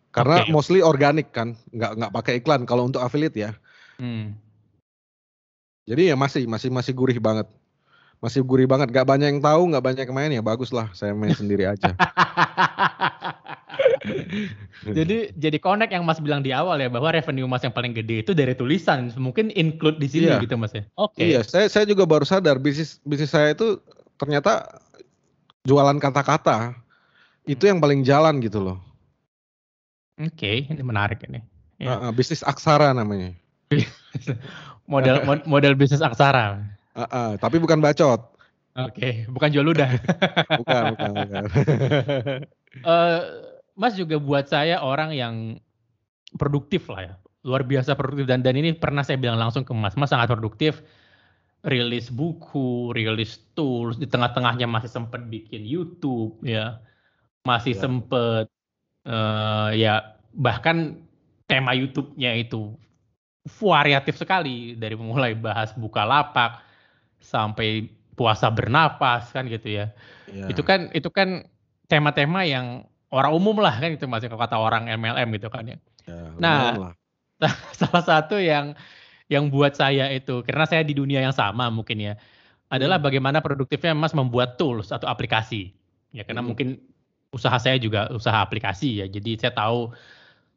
Karena 0.09 0.41
Oke. 0.41 0.49
mostly 0.49 0.81
organik 0.81 1.29
kan, 1.29 1.53
nggak 1.69 1.91
nggak 2.01 2.11
pakai 2.11 2.33
iklan 2.41 2.65
kalau 2.65 2.89
untuk 2.89 3.05
affiliate 3.05 3.37
ya. 3.37 3.51
Hmm. 4.01 4.33
Jadi 5.85 6.09
ya 6.09 6.15
masih 6.17 6.49
masih 6.49 6.73
masih 6.73 6.97
gurih 6.97 7.21
banget. 7.21 7.45
Masih 8.19 8.43
gurih 8.43 8.67
banget, 8.67 8.91
nggak 8.91 9.07
banyak 9.07 9.27
yang 9.31 9.39
tahu, 9.39 9.71
nggak 9.71 9.85
banyak 9.85 10.03
yang 10.09 10.17
main, 10.17 10.31
ya 10.33 10.43
baguslah 10.43 10.91
saya 10.91 11.15
main 11.15 11.31
sendiri 11.31 11.69
aja. 11.69 11.95
Jadi 14.97 15.35
jadi 15.35 15.57
connect 15.59 15.91
yang 15.91 16.07
Mas 16.07 16.19
bilang 16.23 16.39
di 16.39 16.55
awal 16.55 16.79
ya, 16.79 16.87
bahwa 16.87 17.11
revenue 17.11 17.45
Mas 17.45 17.61
yang 17.61 17.75
paling 17.75 17.91
gede 17.91 18.23
itu 18.23 18.31
dari 18.31 18.55
tulisan, 18.55 19.11
mungkin 19.19 19.51
include 19.53 19.99
di 19.99 20.07
sini 20.07 20.31
Iya. 20.31 20.43
gitu 20.43 20.55
Mas 20.55 20.71
ya? 20.71 20.83
Oke. 20.95 21.19
Iya, 21.19 21.43
saya 21.43 21.67
saya 21.67 21.83
juga 21.83 22.07
baru 22.07 22.23
sadar 22.23 22.55
bisnis 22.57 22.97
bisnis 23.03 23.29
saya 23.31 23.51
itu 23.51 23.77
ternyata 24.15 24.67
jualan 25.67 25.99
kata-kata. 25.99 26.73
Itu 27.43 27.67
yang 27.67 27.81
paling 27.83 28.05
jalan 28.07 28.39
gitu 28.39 28.61
loh. 28.61 28.77
Oke, 30.19 30.67
ini 30.67 30.83
menarik 30.83 31.23
ini. 31.27 31.39
Ya. 31.79 31.95
Heeh, 31.95 32.11
bisnis 32.15 32.43
aksara 32.43 32.91
namanya. 32.91 33.31
Model 34.89 35.21
mod 35.23 35.45
model 35.45 35.73
bisnis 35.77 36.01
aksara. 36.01 36.59
Heeh, 36.97 37.29
tapi 37.37 37.61
bukan 37.61 37.79
bacot. 37.79 38.19
Oke, 38.79 39.27
bukan 39.27 39.49
jual 39.51 39.65
ludah. 39.65 39.91
Bukan 40.59 40.83
bukan 40.95 41.11
bukan. 41.25 41.43
Eee, 42.79 43.19
Mas 43.79 43.95
juga 43.95 44.19
buat 44.19 44.43
saya 44.51 44.83
orang 44.83 45.15
yang 45.15 45.35
produktif 46.35 46.91
lah 46.91 47.01
ya, 47.07 47.13
luar 47.47 47.63
biasa 47.63 47.95
produktif. 47.95 48.27
Dan 48.27 48.43
dan 48.43 48.59
ini 48.59 48.75
pernah 48.75 49.01
saya 49.07 49.15
bilang 49.15 49.39
langsung 49.39 49.63
ke 49.63 49.71
Mas, 49.71 49.95
Mas 49.95 50.11
sangat 50.11 50.27
produktif, 50.27 50.83
rilis 51.63 52.11
buku, 52.11 52.91
rilis 52.91 53.39
tools, 53.55 53.95
di 53.95 54.05
tengah-tengahnya 54.05 54.67
masih 54.67 54.91
sempet 54.91 55.23
bikin 55.31 55.63
YouTube 55.63 56.43
ya, 56.43 56.83
masih 57.47 57.71
Iya. 57.71 57.81
sempet, 57.87 58.45
eee, 59.07 59.69
ya 59.87 59.93
bahkan 60.35 60.99
tema 61.47 61.71
YouTube-nya 61.71 62.35
itu 62.35 62.75
variatif 63.47 64.19
sekali, 64.19 64.75
dari 64.75 64.93
mulai 64.99 65.33
bahas 65.33 65.71
Bukalapak, 65.73 66.61
sampai 67.23 67.87
puasa 68.15 68.51
bernapas 68.51 69.31
kan 69.31 69.47
gitu 69.47 69.71
ya. 69.71 69.95
Iya. 70.27 70.51
Itu 70.51 70.61
kan 70.67 70.91
itu 70.91 71.07
kan 71.09 71.47
tema-tema 71.87 72.43
yang 72.43 72.83
orang 73.09 73.31
umum 73.33 73.57
lah 73.61 73.75
kan 73.77 73.93
gitu 73.93 74.05
Mas, 74.05 74.21
kalau 74.25 74.41
kata 74.41 74.57
orang 74.57 74.89
MLM 74.89 75.29
gitu 75.37 75.49
kan 75.49 75.65
ya. 75.65 75.77
Ya, 76.05 76.19
Nah, 76.41 76.61
lah. 76.77 76.93
salah 77.79 78.03
satu 78.03 78.37
yang 78.37 78.73
yang 79.29 79.49
buat 79.53 79.77
saya 79.77 80.09
itu, 80.13 80.41
karena 80.45 80.65
saya 80.65 80.81
di 80.81 80.97
dunia 80.97 81.21
yang 81.21 81.33
sama 81.35 81.69
mungkin 81.69 82.01
ya, 82.01 82.13
adalah 82.73 82.97
Hmm. 83.01 83.07
bagaimana 83.09 83.39
produktifnya 83.41 83.93
Mas 83.97 84.13
membuat 84.17 84.57
tools 84.57 84.89
atau 84.93 85.05
aplikasi. 85.09 85.73
Ya 86.13 86.25
karena 86.25 86.41
Mhm. 86.41 86.49
mungkin 86.53 86.67
usaha 87.33 87.57
saya 87.61 87.77
juga 87.77 88.09
usaha 88.09 88.41
aplikasi 88.41 89.01
ya, 89.03 89.05
jadi 89.05 89.37
saya 89.37 89.53
tahu 89.53 89.93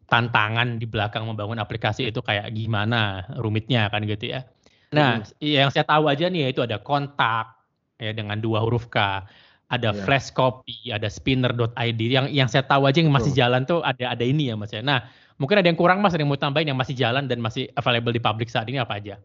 tantangan 0.09 0.77
di 0.77 0.85
belakang 0.85 1.25
membangun 1.25 1.57
aplikasi 1.61 2.09
itu 2.13 2.21
kayak 2.21 2.53
gimana 2.53 3.25
rumitnya 3.41 3.89
kan 3.89 4.05
gitu 4.05 4.33
ya. 4.37 4.45
Nah, 4.93 5.25
Mhm. 5.25 5.41
yang 5.41 5.69
saya 5.73 5.89
tahu 5.89 6.05
aja 6.09 6.29
nih 6.29 6.49
yaitu 6.49 6.61
ada 6.61 6.77
kontak 6.81 7.57
ya 7.97 8.13
dengan 8.13 8.37
dua 8.41 8.61
huruf 8.61 8.93
K, 8.93 9.25
ada 9.73 9.97
Iya. 9.97 10.05
flash 10.05 10.29
copy, 10.37 10.93
ada 10.93 11.09
spinner.id 11.09 12.01
yang 12.05 12.29
yang 12.29 12.47
saya 12.47 12.69
tahu 12.69 12.85
aja 12.85 13.01
yang 13.01 13.09
masih 13.09 13.33
jalan 13.33 13.65
tuh 13.65 13.81
ada 13.81 14.13
ada 14.13 14.25
ini 14.25 14.53
ya 14.53 14.55
Mas 14.55 14.69
ya. 14.69 14.85
Nah, 14.85 15.09
Mungkin 15.43 15.59
ada 15.59 15.67
yang 15.67 15.75
kurang 15.75 15.99
mas, 15.99 16.15
ada 16.15 16.23
yang 16.23 16.31
mau 16.31 16.39
tambahin 16.39 16.71
yang 16.71 16.79
masih 16.79 16.95
jalan 16.95 17.27
dan 17.27 17.43
masih 17.43 17.67
available 17.75 18.15
di 18.15 18.23
public 18.23 18.47
saat 18.47 18.71
ini 18.71 18.79
apa 18.79 19.03
aja? 19.03 19.19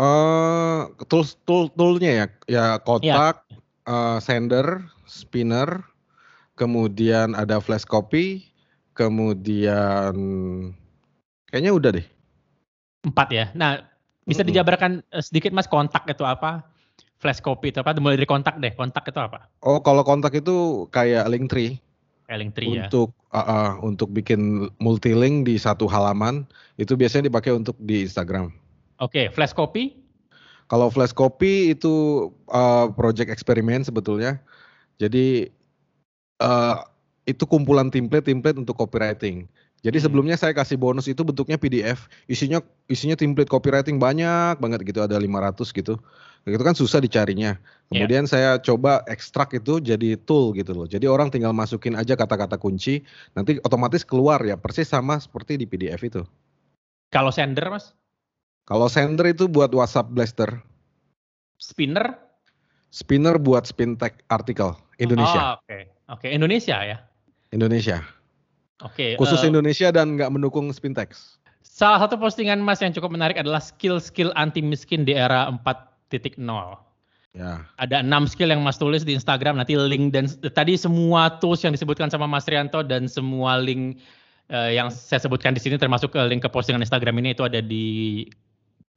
Eh, 0.00 0.80
tools 1.04 1.36
tool 1.44 1.68
toolnya 1.76 2.10
ya, 2.16 2.26
ya 2.48 2.66
kotak, 2.80 3.44
uh, 3.84 4.16
sender, 4.24 4.88
spinner, 5.04 5.84
kemudian 6.56 7.36
ada 7.36 7.60
flash 7.60 7.84
copy, 7.84 8.48
kemudian 8.96 10.16
kayaknya 11.52 11.72
udah 11.76 11.90
deh. 11.92 12.06
Empat 13.04 13.28
ya. 13.28 13.52
Nah, 13.52 13.84
bisa 14.24 14.40
dijabarkan 14.40 15.04
eh, 15.12 15.20
sedikit 15.20 15.52
mas 15.52 15.68
kontak 15.68 16.08
itu 16.08 16.24
apa? 16.24 16.64
Flash 17.22 17.38
copy 17.38 17.70
itu 17.70 17.78
apa? 17.78 17.94
Mulai 18.02 18.18
dari 18.18 18.26
kontak 18.26 18.58
deh. 18.58 18.74
Kontak 18.74 19.06
itu 19.06 19.20
apa? 19.22 19.46
Oh, 19.62 19.78
kalau 19.78 20.02
kontak 20.02 20.34
itu 20.34 20.90
kayak 20.90 21.30
Linktree 21.30 21.78
Link 22.36 22.56
tree 22.56 22.72
ya. 22.72 22.88
untuk 22.88 23.12
uh, 23.32 23.38
uh, 23.38 23.70
untuk 23.84 24.08
bikin 24.12 24.70
multi 24.80 25.12
link 25.12 25.44
di 25.48 25.60
satu 25.60 25.84
halaman 25.84 26.48
itu 26.80 26.96
biasanya 26.96 27.28
dipakai 27.28 27.52
untuk 27.52 27.76
di 27.82 28.08
Instagram. 28.08 28.52
Oke, 29.02 29.28
flash 29.32 29.52
copy. 29.52 29.98
Kalau 30.70 30.88
flash 30.88 31.12
copy 31.12 31.76
itu 31.76 32.28
uh, 32.48 32.88
project 32.94 33.28
eksperimen 33.28 33.84
sebetulnya. 33.84 34.40
Jadi 34.96 35.50
uh, 36.40 36.76
itu 37.28 37.44
kumpulan 37.44 37.92
template-template 37.92 38.56
untuk 38.56 38.78
copywriting. 38.78 39.44
Jadi 39.82 39.98
Hmm. 39.98 40.04
sebelumnya 40.06 40.36
saya 40.38 40.54
kasih 40.54 40.78
bonus 40.78 41.10
itu 41.10 41.26
bentuknya 41.26 41.58
PDF, 41.58 42.06
isinya 42.30 42.62
isinya 42.86 43.18
template 43.18 43.50
copywriting 43.50 43.98
banyak 43.98 44.54
banget 44.62 44.86
gitu, 44.86 45.02
ada 45.02 45.18
500 45.18 45.74
gitu. 45.74 45.98
Itu 46.42 46.58
kan 46.58 46.74
susah 46.74 46.98
dicarinya. 46.98 47.54
Ya. 47.54 48.02
Kemudian 48.02 48.26
saya 48.26 48.58
coba 48.58 49.06
ekstrak 49.06 49.54
itu 49.54 49.78
jadi 49.78 50.18
tool 50.26 50.50
gitu 50.58 50.74
loh. 50.74 50.90
Jadi 50.90 51.06
orang 51.06 51.30
tinggal 51.30 51.54
masukin 51.54 51.94
aja 51.94 52.18
kata-kata 52.18 52.58
kunci, 52.58 53.06
nanti 53.38 53.62
otomatis 53.62 54.02
keluar 54.02 54.42
ya 54.42 54.58
persis 54.58 54.90
sama 54.90 55.22
seperti 55.22 55.54
di 55.54 55.70
PDF 55.70 56.02
itu. 56.02 56.22
Kalau 57.12 57.30
sender 57.30 57.68
mas, 57.70 57.94
Kalau 58.62 58.86
sender 58.86 59.34
itu 59.34 59.50
buat 59.50 59.74
WhatsApp 59.74 60.14
Blaster, 60.14 60.50
spinner. 61.58 62.14
spinner 62.94 63.34
buat 63.38 63.66
spin 63.66 63.98
tag 63.98 64.22
artikel 64.30 64.70
Indonesia. 65.02 65.58
Oh, 65.58 65.62
Oke, 65.66 65.78
oke 66.06 66.26
Indonesia 66.30 66.78
ya. 66.82 66.98
Indonesia. 67.52 68.00
Oke. 68.82 69.14
Khusus 69.18 69.42
eh, 69.46 69.48
Indonesia 69.50 69.94
dan 69.94 70.18
nggak 70.18 70.30
mendukung 70.32 70.66
Spintex. 70.74 71.38
Salah 71.62 72.02
satu 72.02 72.18
postingan 72.18 72.58
Mas 72.58 72.82
yang 72.82 72.90
cukup 72.90 73.14
menarik 73.14 73.38
adalah 73.38 73.62
skill-skill 73.62 74.34
anti 74.34 74.60
miskin 74.60 75.06
di 75.06 75.14
era 75.14 75.46
4.0. 75.48 75.91
Ya. 77.32 77.64
Ada 77.80 78.04
enam 78.04 78.28
skill 78.28 78.52
yang 78.52 78.60
Mas 78.60 78.76
tulis 78.76 79.08
di 79.08 79.16
Instagram. 79.16 79.56
Nanti 79.56 79.72
link 79.72 80.12
dan 80.12 80.28
tadi 80.52 80.76
semua 80.76 81.40
tools 81.40 81.64
yang 81.64 81.72
disebutkan 81.72 82.12
sama 82.12 82.28
Mas 82.28 82.44
Rianto 82.44 82.84
dan 82.84 83.08
semua 83.08 83.56
link 83.56 83.96
eh, 84.52 84.76
yang 84.76 84.92
saya 84.92 85.16
sebutkan 85.24 85.56
di 85.56 85.60
sini 85.64 85.80
termasuk 85.80 86.12
ke 86.12 86.20
link 86.28 86.44
ke 86.44 86.50
postingan 86.52 86.84
Instagram 86.84 87.24
ini 87.24 87.32
itu 87.32 87.40
ada 87.48 87.64
di 87.64 88.28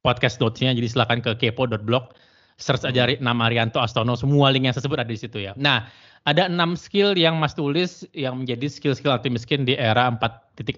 podcast 0.04 0.36
notes-nya. 0.36 0.76
Jadi 0.76 0.84
silakan 0.92 1.24
ke 1.24 1.32
kepo.blog 1.40 2.12
search 2.60 2.84
aja 2.84 3.08
ri- 3.08 3.20
nama 3.24 3.48
Rianto 3.48 3.80
Astono. 3.80 4.16
Semua 4.20 4.52
link 4.52 4.68
yang 4.68 4.76
saya 4.76 4.84
sebut 4.84 5.00
ada 5.00 5.08
di 5.08 5.16
situ 5.16 5.40
ya. 5.40 5.56
Nah, 5.56 5.88
ada 6.28 6.52
enam 6.52 6.76
skill 6.76 7.16
yang 7.16 7.40
Mas 7.40 7.56
tulis 7.56 8.04
yang 8.12 8.44
menjadi 8.44 8.68
skill-skill 8.68 9.16
anti 9.16 9.32
miskin 9.32 9.64
di 9.64 9.80
era 9.80 10.12
4.0. 10.12 10.76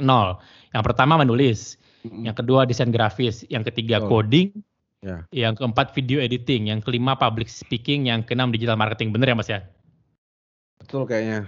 Yang 0.74 0.82
pertama 0.86 1.18
menulis, 1.18 1.74
yang 2.06 2.38
kedua 2.38 2.66
desain 2.70 2.94
grafis, 2.94 3.42
yang 3.50 3.66
ketiga 3.66 3.98
coding, 4.10 4.50
Ya. 4.98 5.22
yang 5.30 5.54
keempat 5.54 5.94
video 5.94 6.18
editing, 6.18 6.74
yang 6.74 6.82
kelima 6.82 7.14
public 7.14 7.46
speaking, 7.46 8.10
yang 8.10 8.26
keenam 8.26 8.50
digital 8.50 8.74
marketing. 8.74 9.14
Bener 9.14 9.30
ya 9.30 9.36
Mas 9.38 9.46
ya? 9.46 9.62
Betul 10.82 11.06
kayaknya. 11.06 11.46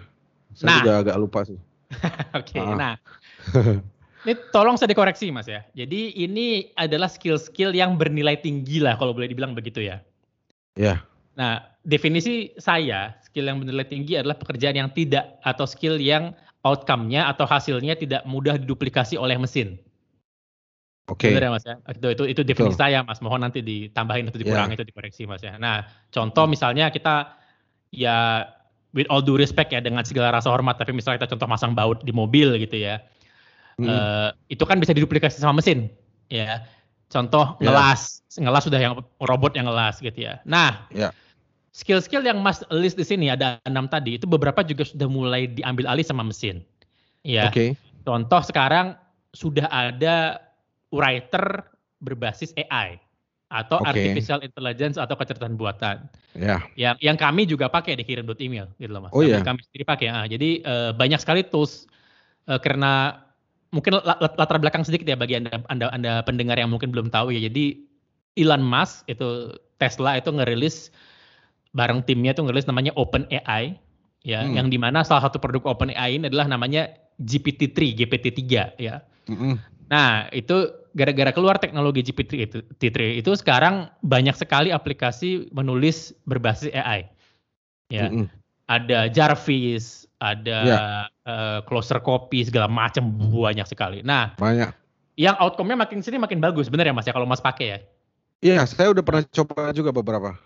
Saya 0.54 0.66
Nah. 0.70 0.78
juga 0.78 0.92
agak 1.02 1.16
lupa 1.18 1.40
sih. 1.42 1.58
Oke, 2.38 2.62
Ah. 2.62 2.78
nah. 2.78 2.94
Ini 4.20 4.36
tolong 4.52 4.76
saya 4.76 4.92
dikoreksi 4.92 5.32
Mas 5.32 5.48
ya. 5.48 5.64
Jadi 5.72 6.12
ini 6.12 6.68
adalah 6.76 7.08
skill-skill 7.08 7.72
yang 7.72 7.96
bernilai 7.96 8.36
tinggi 8.36 8.76
lah 8.76 8.94
kalau 9.00 9.16
boleh 9.16 9.32
dibilang 9.32 9.56
begitu 9.56 9.80
ya. 9.80 10.04
Ya. 10.76 11.00
Nah, 11.40 11.64
definisi 11.88 12.52
saya, 12.60 13.16
skill 13.24 13.48
yang 13.48 13.64
bernilai 13.64 13.88
tinggi 13.88 14.20
adalah 14.20 14.36
pekerjaan 14.36 14.76
yang 14.76 14.92
tidak 14.92 15.40
atau 15.40 15.64
skill 15.64 15.96
yang 15.96 16.36
outcome-nya 16.68 17.32
atau 17.32 17.48
hasilnya 17.48 17.96
tidak 17.96 18.20
mudah 18.28 18.60
diduplikasi 18.60 19.16
oleh 19.16 19.40
mesin. 19.40 19.80
Oke. 21.10 21.34
Benar 21.34 21.42
ya 21.42 21.50
Mas 21.50 21.64
ya? 21.66 21.74
Itu 21.90 22.06
itu 22.14 22.24
itu 22.30 22.40
definisi 22.46 22.78
saya 22.78 23.02
Mas. 23.02 23.18
Mohon 23.18 23.50
nanti 23.50 23.60
ditambahin 23.60 24.30
atau 24.30 24.38
dikurangi 24.38 24.78
itu 24.78 24.86
dikoreksi 24.86 25.26
Mas 25.26 25.42
ya. 25.42 25.58
Nah, 25.58 25.82
contoh 26.14 26.46
misalnya 26.46 26.88
kita 26.94 27.34
ya 27.90 28.46
with 28.94 29.10
all 29.10 29.18
due 29.22 29.34
respect 29.38 29.74
ya 29.74 29.82
dengan 29.82 30.06
segala 30.06 30.30
rasa 30.30 30.50
hormat 30.50 30.78
tapi 30.78 30.94
misalnya 30.94 31.22
kita 31.22 31.34
contoh 31.34 31.50
masang 31.50 31.74
baut 31.74 31.98
di 32.06 32.14
mobil 32.14 32.54
gitu 32.62 32.78
ya. 32.78 33.02
Mm. 33.82 33.90
Eh, 33.90 34.30
itu 34.54 34.62
kan 34.62 34.78
bisa 34.78 34.94
diduplikasi 34.94 35.42
sama 35.42 35.58
mesin 35.58 35.90
ya. 36.30 36.62
Contoh 37.10 37.58
Ya. 37.58 37.74
ngelas, 37.74 38.22
ngelas 38.38 38.62
sudah 38.70 38.78
yang 38.78 38.94
robot 39.18 39.58
yang 39.58 39.66
ngelas 39.66 39.98
gitu 39.98 40.14
ya. 40.14 40.38
Nah, 40.46 40.86
Ya. 40.94 41.10
skill-skill 41.74 42.22
yang 42.22 42.38
Mas 42.38 42.62
list 42.70 42.94
di 42.94 43.02
sini 43.02 43.26
ada 43.34 43.58
enam 43.66 43.90
tadi 43.90 44.14
itu 44.14 44.30
beberapa 44.30 44.62
juga 44.62 44.86
sudah 44.86 45.10
mulai 45.10 45.50
diambil 45.50 45.90
alih 45.90 46.06
sama 46.06 46.22
mesin. 46.22 46.62
Ya. 47.26 47.50
Oke. 47.50 47.74
Contoh 48.06 48.42
sekarang 48.46 48.94
sudah 49.34 49.66
ada 49.70 50.38
writer 50.90 51.66
berbasis 52.02 52.54
AI 52.56 52.98
atau 53.50 53.82
Oke. 53.82 53.90
artificial 53.90 54.38
intelligence 54.46 54.94
atau 54.94 55.18
kecerdasan 55.18 55.58
buatan. 55.58 56.06
Ya. 56.38 56.62
Yang 56.78 56.96
yang 57.02 57.16
kami 57.18 57.42
juga 57.50 57.66
pakai 57.66 57.98
di 57.98 58.06
kirim 58.06 58.26
email 58.38 58.70
gitu 58.78 58.90
loh 58.94 59.02
Mas. 59.06 59.10
Oh, 59.10 59.26
kami, 59.26 59.34
iya? 59.34 59.42
kami 59.42 59.60
sendiri 59.66 59.84
pakai. 59.86 60.06
Ah, 60.06 60.26
jadi 60.30 60.62
eh, 60.62 60.90
banyak 60.94 61.18
sekali 61.18 61.42
tools 61.42 61.90
eh, 62.46 62.60
karena 62.62 63.18
mungkin 63.74 63.98
la- 63.98 64.18
la- 64.18 64.34
latar 64.38 64.58
belakang 64.62 64.86
sedikit 64.86 65.06
ya 65.10 65.18
bagi 65.18 65.34
Anda 65.34 65.62
Anda 65.66 65.90
Anda 65.90 66.12
pendengar 66.22 66.62
yang 66.62 66.70
mungkin 66.70 66.94
belum 66.94 67.10
tahu 67.10 67.34
ya. 67.34 67.42
Jadi 67.50 67.82
Elon 68.38 68.62
Musk 68.62 69.02
itu 69.10 69.58
Tesla 69.82 70.14
itu 70.14 70.30
ngerilis 70.30 70.94
bareng 71.74 72.06
timnya 72.06 72.34
itu 72.34 72.42
ngerilis 72.46 72.70
namanya 72.70 72.94
OpenAI 72.94 73.74
ya, 74.22 74.46
Hmm. 74.46 74.54
yang 74.54 74.66
di 74.70 74.78
mana 74.78 75.02
salah 75.02 75.26
satu 75.26 75.42
produk 75.42 75.74
OpenAI 75.74 76.22
ini 76.22 76.30
adalah 76.30 76.46
namanya 76.46 76.86
GPT-3, 77.18 77.98
GPT-3 77.98 78.74
ya. 78.78 79.02
Mm-mm. 79.26 79.58
Nah, 79.90 80.30
itu 80.30 80.70
gara-gara 80.94 81.30
keluar 81.30 81.56
teknologi 81.56 82.02
GPT 82.02 82.32
itu, 82.46 82.58
T3 82.78 83.18
itu 83.22 83.30
sekarang 83.38 83.88
banyak 84.02 84.34
sekali 84.34 84.70
aplikasi 84.74 85.48
menulis 85.54 86.12
berbasis 86.26 86.70
AI. 86.74 87.06
Ya, 87.90 88.10
Mm-mm. 88.10 88.26
ada 88.70 89.10
Jarvis, 89.10 90.06
ada 90.22 90.60
Ya. 90.62 90.78
eh, 91.26 91.58
Closer 91.66 91.98
Copy 91.98 92.46
segala 92.46 92.70
macam 92.70 93.10
banyak 93.18 93.66
sekali. 93.66 94.02
Nah, 94.06 94.34
Banyak. 94.38 94.70
yang 95.18 95.34
outcome-nya 95.38 95.84
makin 95.84 96.00
sini 96.00 96.16
makin 96.22 96.38
bagus, 96.38 96.70
bener 96.70 96.86
ya 96.86 96.94
Mas 96.94 97.06
ya 97.06 97.14
kalau 97.14 97.26
Mas 97.26 97.42
pakai 97.42 97.66
ya. 97.66 97.78
Iya, 98.40 98.64
saya 98.64 98.88
udah 98.94 99.04
pernah 99.04 99.22
coba 99.26 99.74
juga 99.76 99.90
beberapa. 99.92 100.38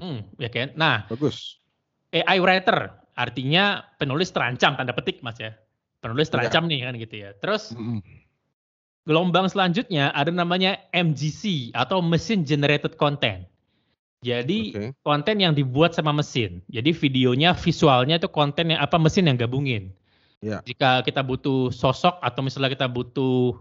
Hmm, 0.00 0.26
ya 0.40 0.50
kan. 0.50 0.74
Nah, 0.74 1.06
Bagus. 1.06 1.62
AI 2.10 2.42
writer 2.42 2.90
artinya 3.14 3.86
penulis 4.00 4.34
terancam 4.34 4.74
tanda 4.74 4.90
petik 4.90 5.22
Mas 5.22 5.38
ya. 5.38 5.54
Penulis 6.02 6.28
terancam 6.32 6.66
nih 6.66 6.84
kan 6.84 6.94
gitu 6.98 7.14
ya. 7.22 7.30
Terus 7.38 7.70
Mm-mm. 7.76 8.02
Gelombang 9.04 9.48
selanjutnya 9.48 10.12
ada 10.12 10.32
namanya 10.32 10.80
MGC 10.92 11.72
atau 11.76 12.00
Machine 12.00 12.44
Generated 12.44 12.96
Content. 12.96 13.44
Jadi 14.24 14.72
Oke. 14.72 14.96
konten 15.04 15.36
yang 15.36 15.52
dibuat 15.52 15.92
sama 15.92 16.16
mesin. 16.16 16.64
Jadi 16.72 16.96
videonya, 16.96 17.52
visualnya 17.52 18.16
itu 18.16 18.28
konten 18.32 18.72
yang 18.72 18.80
apa 18.80 18.96
mesin 18.96 19.28
yang 19.28 19.36
gabungin. 19.36 19.92
Ya. 20.40 20.64
Jika 20.64 21.04
kita 21.04 21.20
butuh 21.20 21.68
sosok 21.68 22.20
atau 22.24 22.40
misalnya 22.40 22.72
kita 22.72 22.88
butuh 22.88 23.52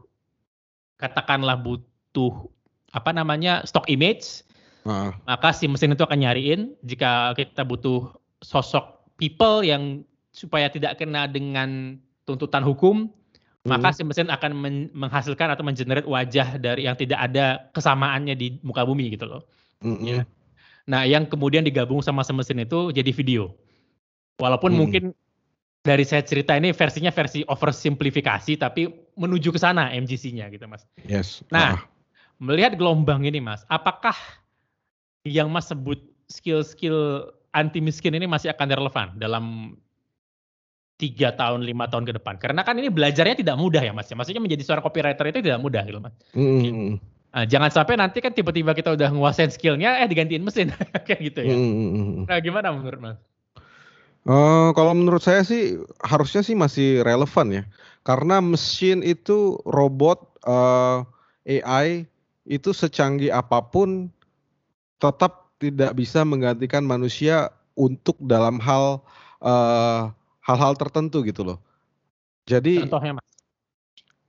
katakanlah 0.96 1.60
butuh 1.60 2.48
apa 2.96 3.12
namanya 3.12 3.68
stock 3.68 3.84
image, 3.92 4.48
Ah, 4.84 5.16
maka 5.24 5.56
si 5.56 5.66
mesin 5.72 5.96
itu 5.96 6.04
akan 6.04 6.20
nyariin. 6.20 6.76
Jika 6.84 7.32
kita 7.40 7.64
butuh 7.64 8.12
sosok 8.44 9.00
people 9.16 9.64
yang 9.64 10.04
supaya 10.36 10.68
tidak 10.68 11.00
kena 11.00 11.24
dengan 11.32 12.00
tuntutan 12.28 12.64
hukum, 12.68 13.08
maka 13.64 13.92
Hmm. 13.92 13.96
si 13.96 14.02
mesin 14.04 14.28
akan 14.28 14.52
men- 14.54 14.92
menghasilkan 14.92 15.48
atau 15.48 15.64
mengenerate 15.64 16.04
wajah 16.04 16.60
dari 16.60 16.84
yang 16.84 17.00
tidak 17.00 17.20
ada 17.20 17.72
kesamaannya 17.72 18.36
di 18.36 18.60
muka 18.60 18.84
bumi 18.84 19.16
gitu 19.16 19.24
loh. 19.28 19.42
mm-mm. 19.80 20.04
Ya. 20.04 20.24
Nah, 20.84 21.08
yang 21.08 21.24
kemudian 21.24 21.64
digabung 21.64 22.04
sama 22.04 22.28
si 22.28 22.36
mesin 22.36 22.60
itu 22.60 22.92
jadi 22.92 23.12
video. 23.16 23.56
Walaupun 24.36 24.76
Hmm. 24.76 24.80
mungkin 24.84 25.04
dari 25.80 26.04
saya 26.04 26.24
cerita 26.24 26.56
ini 26.60 26.76
versinya 26.76 27.12
versi 27.12 27.44
oversimplifikasi 27.48 28.60
tapi 28.60 28.88
menuju 29.16 29.52
ke 29.52 29.60
sana 29.60 29.92
MGC-nya 29.96 30.52
gitu, 30.52 30.68
Mas. 30.68 30.84
Yes. 31.08 31.44
Nah, 31.52 31.80
Ah, 31.80 31.88
Melihat 32.42 32.76
gelombang 32.76 33.24
ini, 33.24 33.40
Mas, 33.40 33.64
apakah 33.72 34.18
yang 35.24 35.48
Mas 35.48 35.72
sebut 35.72 35.96
skill-skill 36.28 37.30
anti 37.56 37.80
miskin 37.80 38.12
ini 38.12 38.28
masih 38.28 38.52
akan 38.52 38.68
relevan 38.74 39.08
dalam 39.16 39.78
tiga 40.98 41.34
tahun, 41.34 41.66
lima 41.66 41.90
tahun 41.90 42.06
ke 42.08 42.14
depan? 42.22 42.38
Karena 42.38 42.62
kan 42.62 42.78
ini 42.78 42.90
belajarnya 42.90 43.40
tidak 43.40 43.56
mudah 43.58 43.82
ya, 43.82 43.92
Mas. 43.92 44.10
Maksudnya 44.12 44.42
menjadi 44.44 44.64
seorang 44.64 44.84
copywriter 44.86 45.26
itu 45.30 45.40
tidak 45.42 45.62
mudah, 45.62 45.84
gitu, 45.84 46.00
Mas. 46.00 46.14
mm-mm. 46.34 47.02
Nah, 47.34 47.50
jangan 47.50 47.74
sampai 47.74 47.98
nanti 47.98 48.22
kan 48.22 48.30
tiba-tiba 48.30 48.78
kita 48.78 48.94
udah 48.94 49.10
nguasain 49.10 49.50
skillnya, 49.50 50.06
eh 50.06 50.08
digantiin 50.08 50.46
mesin, 50.46 50.70
kayak 51.10 51.34
gitu 51.34 51.40
ya. 51.42 51.56
Mm-mm. 51.58 52.30
Nah, 52.30 52.38
gimana 52.38 52.70
menurut 52.70 53.00
Mas? 53.02 53.18
Uh, 54.24 54.72
kalau 54.72 54.96
menurut 54.96 55.20
saya 55.20 55.44
sih 55.44 55.84
harusnya 56.00 56.40
sih 56.46 56.56
masih 56.56 57.04
relevan 57.04 57.52
ya, 57.52 57.64
karena 58.08 58.40
mesin 58.40 59.04
itu 59.04 59.60
robot 59.68 60.40
uh, 60.48 61.04
eh, 61.44 61.60
AI 61.60 62.08
itu 62.48 62.72
secanggih 62.72 63.36
apa 63.36 63.60
pun 63.68 64.08
tetap 65.04 65.52
tidak 65.60 65.92
bisa 66.00 66.24
menggantikan 66.24 66.88
manusia 66.88 67.52
untuk 67.76 68.16
dalam 68.24 68.64
hal 68.64 69.04
uh, 69.44 70.08
hal-hal 70.44 70.76
tertentu 70.76 71.24
gitu 71.24 71.42
loh. 71.48 71.58
Jadi 72.44 72.84
Contohnya, 72.84 73.18
Mas? 73.20 73.28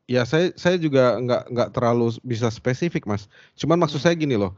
Ya 0.05 0.23
saya 0.29 0.53
saya 0.55 0.77
juga 0.77 1.17
nggak 1.17 1.43
nggak 1.49 1.69
terlalu 1.73 2.13
bisa 2.21 2.53
spesifik 2.53 3.09
mas. 3.09 3.25
Cuman 3.57 3.81
maksud 3.81 3.99
hmm. 3.99 4.05
saya 4.05 4.15
gini 4.15 4.37
loh. 4.37 4.53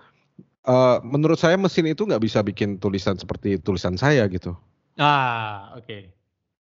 Uh, 0.66 0.99
menurut 1.07 1.38
saya 1.38 1.55
mesin 1.55 1.87
itu 1.87 2.03
nggak 2.03 2.19
bisa 2.19 2.42
bikin 2.42 2.83
tulisan 2.83 3.14
seperti 3.14 3.55
tulisan 3.62 3.95
saya 3.95 4.27
gitu. 4.27 4.59
Ah 4.99 5.71
oke. 5.79 5.87
Okay. 5.87 6.03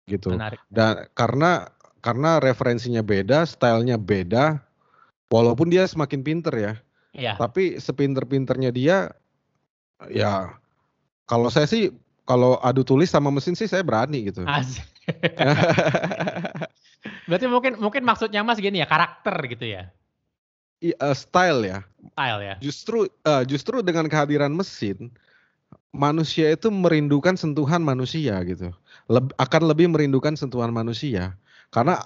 Gitu. 0.07 0.31
Menarik. 0.31 0.63
Dan 0.71 1.03
karena 1.11 1.67
karena 1.99 2.39
referensinya 2.39 3.03
beda, 3.03 3.43
stylenya 3.43 3.99
beda. 3.99 4.63
Walaupun 5.27 5.67
dia 5.67 5.83
semakin 5.83 6.23
pinter 6.23 6.55
ya. 6.55 6.73
Iya. 7.11 7.35
Tapi 7.35 7.75
sepinter-pinternya 7.75 8.71
dia, 8.71 9.11
ya 10.07 10.55
kalau 11.27 11.51
saya 11.51 11.67
sih 11.67 11.91
kalau 12.31 12.55
adu 12.63 12.87
tulis 12.87 13.11
sama 13.11 13.27
mesin 13.27 13.59
sih 13.59 13.67
saya 13.67 13.83
berani 13.83 14.31
gitu. 14.31 14.47
Berarti 17.27 17.45
mungkin 17.51 17.75
mungkin 17.75 18.07
maksudnya 18.07 18.39
Mas 18.39 18.63
gini 18.63 18.79
ya, 18.79 18.87
karakter 18.87 19.35
gitu 19.51 19.67
ya. 19.67 19.91
I, 20.79 20.95
uh, 20.95 21.11
style 21.11 21.67
ya. 21.67 21.83
Style 22.15 22.39
ya. 22.39 22.55
Justru 22.63 23.11
uh, 23.27 23.43
justru 23.43 23.83
dengan 23.83 24.07
kehadiran 24.07 24.55
mesin 24.55 25.11
manusia 25.91 26.55
itu 26.55 26.71
merindukan 26.71 27.35
sentuhan 27.35 27.83
manusia 27.83 28.39
gitu. 28.47 28.71
Leb, 29.11 29.35
akan 29.35 29.61
lebih 29.67 29.91
merindukan 29.91 30.39
sentuhan 30.39 30.71
manusia. 30.71 31.35
Karena 31.67 31.99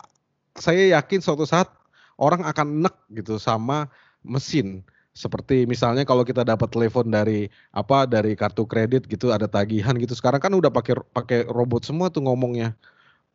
saya 0.57 0.97
yakin 0.97 1.21
suatu 1.21 1.45
saat 1.45 1.69
orang 2.17 2.41
akan 2.41 2.81
nek 2.81 2.97
gitu 3.13 3.37
sama 3.37 3.93
mesin 4.25 4.81
seperti 5.15 5.63
misalnya 5.63 6.03
kalau 6.03 6.27
kita 6.27 6.43
dapat 6.43 6.67
telepon 6.67 7.07
dari 7.07 7.47
apa 7.71 8.03
dari 8.03 8.35
kartu 8.35 8.67
kredit 8.67 9.07
gitu 9.07 9.31
ada 9.31 9.47
tagihan 9.47 9.95
gitu 9.95 10.11
sekarang 10.11 10.43
kan 10.43 10.51
udah 10.51 10.67
pakai 10.67 10.99
pakai 11.15 11.39
robot 11.47 11.87
semua 11.87 12.11
tuh 12.11 12.27
ngomongnya 12.27 12.75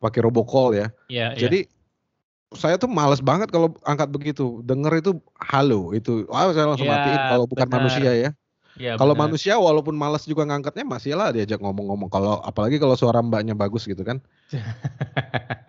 pakai 0.01 0.25
robocall 0.25 0.73
ya. 0.73 0.89
Iya, 1.07 1.37
iya. 1.37 1.41
Jadi 1.47 1.59
yeah. 1.69 2.57
saya 2.57 2.75
tuh 2.81 2.89
males 2.89 3.21
banget 3.21 3.53
kalau 3.53 3.77
angkat 3.85 4.09
begitu. 4.09 4.65
Dengar 4.65 4.97
itu 4.97 5.21
halo 5.37 5.93
itu. 5.93 6.25
Wah, 6.27 6.49
saya 6.49 6.73
langsung 6.73 6.89
yeah, 6.89 6.97
matiin 6.97 7.21
kalau 7.29 7.45
bukan 7.45 7.67
benar. 7.69 7.77
manusia 7.77 8.11
ya. 8.17 8.31
Ya, 8.79 8.95
kalau 8.95 9.13
manusia 9.13 9.59
walaupun 9.59 9.93
males 9.93 10.23
juga 10.23 10.47
ngangkatnya 10.47 10.87
masih 10.87 11.13
lah 11.13 11.29
diajak 11.29 11.61
ngomong-ngomong. 11.61 12.09
Kalau 12.09 12.41
apalagi 12.41 12.81
kalau 12.81 12.97
suara 12.97 13.21
mbaknya 13.21 13.53
bagus 13.53 13.85
gitu 13.85 14.01
kan. 14.01 14.17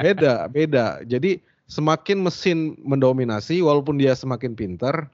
beda, 0.02 0.48
beda. 0.48 1.04
Jadi 1.04 1.42
semakin 1.66 2.24
mesin 2.24 2.78
mendominasi 2.80 3.60
walaupun 3.60 3.98
dia 3.98 4.14
semakin 4.14 4.54
pintar, 4.54 5.10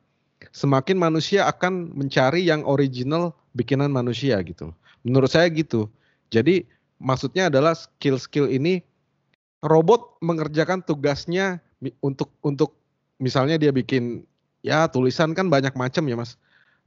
semakin 0.58 0.98
manusia 0.98 1.46
akan 1.46 1.94
mencari 1.94 2.42
yang 2.42 2.66
original 2.66 3.30
bikinan 3.54 3.94
manusia 3.94 4.42
gitu. 4.42 4.74
Menurut 5.06 5.30
saya 5.30 5.46
gitu. 5.54 5.86
Jadi 6.34 6.66
maksudnya 6.98 7.46
adalah 7.46 7.78
skill-skill 7.78 8.50
ini 8.50 8.82
robot 9.62 10.18
mengerjakan 10.18 10.82
tugasnya 10.82 11.62
untuk 12.02 12.34
untuk 12.42 12.74
misalnya 13.22 13.54
dia 13.54 13.70
bikin 13.70 14.26
ya 14.66 14.90
tulisan 14.90 15.30
kan 15.34 15.46
banyak 15.46 15.74
macam 15.78 16.02
ya 16.10 16.18
mas 16.18 16.34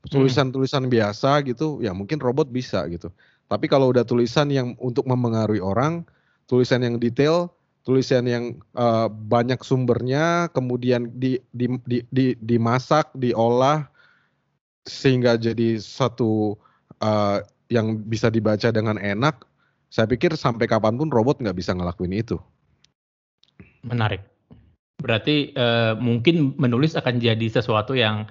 tulisan-tulisan 0.08 0.92
biasa 0.92 1.44
gitu 1.48 1.80
ya 1.80 1.96
mungkin 1.96 2.20
robot 2.20 2.52
bisa 2.52 2.84
gitu 2.92 3.12
tapi 3.48 3.68
kalau 3.72 3.92
udah 3.92 4.04
tulisan 4.04 4.52
yang 4.52 4.76
untuk 4.80 5.08
mempengaruhi 5.08 5.64
orang 5.64 6.04
tulisan 6.48 6.84
yang 6.84 7.00
detail 7.00 7.52
tulisan 7.82 8.30
yang 8.30 8.46
uh, 8.78 9.10
banyak 9.10 9.58
sumbernya 9.65 10.50
kemudian 10.54 11.10
di, 11.17 11.41
di, 11.54 11.65
di, 11.86 12.06
di, 12.13 12.38
dimasak 12.38 13.10
diolah 13.17 13.89
sehingga 14.86 15.38
jadi 15.38 15.82
satu 15.82 16.58
uh, 17.02 17.41
yang 17.74 18.02
bisa 18.06 18.30
dibaca 18.30 18.70
dengan 18.70 19.02
enak 19.02 19.46
saya 19.91 20.08
pikir 20.08 20.38
sampai 20.38 20.70
kapan 20.70 20.98
pun 20.98 21.10
robot 21.10 21.41
nggak 21.41 21.58
bisa 21.58 21.74
ngelakuin 21.74 22.13
itu 22.13 22.38
Menarik. 23.82 24.22
Berarti 25.02 25.58
uh, 25.58 25.98
mungkin 25.98 26.54
menulis 26.62 26.94
akan 26.94 27.17
jadi 27.17 27.48
sesuatu 27.50 27.98
yang 27.98 28.30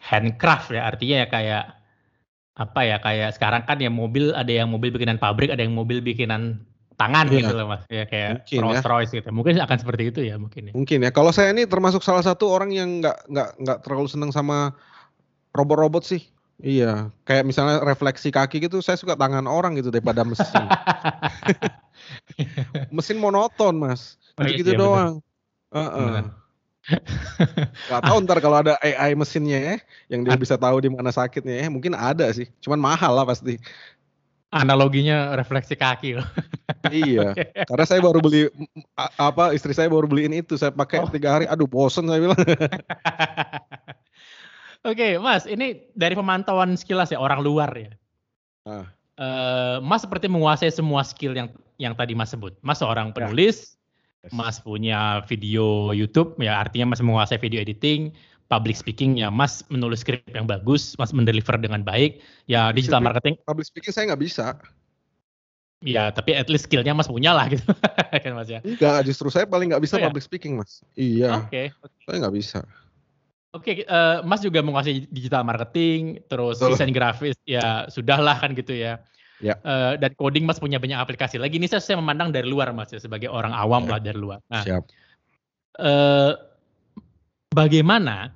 handcraft 0.00 0.72
ya, 0.72 0.88
artinya 0.88 1.16
ya 1.24 1.28
kayak 1.28 1.64
apa 2.52 2.80
ya 2.84 2.96
kayak 3.00 3.30
sekarang 3.36 3.64
kan 3.64 3.80
ya 3.80 3.88
mobil 3.92 4.32
ada 4.32 4.48
yang 4.48 4.72
mobil 4.72 4.88
bikinan 4.92 5.20
pabrik, 5.20 5.52
ada 5.52 5.60
yang 5.60 5.76
mobil 5.76 6.00
bikinan 6.00 6.64
tangan 6.96 7.26
yeah. 7.28 7.38
gitu 7.40 7.52
loh 7.56 7.66
mas, 7.70 7.82
ya 7.88 8.04
kayak 8.04 8.44
mungkin, 8.44 8.58
Rolls 8.62 8.80
ya. 8.80 8.88
Royce 8.88 9.12
gitu. 9.12 9.28
Mungkin 9.32 9.52
akan 9.60 9.78
seperti 9.80 10.02
itu 10.12 10.20
ya 10.24 10.36
mungkin. 10.36 10.68
Ya. 10.68 10.72
Mungkin 10.72 10.98
ya. 11.04 11.10
Kalau 11.10 11.32
saya 11.32 11.50
ini 11.50 11.64
termasuk 11.64 12.04
salah 12.04 12.22
satu 12.24 12.48
orang 12.52 12.70
yang 12.72 13.00
nggak 13.00 13.28
nggak 13.28 13.48
nggak 13.60 13.78
terlalu 13.84 14.08
seneng 14.08 14.30
sama 14.30 14.76
robot-robot 15.56 16.04
sih. 16.04 16.22
Iya, 16.62 17.10
kayak 17.26 17.42
misalnya 17.42 17.82
refleksi 17.82 18.30
kaki 18.30 18.62
gitu, 18.62 18.78
saya 18.78 18.94
suka 18.94 19.18
tangan 19.18 19.50
orang 19.50 19.74
gitu 19.74 19.90
daripada 19.90 20.22
mesin. 20.22 20.62
mesin 22.94 23.18
monoton 23.18 23.74
mas. 23.82 24.14
Oh, 24.38 24.46
gitu, 24.46 24.70
-gitu 24.70 24.72
iya, 24.76 24.78
doang. 24.78 25.14
Heeh. 25.74 26.30
Gak 27.90 28.02
tahu 28.06 28.16
ntar 28.26 28.38
kalau 28.38 28.62
ada 28.62 28.78
AI 28.78 29.18
mesinnya 29.18 29.58
ya, 29.58 29.76
yang 30.06 30.22
dia 30.22 30.38
bisa 30.38 30.54
tahu 30.54 30.78
di 30.82 30.90
mana 30.90 31.10
sakitnya 31.10 31.66
ya, 31.66 31.66
mungkin 31.66 31.98
ada 31.98 32.30
sih. 32.30 32.46
Cuman 32.62 32.78
mahal 32.78 33.10
lah 33.14 33.26
pasti. 33.26 33.58
Analoginya 34.52 35.32
refleksi 35.32 35.72
kaki 35.72 36.20
loh. 36.20 36.28
iya, 36.92 37.32
karena 37.72 37.84
saya 37.88 38.04
baru 38.04 38.20
beli 38.20 38.52
apa 39.16 39.56
istri 39.56 39.72
saya 39.72 39.88
baru 39.88 40.04
beliin 40.04 40.44
itu, 40.44 40.60
saya 40.60 40.68
pakai 40.68 41.00
oh. 41.00 41.08
tiga 41.08 41.40
hari, 41.40 41.48
aduh 41.48 41.64
bosen 41.64 42.04
saya 42.04 42.20
bilang. 42.20 42.36
Oke, 44.92 45.16
Mas, 45.16 45.48
ini 45.48 45.88
dari 45.96 46.12
pemantauan 46.12 46.76
sekilas 46.76 47.08
ya 47.08 47.16
orang 47.16 47.40
luar 47.40 47.72
ya. 47.72 47.96
Ah. 48.68 48.92
Uh, 49.12 49.76
mas 49.84 50.02
seperti 50.02 50.26
menguasai 50.26 50.72
semua 50.72 51.04
skill 51.04 51.36
yang 51.36 51.48
yang 51.80 51.96
tadi 51.96 52.12
Mas 52.12 52.36
sebut. 52.36 52.52
Mas 52.60 52.84
seorang 52.84 53.12
ya. 53.12 53.14
penulis, 53.16 53.80
Mas 54.34 54.60
punya 54.60 55.24
video 55.24 55.96
YouTube, 55.96 56.36
ya 56.36 56.60
artinya 56.60 56.92
Mas 56.92 57.00
menguasai 57.00 57.40
video 57.40 57.62
editing, 57.62 58.12
public 58.52 58.76
speaking 58.76 59.16
ya 59.16 59.32
Mas 59.32 59.64
menulis 59.72 60.04
skrip 60.04 60.20
yang 60.28 60.44
bagus, 60.44 60.92
Mas 61.00 61.16
mendeliver 61.16 61.56
dengan 61.56 61.80
baik, 61.80 62.20
ya 62.44 62.68
digital 62.76 63.00
marketing. 63.00 63.40
Public 63.48 63.64
speaking 63.64 63.96
saya 63.96 64.12
nggak 64.12 64.20
bisa. 64.20 64.60
Ya, 65.82 66.14
tapi 66.14 66.36
at 66.36 66.46
least 66.52 66.70
skillnya 66.70 66.92
Mas 66.92 67.08
punya 67.10 67.32
lah 67.32 67.48
gitu, 67.56 67.66
kan 68.12 68.32
Mas 68.36 68.52
ya. 68.52 68.60
Enggak, 68.60 69.08
justru 69.08 69.32
saya 69.32 69.48
paling 69.48 69.72
nggak 69.72 69.82
bisa 69.82 69.96
oh, 69.96 70.04
ya? 70.04 70.06
public 70.12 70.22
speaking 70.28 70.60
Mas. 70.60 70.84
Iya. 70.94 71.48
Oke. 71.48 71.72
Okay. 71.72 72.06
Saya 72.06 72.16
nggak 72.22 72.36
bisa. 72.36 72.60
Oke, 73.52 73.84
okay, 73.84 73.88
uh, 73.88 74.20
eh, 74.22 74.28
Mas 74.28 74.40
juga 74.40 74.64
menguasai 74.64 75.10
digital 75.12 75.44
marketing, 75.44 76.22
terus 76.30 76.56
Betul. 76.56 76.76
desain 76.76 76.92
grafis, 76.94 77.36
ya 77.44 77.84
sudahlah 77.90 78.38
kan 78.38 78.54
gitu 78.54 78.72
ya. 78.72 79.02
Ya. 79.42 79.58
Uh, 79.66 79.98
dan 79.98 80.14
coding 80.14 80.46
Mas 80.46 80.62
punya 80.62 80.78
banyak 80.78 80.96
aplikasi. 80.96 81.36
Lagi 81.36 81.58
ini 81.58 81.66
saya, 81.66 81.82
saya 81.82 81.98
memandang 81.98 82.30
dari 82.30 82.46
luar 82.46 82.70
Mas 82.70 82.94
ya 82.94 83.02
sebagai 83.02 83.26
orang 83.26 83.50
awam 83.50 83.90
ya. 83.90 83.90
lah 83.90 84.00
dari 84.00 84.18
luar. 84.22 84.38
Nah, 84.46 84.62
Siap. 84.62 84.82
Uh, 85.82 86.32
bagaimana 87.52 88.32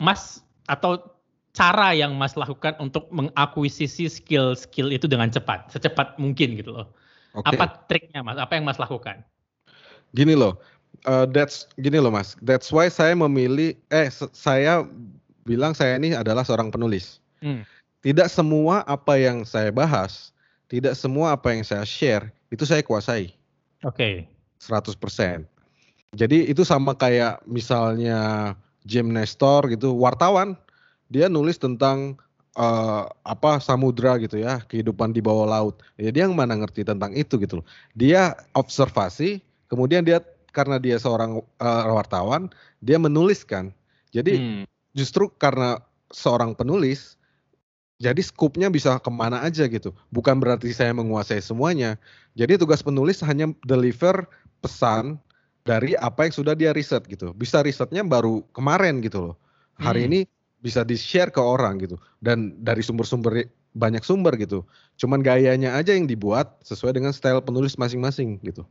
Mas 0.00 0.40
atau 0.66 0.98
cara 1.52 1.92
yang 1.92 2.16
Mas 2.16 2.34
lakukan 2.34 2.74
untuk 2.80 3.06
mengakuisisi 3.12 4.08
skill-skill 4.08 4.90
itu 4.90 5.04
dengan 5.04 5.28
cepat, 5.28 5.68
secepat 5.70 6.16
mungkin 6.16 6.56
gitu 6.56 6.74
loh. 6.74 6.88
Okay. 7.36 7.54
Apa 7.54 7.64
triknya 7.86 8.24
Mas? 8.24 8.40
Apa 8.40 8.58
yang 8.58 8.64
Mas 8.64 8.80
lakukan? 8.80 9.22
Gini 10.16 10.34
loh, 10.34 10.58
uh, 11.06 11.28
that's 11.28 11.68
gini 11.78 12.00
loh 12.02 12.10
Mas. 12.10 12.34
That's 12.42 12.72
why 12.74 12.90
saya 12.90 13.14
memilih, 13.14 13.78
eh 13.92 14.10
saya 14.34 14.88
bilang 15.46 15.76
saya 15.76 16.00
ini 16.00 16.16
adalah 16.16 16.42
seorang 16.42 16.72
penulis. 16.72 17.22
Hmm 17.38 17.62
tidak 18.00 18.32
semua 18.32 18.82
apa 18.88 19.20
yang 19.20 19.44
saya 19.44 19.68
bahas, 19.68 20.32
tidak 20.72 20.96
semua 20.96 21.36
apa 21.36 21.52
yang 21.52 21.64
saya 21.64 21.84
share 21.84 22.32
itu 22.48 22.64
saya 22.64 22.80
kuasai. 22.80 23.32
Oke. 23.84 24.26
Okay. 24.60 24.60
100%. 24.60 25.48
Jadi 26.16 26.52
itu 26.52 26.66
sama 26.66 26.92
kayak 26.92 27.40
misalnya 27.48 28.52
Jim 28.84 29.12
Nestor 29.12 29.68
gitu, 29.68 29.92
wartawan, 29.96 30.56
dia 31.12 31.28
nulis 31.28 31.60
tentang 31.60 32.16
uh, 32.56 33.04
apa 33.26 33.60
samudra 33.60 34.16
gitu 34.18 34.40
ya, 34.40 34.62
kehidupan 34.64 35.12
di 35.12 35.20
bawah 35.20 35.46
laut. 35.46 35.82
Ya 36.00 36.10
dia 36.10 36.26
yang 36.26 36.36
mana 36.36 36.56
ngerti 36.56 36.86
tentang 36.86 37.12
itu 37.12 37.36
gitu 37.38 37.60
loh. 37.60 37.66
Dia 37.94 38.34
observasi, 38.56 39.42
kemudian 39.68 40.02
dia 40.02 40.24
karena 40.50 40.82
dia 40.82 40.98
seorang 40.98 41.42
uh, 41.62 41.84
wartawan, 41.94 42.50
dia 42.82 42.98
menuliskan. 42.98 43.70
Jadi 44.10 44.34
hmm. 44.38 44.64
justru 44.96 45.30
karena 45.38 45.78
seorang 46.10 46.58
penulis, 46.58 47.14
jadi 48.00 48.18
skupnya 48.24 48.72
bisa 48.72 48.98
ke 48.98 49.10
mana 49.12 49.44
aja 49.44 49.68
gitu. 49.68 49.94
Bukan 50.10 50.40
berarti 50.40 50.72
saya 50.74 50.90
menguasai 50.96 51.38
semuanya. 51.44 52.00
Jadi 52.34 52.56
tugas 52.58 52.80
penulis 52.82 53.20
hanya 53.22 53.52
deliver 53.62 54.26
pesan 54.64 55.20
dari 55.70 55.94
apa 55.94 56.26
yang 56.26 56.34
sudah 56.34 56.58
dia 56.58 56.74
riset 56.74 57.06
gitu. 57.06 57.30
Bisa 57.30 57.62
risetnya 57.62 58.02
baru 58.02 58.42
kemarin 58.50 58.98
gitu 58.98 59.30
loh. 59.30 59.34
Hari 59.78 60.02
hmm. 60.02 60.08
ini 60.10 60.20
bisa 60.58 60.82
di-share 60.82 61.30
ke 61.30 61.38
orang 61.38 61.78
gitu. 61.78 61.94
Dan 62.18 62.58
dari 62.58 62.82
sumber-sumber 62.82 63.46
banyak 63.78 64.02
sumber 64.02 64.34
gitu. 64.34 64.66
Cuman 64.98 65.22
gayanya 65.22 65.78
aja 65.78 65.94
yang 65.94 66.10
dibuat 66.10 66.58
sesuai 66.66 66.98
dengan 66.98 67.14
style 67.14 67.38
penulis 67.46 67.78
masing-masing 67.78 68.42
gitu. 68.42 68.66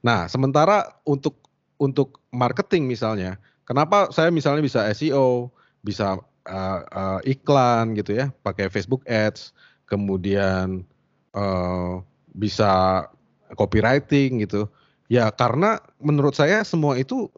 Nah, 0.00 0.24
sementara 0.32 0.96
untuk 1.04 1.36
untuk 1.76 2.24
marketing 2.32 2.88
misalnya, 2.88 3.36
kenapa 3.68 4.08
saya 4.08 4.32
misalnya 4.32 4.64
bisa 4.64 4.88
SEO, 4.96 5.52
bisa 5.84 6.16
uh, 6.48 6.80
uh, 6.88 7.20
iklan 7.28 7.92
gitu 8.00 8.16
ya, 8.16 8.32
pakai 8.40 8.72
Facebook 8.72 9.04
Ads, 9.04 9.52
kemudian 9.84 10.88
uh, 11.36 12.00
bisa 12.32 13.04
copywriting 13.52 14.40
gitu. 14.40 14.72
Ya 15.12 15.28
karena 15.28 15.84
menurut 16.00 16.32
saya 16.32 16.64
semua 16.64 16.96
itu 16.96 17.28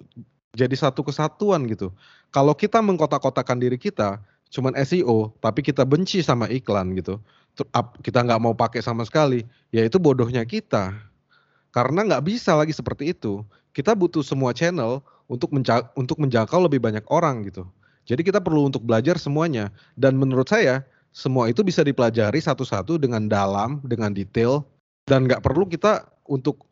jadi 0.54 0.72
satu 0.72 1.02
kesatuan 1.02 1.66
gitu. 1.66 1.92
Kalau 2.30 2.54
kita 2.56 2.80
mengkotak-kotakan 2.80 3.60
diri 3.60 3.76
kita, 3.76 4.22
cuman 4.50 4.72
SEO, 4.86 5.34
tapi 5.42 5.60
kita 5.60 5.82
benci 5.82 6.22
sama 6.22 6.46
iklan 6.48 6.94
gitu, 6.96 7.20
kita 8.00 8.24
nggak 8.24 8.40
mau 8.40 8.54
pakai 8.54 8.80
sama 8.80 9.04
sekali, 9.04 9.44
ya 9.72 9.84
itu 9.84 9.96
bodohnya 10.00 10.44
kita. 10.46 10.96
Karena 11.72 12.08
nggak 12.08 12.24
bisa 12.24 12.56
lagi 12.56 12.72
seperti 12.72 13.12
itu. 13.12 13.44
Kita 13.76 13.92
butuh 13.92 14.24
semua 14.24 14.56
channel 14.56 15.04
untuk 15.28 15.52
menja 15.52 15.84
untuk 15.92 16.16
menjangkau 16.16 16.64
lebih 16.64 16.80
banyak 16.80 17.04
orang 17.12 17.44
gitu. 17.44 17.68
Jadi 18.06 18.22
kita 18.24 18.40
perlu 18.40 18.70
untuk 18.70 18.86
belajar 18.86 19.20
semuanya. 19.20 19.68
Dan 19.98 20.16
menurut 20.16 20.48
saya 20.48 20.86
semua 21.12 21.48
itu 21.48 21.60
bisa 21.60 21.84
dipelajari 21.84 22.40
satu-satu 22.40 22.96
dengan 22.96 23.28
dalam, 23.28 23.80
dengan 23.84 24.12
detail, 24.12 24.64
dan 25.08 25.24
nggak 25.24 25.40
perlu 25.44 25.68
kita 25.68 26.04
untuk 26.28 26.65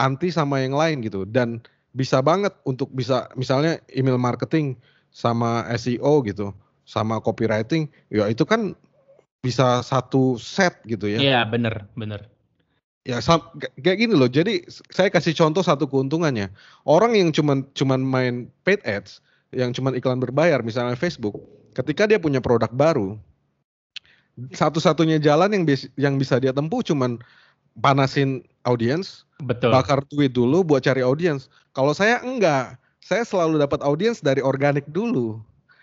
anti 0.00 0.32
sama 0.32 0.62
yang 0.62 0.76
lain 0.76 1.02
gitu. 1.04 1.26
Dan 1.26 1.60
bisa 1.92 2.24
banget 2.24 2.56
untuk 2.64 2.88
bisa 2.92 3.28
misalnya 3.36 3.80
email 3.92 4.16
marketing 4.16 4.80
sama 5.12 5.68
SEO 5.76 6.24
gitu 6.24 6.56
sama 6.88 7.20
copywriting, 7.22 7.86
ya 8.10 8.26
itu 8.26 8.42
kan 8.42 8.74
bisa 9.42 9.82
satu 9.84 10.40
set 10.40 10.80
gitu 10.86 11.10
ya. 11.10 11.18
Iya 11.20 11.40
bener 11.46 11.86
bener. 11.94 12.30
Ya 13.02 13.18
kayak 13.82 13.98
gini 13.98 14.14
loh. 14.14 14.30
Jadi 14.30 14.62
saya 14.70 15.10
kasih 15.10 15.34
contoh 15.34 15.66
satu 15.66 15.90
keuntungannya. 15.90 16.54
Orang 16.86 17.18
yang 17.18 17.34
cuman 17.34 17.66
cuman 17.74 18.00
main 18.02 18.34
paid 18.62 18.78
ads, 18.86 19.18
yang 19.50 19.74
cuman 19.74 19.98
iklan 19.98 20.22
berbayar, 20.22 20.62
misalnya 20.62 20.94
Facebook, 20.94 21.34
ketika 21.74 22.06
dia 22.06 22.22
punya 22.22 22.38
produk 22.38 22.70
baru, 22.70 23.18
satu-satunya 24.54 25.18
jalan 25.18 25.50
yang 25.50 25.64
bis, 25.66 25.90
yang 25.98 26.14
bisa 26.16 26.38
dia 26.38 26.54
tempuh 26.54 26.80
cuman 26.86 27.18
panasin 27.76 28.46
audiens, 28.64 29.26
Betul. 29.42 29.74
bakar 29.74 30.02
duit 30.10 30.32
dulu 30.34 30.62
buat 30.62 30.82
cari 30.82 31.02
audiens. 31.02 31.50
Kalau 31.74 31.92
saya 31.92 32.22
enggak, 32.22 32.78
saya 33.02 33.26
selalu 33.26 33.58
dapat 33.58 33.82
audiens 33.82 34.22
dari 34.22 34.40
organik 34.40 34.86
dulu. 34.90 35.42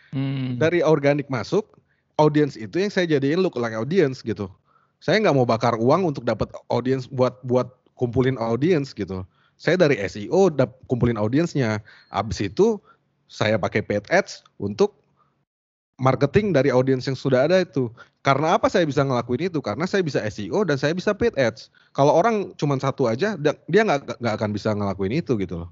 Hmm. 0.10 0.58
Dari 0.58 0.82
organik 0.82 1.30
masuk, 1.30 1.80
audiens 2.20 2.60
itu 2.60 2.82
yang 2.82 2.92
saya 2.92 3.06
jadiin 3.06 3.40
look 3.40 3.56
like 3.56 3.76
audience 3.76 4.20
gitu. 4.26 4.52
Saya 5.00 5.22
nggak 5.24 5.36
mau 5.36 5.48
bakar 5.48 5.80
uang 5.80 6.12
untuk 6.12 6.28
dapat 6.28 6.52
audiens 6.68 7.08
buat 7.08 7.40
buat 7.48 7.72
kumpulin 7.96 8.36
audiens 8.36 8.92
gitu. 8.92 9.24
Saya 9.60 9.76
dari 9.76 10.00
SEO 10.08 10.52
dap, 10.52 10.76
kumpulin 10.88 11.20
audiensnya. 11.20 11.84
Abis 12.12 12.52
itu 12.52 12.80
saya 13.32 13.56
pakai 13.60 13.84
paid 13.84 14.08
ads 14.12 14.44
untuk 14.60 14.96
marketing 16.00 16.56
dari 16.56 16.72
audiens 16.74 17.06
yang 17.06 17.20
sudah 17.20 17.46
ada 17.46 17.62
itu. 17.62 17.92
Karena 18.24 18.56
apa 18.56 18.72
saya 18.72 18.88
bisa 18.88 19.04
ngelakuin 19.04 19.52
itu? 19.52 19.60
Karena 19.60 19.84
saya 19.86 20.04
bisa 20.04 20.24
SEO 20.32 20.64
dan 20.64 20.80
saya 20.80 20.96
bisa 20.96 21.12
paid 21.12 21.36
ads. 21.36 21.70
Kalau 21.92 22.16
orang 22.16 22.56
cuma 22.56 22.80
satu 22.80 23.06
aja, 23.06 23.36
dia 23.40 23.82
nggak 23.84 24.36
akan 24.40 24.50
bisa 24.56 24.72
ngelakuin 24.72 25.20
itu 25.20 25.36
gitu 25.40 25.64
loh 25.64 25.70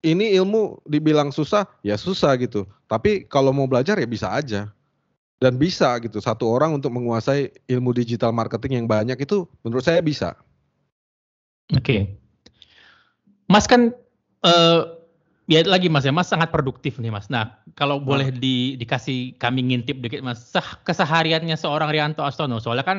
ini 0.00 0.32
ilmu 0.36 0.80
dibilang 0.88 1.28
susah, 1.28 1.68
ya 1.84 1.96
susah 2.00 2.36
gitu. 2.40 2.64
Tapi 2.88 3.28
kalau 3.28 3.52
mau 3.52 3.68
belajar 3.68 4.00
ya 4.00 4.08
bisa 4.08 4.32
aja. 4.32 4.72
Dan 5.40 5.56
bisa 5.56 5.96
gitu, 6.04 6.20
satu 6.20 6.44
orang 6.52 6.76
untuk 6.76 6.92
menguasai 6.92 7.48
ilmu 7.64 7.96
digital 7.96 8.28
marketing 8.28 8.84
yang 8.84 8.84
banyak 8.84 9.16
itu 9.16 9.48
menurut 9.64 9.80
saya 9.80 10.04
bisa. 10.04 10.36
Oke. 11.72 11.80
Okay. 11.80 12.00
Mas 13.48 13.64
kan 13.64 13.96
uh, 14.44 14.99
ya 15.50 15.66
lagi 15.66 15.90
Mas 15.90 16.06
ya, 16.06 16.14
Mas 16.14 16.30
sangat 16.30 16.54
produktif 16.54 17.02
nih 17.02 17.10
Mas. 17.10 17.26
Nah, 17.26 17.58
kalau 17.74 17.98
nah. 17.98 18.06
boleh 18.06 18.28
di, 18.30 18.78
dikasih 18.78 19.34
kami 19.42 19.74
ngintip 19.74 19.98
dikit 19.98 20.22
Mas, 20.22 20.38
sah, 20.46 20.78
kesehariannya 20.86 21.58
seorang 21.58 21.90
Rianto 21.90 22.22
Astono, 22.22 22.62
soalnya 22.62 22.86
kan 22.86 22.98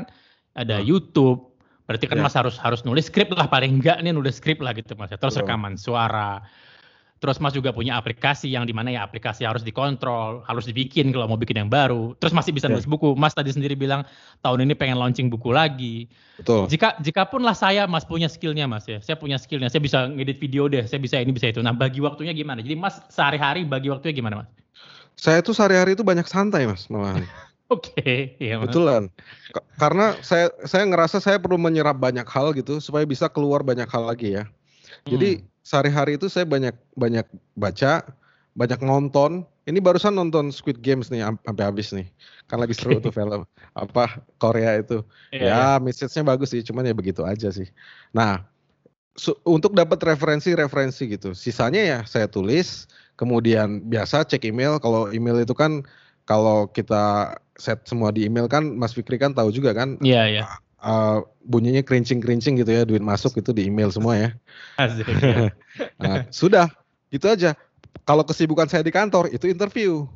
ada 0.59 0.77
nah. 0.77 0.83
YouTube, 0.83 1.55
berarti 1.87 2.11
kan 2.11 2.19
ya. 2.19 2.27
Mas 2.27 2.35
harus 2.35 2.59
harus 2.59 2.83
nulis 2.83 3.07
skrip 3.07 3.31
lah 3.31 3.47
paling 3.47 3.79
enggak 3.79 4.03
nih 4.03 4.11
nulis 4.11 4.43
skrip 4.43 4.59
lah 4.59 4.75
gitu 4.75 4.99
Mas 4.99 5.15
ya. 5.15 5.17
Terus 5.17 5.39
rekaman 5.39 5.79
suara, 5.79 6.43
Terus 7.21 7.37
Mas 7.37 7.53
juga 7.53 7.69
punya 7.69 8.01
aplikasi 8.01 8.49
yang 8.49 8.65
di 8.65 8.73
mana 8.73 8.89
ya 8.89 9.05
aplikasi 9.05 9.45
harus 9.45 9.61
dikontrol, 9.61 10.41
harus 10.41 10.65
dibikin 10.65 11.13
kalau 11.13 11.29
mau 11.29 11.37
bikin 11.37 11.61
yang 11.61 11.69
baru. 11.69 12.17
Terus 12.17 12.33
masih 12.33 12.49
bisa 12.49 12.65
nulis 12.65 12.89
yeah. 12.89 12.97
buku. 12.97 13.13
Mas 13.13 13.37
tadi 13.37 13.53
sendiri 13.53 13.77
bilang 13.77 14.01
tahun 14.41 14.65
ini 14.65 14.73
pengen 14.73 14.97
launching 14.97 15.29
buku 15.29 15.53
lagi. 15.53 16.09
Betul. 16.41 16.65
Jika 16.65 16.97
jika 16.97 17.29
pun 17.29 17.45
lah 17.45 17.53
saya 17.53 17.85
Mas 17.85 18.09
punya 18.09 18.25
skillnya 18.25 18.65
Mas 18.65 18.89
ya, 18.89 18.97
saya 19.05 19.21
punya 19.21 19.37
skillnya, 19.37 19.69
saya 19.69 19.85
bisa 19.85 20.09
ngedit 20.09 20.41
video 20.41 20.65
deh, 20.65 20.81
saya 20.89 20.97
bisa 20.97 21.21
ini 21.21 21.29
bisa 21.29 21.53
itu. 21.53 21.61
Nah 21.61 21.77
bagi 21.77 22.01
waktunya 22.01 22.33
gimana? 22.33 22.65
Jadi 22.65 22.73
Mas 22.73 22.97
sehari-hari 23.13 23.69
bagi 23.69 23.93
waktunya 23.93 24.17
gimana 24.17 24.41
Mas? 24.41 24.49
Saya 25.13 25.45
tuh 25.45 25.53
sehari-hari 25.53 25.93
itu 25.93 26.01
banyak 26.01 26.25
santai 26.25 26.65
Mas 26.65 26.89
malah. 26.89 27.21
Oke, 27.69 27.93
okay, 28.01 28.33
iya 28.41 28.57
Mas. 28.57 28.73
Betulan. 28.73 29.13
Karena 29.77 30.17
saya 30.25 30.49
saya 30.65 30.89
ngerasa 30.89 31.21
saya 31.21 31.37
perlu 31.37 31.61
menyerap 31.61 32.01
banyak 32.01 32.25
hal 32.25 32.49
gitu 32.57 32.81
supaya 32.81 33.05
bisa 33.05 33.29
keluar 33.29 33.61
banyak 33.61 33.85
hal 33.85 34.09
lagi 34.09 34.41
ya. 34.41 34.49
Jadi 35.05 35.37
hmm 35.37 35.50
sehari-hari 35.61 36.17
itu 36.17 36.27
saya 36.27 36.45
banyak 36.45 36.73
banyak 36.97 37.25
baca, 37.57 38.05
banyak 38.57 38.79
nonton. 38.81 39.45
Ini 39.69 39.77
barusan 39.77 40.17
nonton 40.17 40.49
Squid 40.49 40.81
Games 40.81 41.13
nih 41.13 41.21
sampai 41.21 41.63
habis 41.63 41.93
nih. 41.93 42.09
Kan 42.49 42.57
lagi 42.59 42.73
seru 42.73 42.97
tuh 42.97 43.13
film 43.17 43.45
apa 43.77 44.19
Korea 44.41 44.81
itu. 44.81 45.05
Yeah, 45.29 45.45
ya, 45.45 45.53
yeah. 45.53 45.73
message-nya 45.77 46.25
bagus 46.25 46.51
sih, 46.51 46.65
cuman 46.65 46.89
ya 46.89 46.95
begitu 46.97 47.21
aja 47.21 47.53
sih. 47.53 47.69
Nah, 48.09 48.41
untuk 49.45 49.77
dapat 49.77 50.01
referensi-referensi 50.01 51.13
gitu. 51.13 51.37
Sisanya 51.37 51.81
ya 51.81 51.99
saya 52.09 52.25
tulis, 52.25 52.89
kemudian 53.15 53.85
biasa 53.85 54.25
cek 54.25 54.49
email. 54.49 54.81
Kalau 54.81 55.13
email 55.13 55.45
itu 55.45 55.53
kan 55.53 55.85
kalau 56.25 56.65
kita 56.73 57.37
set 57.61 57.85
semua 57.85 58.09
di 58.09 58.25
email 58.25 58.49
kan 58.49 58.65
Mas 58.65 58.97
Fikri 58.97 59.21
kan 59.21 59.37
tahu 59.37 59.53
juga 59.53 59.77
kan. 59.77 60.01
Iya, 60.01 60.15
yeah, 60.17 60.25
iya. 60.25 60.45
Yeah 60.49 60.70
uh, 60.81 61.23
bunyinya 61.45 61.85
kerincing-kerincing 61.85 62.59
gitu 62.59 62.71
ya, 62.73 62.83
duit 62.83 63.01
masuk 63.01 63.37
itu 63.37 63.53
di 63.53 63.69
email 63.69 63.93
semua 63.93 64.17
ya. 64.17 64.29
nah, 66.01 66.25
sudah, 66.33 66.67
gitu 67.13 67.29
aja. 67.29 67.55
Kalau 68.03 68.25
kesibukan 68.25 68.65
saya 68.65 68.81
di 68.81 68.91
kantor 68.91 69.29
itu 69.29 69.47
interview. 69.47 70.09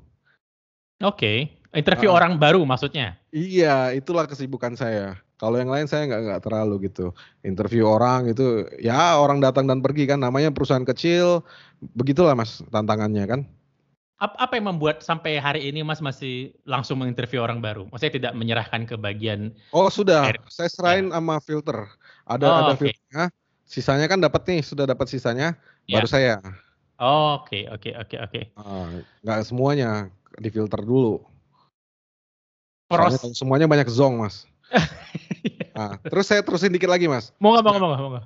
Oke, 1.04 1.16
okay. 1.16 1.38
interview 1.76 2.10
uh, 2.10 2.18
orang 2.18 2.42
baru 2.42 2.64
maksudnya? 2.66 3.20
Iya, 3.30 3.94
itulah 3.94 4.26
kesibukan 4.26 4.74
saya. 4.74 5.20
Kalau 5.36 5.60
yang 5.60 5.68
lain 5.68 5.84
saya 5.86 6.08
nggak 6.08 6.22
nggak 6.32 6.42
terlalu 6.48 6.88
gitu. 6.88 7.12
Interview 7.44 7.84
orang 7.84 8.32
itu 8.32 8.64
ya 8.80 9.20
orang 9.20 9.44
datang 9.44 9.68
dan 9.68 9.84
pergi 9.84 10.08
kan 10.08 10.24
namanya 10.24 10.56
perusahaan 10.56 10.88
kecil, 10.88 11.44
begitulah 11.94 12.34
mas 12.40 12.64
tantangannya 12.72 13.28
kan. 13.28 13.42
Apa, 14.16 14.48
apa 14.48 14.54
yang 14.56 14.72
membuat 14.72 15.04
sampai 15.04 15.44
hari 15.44 15.68
ini 15.68 15.84
Mas 15.84 16.00
masih 16.00 16.56
langsung 16.64 17.04
menginterview 17.04 17.44
orang 17.44 17.60
baru? 17.60 17.84
Maksudnya 17.92 18.16
tidak 18.16 18.34
menyerahkan 18.40 18.88
ke 18.88 18.96
bagian 18.96 19.52
Oh, 19.76 19.92
sudah. 19.92 20.32
Air. 20.32 20.40
Saya 20.48 20.72
serahin 20.72 21.12
ya. 21.12 21.20
sama 21.20 21.36
filter. 21.44 21.84
Ada 22.24 22.46
oh, 22.48 22.56
ada 22.56 22.74
okay. 22.80 22.96
filternya. 22.96 23.24
Sisanya 23.68 24.08
kan 24.08 24.24
dapat 24.24 24.48
nih, 24.48 24.64
sudah 24.64 24.88
dapat 24.88 25.12
sisanya 25.12 25.60
ya. 25.84 26.00
baru 26.00 26.08
saya. 26.08 26.40
Oke, 26.96 27.68
oke, 27.68 27.92
oke, 27.92 28.16
oke. 28.24 28.42
Ah, 28.56 28.88
nggak 29.20 29.40
semuanya 29.52 30.08
difilter 30.40 30.80
dulu. 30.80 31.20
Soalnya 32.88 33.20
kalau 33.20 33.36
semuanya 33.36 33.68
banyak 33.68 33.90
zong, 33.92 34.16
Mas. 34.24 34.48
nah, 35.76 36.00
terus 36.12 36.32
saya 36.32 36.40
terusin 36.40 36.72
dikit 36.72 36.88
lagi, 36.88 37.12
Mas. 37.12 37.36
Mau 37.44 37.52
nggak, 37.52 37.68
mau 37.68 37.76
nggak, 37.76 38.00
mau 38.00 38.12
nggak. 38.16 38.26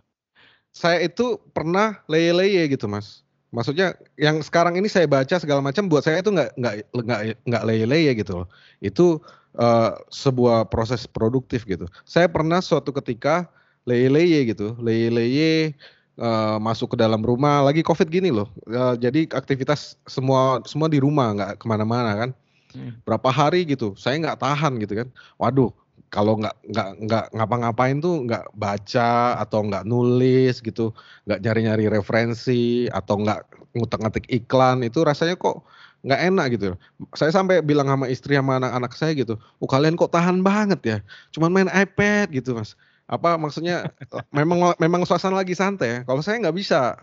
Saya 0.70 1.02
itu 1.02 1.42
pernah 1.50 1.98
leye-leye 2.06 2.70
gitu, 2.70 2.86
Mas 2.86 3.26
maksudnya 3.50 3.98
yang 4.16 4.42
sekarang 4.46 4.78
ini 4.78 4.86
saya 4.86 5.10
baca 5.10 5.36
segala 5.42 5.60
macam 5.60 5.90
buat 5.90 6.06
saya 6.06 6.22
itu 6.22 6.30
nggak 6.30 6.54
nggak 6.58 6.74
nggak 6.94 7.20
nggak 7.46 7.64
leye-leye 7.66 8.12
gitu 8.18 8.44
loh. 8.44 8.48
Itu 8.80 9.22
uh, 9.58 9.98
sebuah 10.14 10.70
proses 10.70 11.10
produktif 11.10 11.66
gitu. 11.66 11.90
Saya 12.06 12.30
pernah 12.30 12.62
suatu 12.62 12.94
ketika 12.94 13.50
leye-leye 13.90 14.54
gitu, 14.54 14.78
leye-leye 14.78 15.74
uh, 16.22 16.62
masuk 16.62 16.94
ke 16.94 16.98
dalam 17.00 17.24
rumah 17.26 17.66
lagi 17.66 17.82
covid 17.82 18.12
gini 18.12 18.30
loh. 18.30 18.52
Uh, 18.70 18.94
jadi 19.00 19.26
aktivitas 19.34 19.98
semua 20.06 20.62
semua 20.68 20.92
di 20.92 21.02
rumah 21.02 21.34
nggak 21.34 21.52
ke 21.62 21.66
mana-mana 21.66 22.14
kan. 22.28 22.32
Hmm. 22.70 22.94
Berapa 23.02 23.34
hari 23.34 23.66
gitu, 23.66 23.98
saya 23.98 24.22
nggak 24.22 24.46
tahan 24.46 24.78
gitu 24.78 24.94
kan. 24.94 25.08
Waduh, 25.42 25.74
kalau 26.10 26.42
nggak 26.42 26.56
nggak 26.70 26.90
nggak 27.06 27.26
ngapa-ngapain 27.38 27.98
tuh 28.02 28.26
nggak 28.26 28.50
baca 28.58 29.38
atau 29.38 29.66
nggak 29.66 29.86
nulis 29.86 30.62
gitu, 30.62 30.94
nggak 31.30 31.40
nyari-nyari 31.46 31.86
referensi 31.90 32.90
atau 32.90 33.22
nggak 33.22 33.40
ngutak-ngatik 33.78 34.26
iklan 34.30 34.82
itu 34.82 35.06
rasanya 35.06 35.38
kok 35.38 35.62
nggak 36.06 36.22
enak 36.34 36.46
gitu. 36.58 36.66
Saya 37.14 37.32
sampai 37.34 37.62
bilang 37.62 37.88
sama 37.88 38.10
istri 38.10 38.34
sama 38.38 38.58
anak-anak 38.58 38.92
saya 38.98 39.14
gitu, 39.14 39.38
oh 39.62 39.70
kalian 39.70 39.94
kok 39.98 40.12
tahan 40.14 40.42
banget 40.42 40.82
ya, 40.86 40.98
cuman 41.34 41.50
main 41.54 41.70
iPad 41.72 42.34
gitu 42.34 42.58
mas. 42.58 42.74
Apa 43.10 43.42
maksudnya 43.42 43.90
memang 44.30 44.78
memang 44.78 45.02
suasana 45.06 45.42
lagi 45.42 45.58
santai 45.58 45.88
ya. 45.90 46.00
Kalau 46.06 46.22
saya 46.22 46.38
nggak 46.42 46.58
bisa 46.58 46.94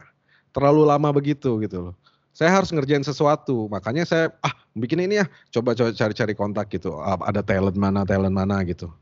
terlalu 0.55 0.87
lama 0.87 1.11
begitu 1.11 1.59
gitu 1.63 1.91
loh. 1.91 1.95
Saya 2.37 2.53
harus 2.53 2.69
ngerjain 2.69 3.01
sesuatu. 3.01 3.65
Makanya 3.73 4.05
saya 4.05 4.29
ah 4.45 4.53
bikin 4.77 5.01
ini 5.01 5.25
ya, 5.25 5.27
coba 5.49 5.73
coba 5.73 5.97
cari-cari 5.97 6.37
kontak 6.37 6.69
gitu. 6.69 7.01
Ah, 7.01 7.17
Ada 7.25 7.41
talent 7.41 7.81
mana, 7.81 8.05
talent 8.05 8.37
mana 8.37 8.61
gitu. 8.69 8.93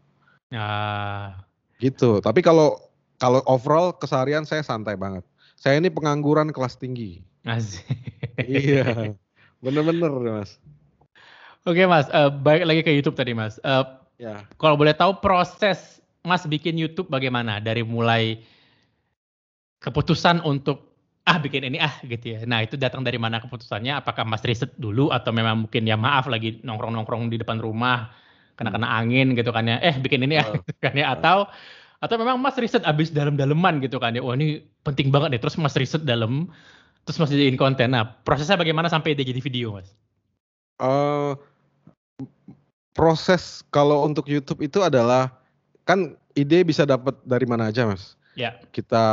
Ah, 0.54 1.42
Gitu. 1.82 2.22
Tapi 2.22 2.38
kalau 2.46 2.78
kalau 3.18 3.42
overall 3.50 3.90
keseharian 3.90 4.46
saya 4.46 4.62
santai 4.62 4.94
banget. 4.94 5.26
Saya 5.58 5.82
ini 5.82 5.90
pengangguran 5.90 6.54
kelas 6.54 6.78
tinggi. 6.78 7.26
asik. 7.42 7.82
iya. 8.46 9.10
Bener-bener, 9.58 10.14
Mas. 10.30 10.62
Oke 11.66 11.88
Mas, 11.90 12.06
eh, 12.12 12.30
balik 12.30 12.64
lagi 12.70 12.80
ke 12.86 12.92
YouTube 12.94 13.18
tadi 13.18 13.34
Mas. 13.34 13.58
Eh, 13.58 13.84
Ya. 14.14 14.46
kalau 14.62 14.78
boleh 14.78 14.94
tahu 14.94 15.18
proses 15.18 15.98
Mas 16.22 16.46
bikin 16.46 16.78
YouTube 16.78 17.10
bagaimana? 17.10 17.58
Dari 17.58 17.82
mulai 17.82 18.38
keputusan 19.82 20.40
untuk 20.46 20.93
ah 21.24 21.36
bikin 21.40 21.64
ini 21.64 21.80
ah 21.80 21.94
gitu 22.04 22.36
ya. 22.36 22.38
Nah 22.44 22.60
itu 22.64 22.76
datang 22.76 23.00
dari 23.00 23.16
mana 23.16 23.40
keputusannya? 23.40 23.96
Apakah 24.04 24.28
Mas 24.28 24.44
riset 24.44 24.76
dulu 24.76 25.08
atau 25.08 25.32
memang 25.32 25.64
mungkin 25.64 25.88
ya 25.88 25.96
maaf 25.96 26.28
lagi 26.28 26.60
nongkrong-nongkrong 26.60 27.32
di 27.32 27.40
depan 27.40 27.58
rumah 27.64 28.12
kena-kena 28.60 28.86
angin 28.86 29.32
gitu 29.32 29.48
kan 29.50 29.64
ya? 29.64 29.80
Eh 29.80 29.96
bikin 29.96 30.20
ini 30.28 30.36
ah 30.36 30.52
gitu 30.60 30.76
kan 30.84 30.92
ya? 30.92 31.16
Atau 31.16 31.48
atau 32.04 32.16
memang 32.20 32.36
Mas 32.36 32.60
riset 32.60 32.84
abis 32.84 33.08
dalam-daleman 33.08 33.80
gitu 33.80 33.96
kan 33.96 34.12
ya? 34.12 34.20
Wah 34.20 34.36
ini 34.36 34.60
penting 34.84 35.08
banget 35.08 35.32
nih. 35.36 35.40
Terus 35.40 35.56
Mas 35.56 35.72
riset 35.80 36.04
dalam, 36.04 36.52
terus 37.08 37.16
Mas 37.16 37.32
jadiin 37.32 37.56
konten. 37.56 37.96
Nah 37.96 38.20
prosesnya 38.22 38.60
bagaimana 38.60 38.92
sampai 38.92 39.16
dia 39.16 39.24
jadi 39.24 39.40
video 39.40 39.80
Mas? 39.80 39.88
Eh, 40.84 41.32
proses 42.92 43.64
kalau 43.72 44.04
untuk 44.04 44.28
YouTube 44.28 44.60
itu 44.60 44.84
adalah 44.84 45.32
kan 45.88 46.16
ide 46.34 46.66
bisa 46.66 46.84
dapat 46.84 47.16
dari 47.24 47.46
mana 47.48 47.70
aja, 47.70 47.86
Mas. 47.88 48.18
Ya, 48.34 48.58
Kita 48.74 49.04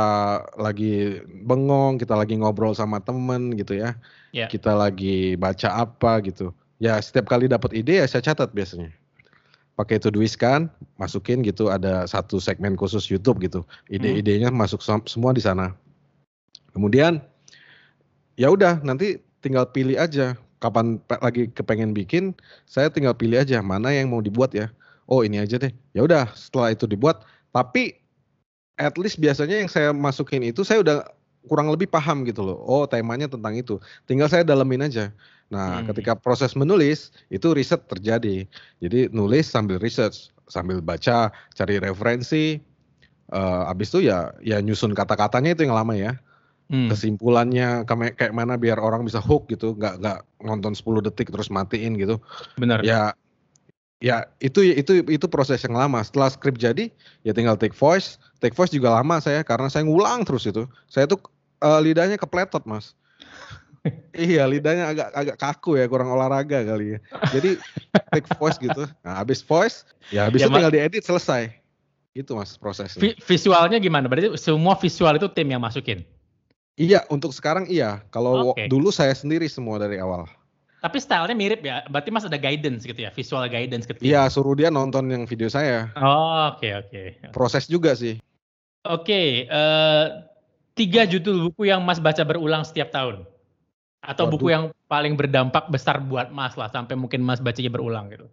lagi 0.58 1.22
bengong, 1.46 2.02
kita 2.02 2.18
lagi 2.18 2.34
ngobrol 2.34 2.74
sama 2.74 2.98
temen 2.98 3.54
gitu 3.54 3.78
ya. 3.78 3.94
ya. 4.34 4.50
Kita 4.50 4.74
lagi 4.74 5.38
baca 5.38 5.86
apa 5.86 6.18
gitu. 6.26 6.50
Ya 6.82 6.98
setiap 6.98 7.30
kali 7.30 7.46
dapat 7.46 7.70
ide 7.78 8.02
ya 8.02 8.06
saya 8.10 8.22
catat 8.26 8.50
biasanya. 8.50 8.90
Pakai 9.78 10.02
Todoist 10.02 10.36
kan, 10.36 10.68
masukin 11.00 11.40
gitu 11.46 11.70
ada 11.72 12.04
satu 12.04 12.42
segmen 12.42 12.74
khusus 12.74 13.06
YouTube 13.08 13.40
gitu. 13.40 13.62
Ide-idenya 13.88 14.50
masuk 14.52 14.82
sem- 14.82 15.06
semua 15.08 15.32
di 15.32 15.40
sana. 15.40 15.72
Kemudian 16.74 17.22
ya 18.36 18.50
udah 18.50 18.82
nanti 18.82 19.22
tinggal 19.40 19.70
pilih 19.70 19.96
aja 19.96 20.34
kapan 20.62 20.98
lagi 21.22 21.50
kepengen 21.50 21.94
bikin, 21.94 22.34
saya 22.66 22.90
tinggal 22.90 23.14
pilih 23.14 23.38
aja 23.42 23.58
mana 23.62 23.90
yang 23.94 24.10
mau 24.10 24.22
dibuat 24.22 24.54
ya. 24.54 24.70
Oh 25.06 25.22
ini 25.26 25.38
aja 25.42 25.58
deh. 25.58 25.72
Ya 25.94 26.02
udah 26.06 26.30
setelah 26.34 26.70
itu 26.74 26.86
dibuat, 26.86 27.22
tapi 27.50 28.01
at 28.78 28.94
least 29.00 29.20
biasanya 29.20 29.60
yang 29.64 29.70
saya 29.70 29.90
masukin 29.92 30.42
itu 30.44 30.62
saya 30.64 30.80
udah 30.84 30.96
kurang 31.50 31.68
lebih 31.74 31.90
paham 31.90 32.22
gitu 32.22 32.40
loh. 32.46 32.58
Oh 32.62 32.84
temanya 32.86 33.26
tentang 33.26 33.54
itu. 33.58 33.78
Tinggal 34.06 34.30
saya 34.30 34.46
dalemin 34.46 34.86
aja. 34.86 35.10
Nah 35.50 35.82
Hmm. 35.82 35.86
ketika 35.90 36.14
proses 36.14 36.54
menulis 36.54 37.10
itu 37.28 37.50
riset 37.52 37.82
terjadi. 37.90 38.46
Jadi 38.78 39.10
nulis 39.10 39.50
sambil 39.50 39.76
research, 39.82 40.30
sambil 40.46 40.78
baca, 40.80 41.30
cari 41.54 41.78
referensi. 41.82 42.62
eh 43.32 43.62
abis 43.72 43.88
itu 43.96 44.12
ya 44.12 44.28
ya 44.44 44.60
nyusun 44.60 44.92
kata-katanya 44.92 45.56
itu 45.56 45.64
yang 45.64 45.72
lama 45.76 45.96
ya 45.96 46.20
Hmm. 46.68 46.88
kesimpulannya 46.88 47.84
kayak 47.88 48.32
mana 48.32 48.56
biar 48.56 48.80
orang 48.80 49.04
bisa 49.04 49.20
hook 49.20 49.48
gitu 49.52 49.76
nggak 49.76 50.00
nggak 50.00 50.18
nonton 50.40 50.72
10 50.72 51.04
detik 51.04 51.28
terus 51.28 51.52
matiin 51.52 52.00
gitu 52.00 52.16
Benar. 52.56 52.80
ya 52.80 53.12
ya 54.02 54.26
itu 54.42 54.66
itu 54.66 55.06
itu 55.06 55.26
proses 55.30 55.62
yang 55.62 55.78
lama. 55.78 56.02
Setelah 56.02 56.28
skrip 56.34 56.58
jadi 56.58 56.90
ya 57.22 57.30
tinggal 57.30 57.54
take 57.54 57.72
voice. 57.72 58.18
Take 58.42 58.58
voice 58.58 58.74
juga 58.74 58.90
lama 58.90 59.22
saya 59.22 59.46
karena 59.46 59.70
saya 59.70 59.86
ngulang 59.86 60.26
terus 60.26 60.42
itu. 60.44 60.66
Saya 60.90 61.06
tuh 61.06 61.22
eh, 61.62 61.80
lidahnya 61.80 62.18
kepletot 62.18 62.66
mas. 62.66 62.92
Iya 64.14 64.46
lidahnya 64.46 64.94
agak 64.94 65.08
agak 65.10 65.36
kaku 65.42 65.74
ya 65.74 65.90
kurang 65.90 66.14
olahraga 66.14 66.62
kali 66.62 66.94
ya. 66.94 66.98
Jadi 67.34 67.58
take 68.14 68.30
voice 68.38 68.54
gitu. 68.62 68.86
Nah 69.02 69.18
habis 69.18 69.42
voice 69.42 69.82
ya 70.14 70.30
habis 70.30 70.38
Ya, 70.42 70.46
itu 70.46 70.54
tinggal 70.54 70.70
diedit 70.70 71.02
selesai. 71.02 71.50
Itu 72.14 72.38
mas 72.38 72.54
prosesnya. 72.54 73.02
Vi- 73.02 73.18
visualnya 73.18 73.82
gimana? 73.82 74.06
Berarti 74.06 74.38
semua 74.38 74.78
visual 74.78 75.18
itu 75.18 75.26
tim 75.34 75.50
yang 75.50 75.58
masukin. 75.62 76.06
iya 76.78 77.02
untuk 77.10 77.34
sekarang 77.34 77.66
iya. 77.66 78.06
Kalau 78.14 78.54
Oke. 78.54 78.70
dulu 78.70 78.94
saya 78.94 79.18
sendiri 79.18 79.50
semua 79.50 79.82
dari 79.82 79.98
awal 79.98 80.30
Tapi 80.82 80.98
stylenya 80.98 81.38
mirip 81.38 81.62
ya. 81.62 81.86
Berarti 81.86 82.10
Mas 82.10 82.26
ada 82.26 82.34
guidance 82.34 82.82
gitu 82.82 82.98
ya, 82.98 83.14
visual 83.14 83.46
guidance 83.46 83.86
tim. 83.86 84.02
Iya, 84.02 84.26
suruh 84.26 84.58
dia 84.58 84.66
nonton 84.66 85.06
yang 85.06 85.30
video 85.30 85.46
saya. 85.46 85.94
Oh, 85.94 86.50
oke 86.50 86.66
oke. 86.66 87.30
Proses 87.30 87.70
juga 87.70 87.94
sih. 87.94 88.18
Oke, 88.82 89.46
eh, 89.46 90.04
tiga 90.74 91.06
judul 91.06 91.46
buku 91.46 91.70
yang 91.70 91.86
Mas 91.86 92.02
baca 92.02 92.26
berulang 92.26 92.66
setiap 92.66 92.90
tahun. 92.90 93.22
Atau 94.02 94.26
buku 94.26 94.50
Waduh. 94.50 94.54
yang 94.58 94.64
paling 94.90 95.14
berdampak 95.14 95.70
besar 95.70 96.02
buat 96.02 96.34
Mas 96.34 96.58
lah 96.58 96.66
sampai 96.66 96.98
mungkin 96.98 97.22
Mas 97.22 97.38
bacanya 97.38 97.70
berulang 97.70 98.10
gitu. 98.10 98.26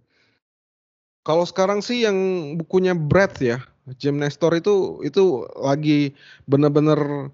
Kalau 1.22 1.46
sekarang 1.46 1.86
sih 1.86 2.02
yang 2.02 2.18
bukunya 2.58 2.98
Brad 2.98 3.38
ya, 3.38 3.62
Jim 4.02 4.18
Nestor 4.18 4.58
itu 4.58 5.06
itu 5.06 5.46
lagi 5.54 6.18
bener-bener 6.50 7.30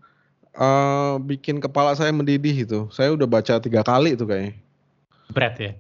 eh, 0.59 1.15
bikin 1.23 1.63
kepala 1.63 1.95
saya 1.95 2.11
mendidih 2.11 2.67
itu. 2.67 2.79
Saya 2.91 3.15
udah 3.15 3.23
baca 3.23 3.63
tiga 3.63 3.79
kali 3.79 4.19
itu 4.19 4.27
kayaknya. 4.27 4.64
Berat 5.31 5.55
ya. 5.57 5.71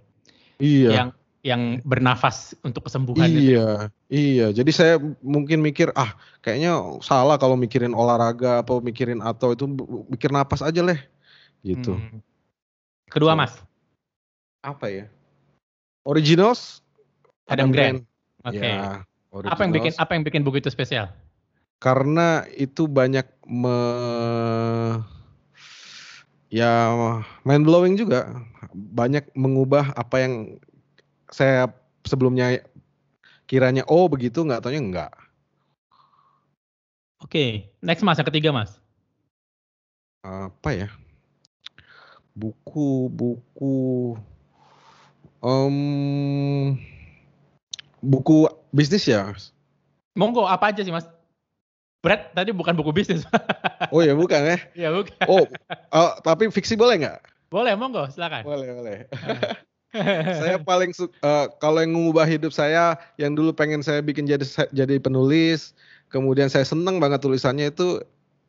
Iya. 0.57 0.89
Yang 0.91 1.09
yang 1.45 1.61
bernafas 1.85 2.57
untuk 2.65 2.89
kesembuhan 2.89 3.29
itu. 3.29 3.53
Iya, 3.53 3.93
iya. 4.09 4.47
Jadi 4.49 4.71
saya 4.73 4.97
mungkin 5.21 5.61
mikir 5.61 5.93
ah 5.93 6.17
kayaknya 6.41 6.81
salah 7.05 7.37
kalau 7.37 7.53
mikirin 7.53 7.93
olahraga 7.93 8.65
apa 8.65 8.81
mikirin 8.81 9.21
atau 9.21 9.53
itu 9.53 9.69
mikir 10.09 10.33
napas 10.33 10.65
aja 10.65 10.81
leh, 10.81 10.97
gitu. 11.61 11.93
Hmm. 11.93 12.19
Kedua 13.13 13.37
So, 13.37 13.39
Mas, 13.39 13.53
Apa 14.65 14.89
ya? 14.89 15.05
Originals? 16.09 16.81
Adam 17.45 17.69
Grant. 17.69 18.01
Oke. 18.41 18.57
Ya, 18.65 19.05
apa 19.45 19.61
yang 19.61 19.73
bikin 19.77 19.93
apa 20.01 20.11
yang 20.17 20.23
bikin 20.25 20.41
buku 20.41 20.57
itu 20.65 20.73
spesial? 20.73 21.13
karena 21.79 22.47
itu 22.55 22.87
banyak 22.87 23.27
me 23.45 23.77
ya 26.55 26.71
mind 27.43 27.67
blowing 27.67 27.99
juga 27.99 28.31
banyak 28.71 29.27
mengubah 29.35 29.91
apa 29.91 30.15
yang 30.23 30.33
saya 31.27 31.67
sebelumnya 32.07 32.63
kiranya 33.43 33.83
oh 33.91 34.07
begitu 34.07 34.39
nggak 34.47 34.63
taunya 34.63 34.79
enggak 34.79 35.11
Oke, 37.25 37.73
next 37.81 38.05
Mas, 38.05 38.21
yang 38.21 38.29
ketiga 38.29 38.53
Mas. 38.53 38.77
apa 40.25 40.69
ya 40.73 40.89
buku 42.33 43.07
buku 43.13 43.73
em 45.45 45.75
buku 48.01 48.49
bisnis 48.73 49.05
ya 49.05 49.37
Monggo 50.17 50.49
apa 50.49 50.73
aja 50.73 50.81
sih 50.81 50.89
Mas? 50.89 51.05
Berat 52.05 52.29
tadi 52.31 52.53
bukan 52.53 52.77
buku 52.77 52.93
bisnis. 52.93 53.25
oh 53.93 53.99
ya 53.99 54.13
bukan 54.13 54.37
ya 54.45 54.57
ya 54.77 54.89
bukan. 54.91 55.09
oh 55.25 55.49
oh, 55.89 56.11
tapi 56.21 56.47
fiksi 56.47 56.77
boleh 56.77 57.01
nggak 57.01 57.17
Boleh, 57.45 57.73
monggo, 57.73 58.05
silakan. 58.07 58.43
boleh 58.43 58.69
boleh 58.73 58.97
saya 60.37 60.59
paling 60.59 60.91
eh, 60.91 61.45
kalau 61.57 61.79
yang 61.79 61.91
mengubah 61.91 62.25
hidup 62.25 62.51
saya 62.51 62.93
yang 63.15 63.31
dulu 63.31 63.49
pengen 63.49 63.79
saya 63.79 63.99
bikin 63.99 64.27
jadi 64.27 64.43
jadi 64.69 64.99
penulis 64.99 65.71
kemudian 66.09 66.45
saya 66.45 66.61
seneng 66.61 66.99
banget 66.99 67.19
tulisannya 67.19 67.71
itu 67.71 68.03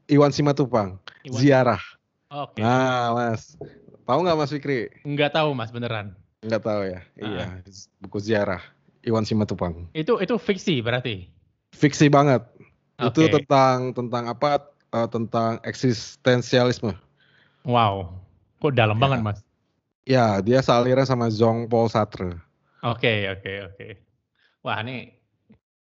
Iwan 0.07 0.31
Simatupang 0.31 0.99
Iwan. 1.23 1.39
ziarah 1.39 1.83
Oke. 2.29 2.59
nah 2.59 3.15
mas 3.15 3.55
tahu 4.03 4.19
nggak 4.21 4.37
mas 4.37 4.51
Fikri 4.51 4.91
Nggak 5.03 5.33
tahu 5.33 5.55
Mas 5.55 5.71
beneran. 5.71 6.19
nggak 6.43 6.63
tahu 6.63 6.83
ya 6.85 7.01
iya 7.17 7.63
buku 8.01 8.19
ziarah 8.19 8.61
Iwan 9.01 9.23
Simatupang 9.23 9.87
Itu 9.93 10.19
itu 10.19 10.35
fiksi 10.37 10.83
berarti. 10.83 11.31
fiksi 11.71 12.11
banget 12.11 12.43
itu 12.97 13.21
Oke. 13.29 13.33
tentang 13.41 13.93
tentang 13.93 14.25
apa 14.33 14.65
eh, 14.93 15.09
tentang 15.09 15.61
eksistensialisme 15.63 16.97
Wow. 17.67 18.15
Kok 18.63 18.73
dalam 18.73 18.97
Ya. 18.97 19.03
banget 19.03 19.21
Mas? 19.21 19.39
ya 20.07 20.27
dia 20.41 20.63
sealiran 20.63 21.05
sama 21.05 21.29
Jean 21.29 21.67
Paul 21.67 21.91
Sartre 21.91 22.39
Oke, 22.87 23.27
oke, 23.27 23.53
oke. 23.73 23.87
Wah, 24.63 24.79
ini 24.87 25.11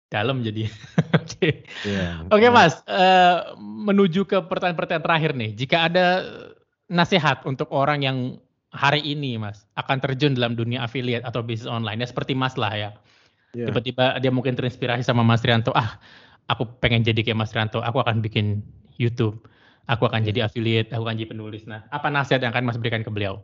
dalam 0.09 0.41
jadi. 0.41 0.65
Oke. 1.21 1.67
Iya. 1.85 2.25
Oke, 2.33 2.47
Mas. 2.49 2.81
eh, 2.87 3.37
menuju 3.61 4.25
ke 4.25 4.41
pertanyaan-pertanyaan 4.41 5.05
terakhir 5.05 5.31
nih. 5.37 5.51
Jika 5.53 5.91
ada 5.91 6.05
nasihat 6.89 7.45
untuk 7.45 7.69
orang 7.69 8.01
yang 8.01 8.17
hari 8.73 9.05
ini, 9.05 9.37
Mas, 9.37 9.67
akan 9.77 10.01
terjun 10.01 10.33
dalam 10.33 10.57
dunia 10.57 10.81
affiliate 10.81 11.25
atau 11.27 11.45
bisnis 11.45 11.69
online, 11.69 12.01
ya 12.01 12.07
seperti 12.09 12.33
Mas 12.33 12.57
lah 12.57 12.73
ya. 12.73 12.89
Iya. 13.53 13.69
Tiba-tiba 13.69 14.17
dia 14.17 14.31
mungkin 14.33 14.55
terinspirasi 14.57 15.03
sama 15.05 15.21
Mas 15.21 15.45
Rianto. 15.45 15.75
Ah, 15.75 15.99
aku 16.45 16.63
pengen 16.81 17.01
jadi 17.05 17.21
kayak 17.21 17.37
Mas 17.37 17.53
Rianto. 17.53 17.81
Aku 17.81 18.01
akan 18.01 18.21
bikin 18.21 18.61
YouTube. 18.95 19.41
Aku 19.85 20.09
akan 20.09 20.25
Iya. 20.25 20.27
jadi 20.33 20.39
affiliate. 20.49 20.89
Aku 20.93 21.05
akan 21.05 21.17
jadi 21.17 21.29
penulis. 21.29 21.63
Nah, 21.69 21.85
apa 21.93 22.09
nasihat 22.09 22.41
yang 22.41 22.53
akan 22.53 22.65
Mas 22.65 22.77
berikan 22.81 23.05
ke 23.05 23.11
beliau? 23.13 23.41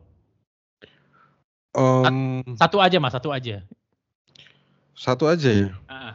Em, 1.78 2.44
Satu 2.58 2.82
aja, 2.82 2.98
Mas. 2.98 3.14
Satu 3.14 3.30
aja. 3.32 3.62
satu 4.92 5.26
aja 5.26 5.50
ya 5.50 5.70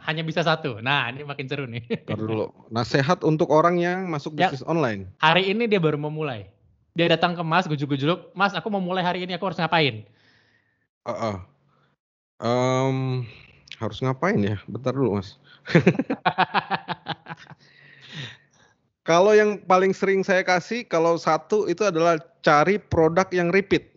hanya 0.07 0.23
bisa 0.23 0.39
satu. 0.39 0.79
Nah, 0.79 1.11
ini 1.11 1.27
makin 1.27 1.45
seru 1.51 1.67
nih. 1.67 1.83
Ntar 2.07 2.15
dulu. 2.23 2.47
Nasehat 2.71 3.19
untuk 3.27 3.51
orang 3.51 3.75
yang 3.75 4.07
masuk 4.07 4.31
Ya. 4.39 4.47
bisnis 4.47 4.63
online. 4.63 5.11
Hari 5.19 5.51
ini 5.51 5.67
dia 5.67 5.83
baru 5.83 5.99
memulai. 5.99 6.47
dia 6.97 7.05
datang 7.05 7.37
ke 7.37 7.43
Mas 7.45 7.69
gujuk-gujuk, 7.69 8.33
Mas 8.33 8.57
aku 8.57 8.73
mau 8.73 8.81
mulai 8.81 9.05
hari 9.05 9.21
ini 9.21 9.37
aku 9.37 9.45
harus 9.45 9.61
ngapain? 9.61 10.01
Heeh. 11.05 11.35
Mmm, 12.41 13.21
harus 13.77 13.97
ngapain 14.01 14.41
ya? 14.41 14.57
Bentar 14.65 14.93
dulu, 14.93 15.21
Mas. 15.21 15.37
Kalau 19.07 19.31
yang 19.31 19.63
paling 19.63 19.95
sering 19.95 20.19
saya 20.19 20.43
kasih, 20.43 20.83
kalau 20.83 21.15
satu 21.15 21.63
itu 21.71 21.79
adalah 21.87 22.19
cari 22.43 22.75
produk 22.75 23.23
yang 23.31 23.47
repeat. 23.55 23.87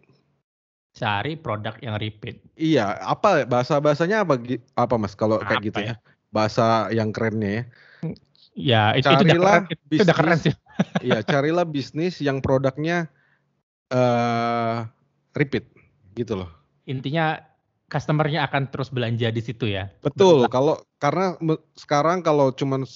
Cari 0.95 1.35
produk 1.35 1.75
yang 1.83 1.99
repeat. 1.99 2.39
Iya, 2.55 2.95
apa 3.03 3.43
bahasa-bahasanya 3.43 4.23
apa 4.23 4.39
apa 4.79 4.95
Mas 5.03 5.19
kalau 5.19 5.43
kayak 5.43 5.67
gitu 5.67 5.83
ya? 5.83 5.99
ya? 5.99 6.15
Bahasa 6.31 6.95
yang 6.95 7.11
kerennya 7.11 7.51
ya. 7.51 7.63
Ya, 8.55 8.83
itu 8.95 9.11
itu 9.11 9.19
udah 9.19 9.35
Carilah 9.35 9.57
keren, 9.67 9.91
itu 9.91 10.03
udah 10.07 10.15
keren 10.15 10.31
bisnis 10.39 10.43
sih. 10.47 10.55
iya, 11.11 11.19
carilah 11.27 11.67
bisnis 11.67 12.15
yang 12.23 12.39
produknya, 12.39 13.11
eee, 13.91 14.87
repeat, 15.35 15.67
gitu 16.15 16.39
loh. 16.39 16.51
Intinya 16.87 17.50
customer-nya 17.91 18.47
akan 18.47 18.71
terus 18.71 18.89
belanja 18.89 19.29
di 19.35 19.43
situ 19.43 19.67
ya? 19.67 19.91
Betul, 20.01 20.47
Berulang. 20.47 20.55
kalau 20.55 20.75
karena 21.03 21.27
me 21.43 21.55
sekarang 21.77 22.23
kalau 22.25 22.55
cuman 22.55 22.87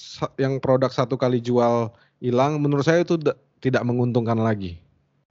yang 0.40 0.56
produk 0.62 0.88
satu 0.88 1.18
kali 1.18 1.42
jual 1.42 1.92
hilang, 2.22 2.62
menurut 2.62 2.86
saya 2.86 3.02
itu 3.02 3.18
da 3.18 3.34
tidak 3.60 3.82
menguntungkan 3.84 4.38
lagi. 4.38 4.78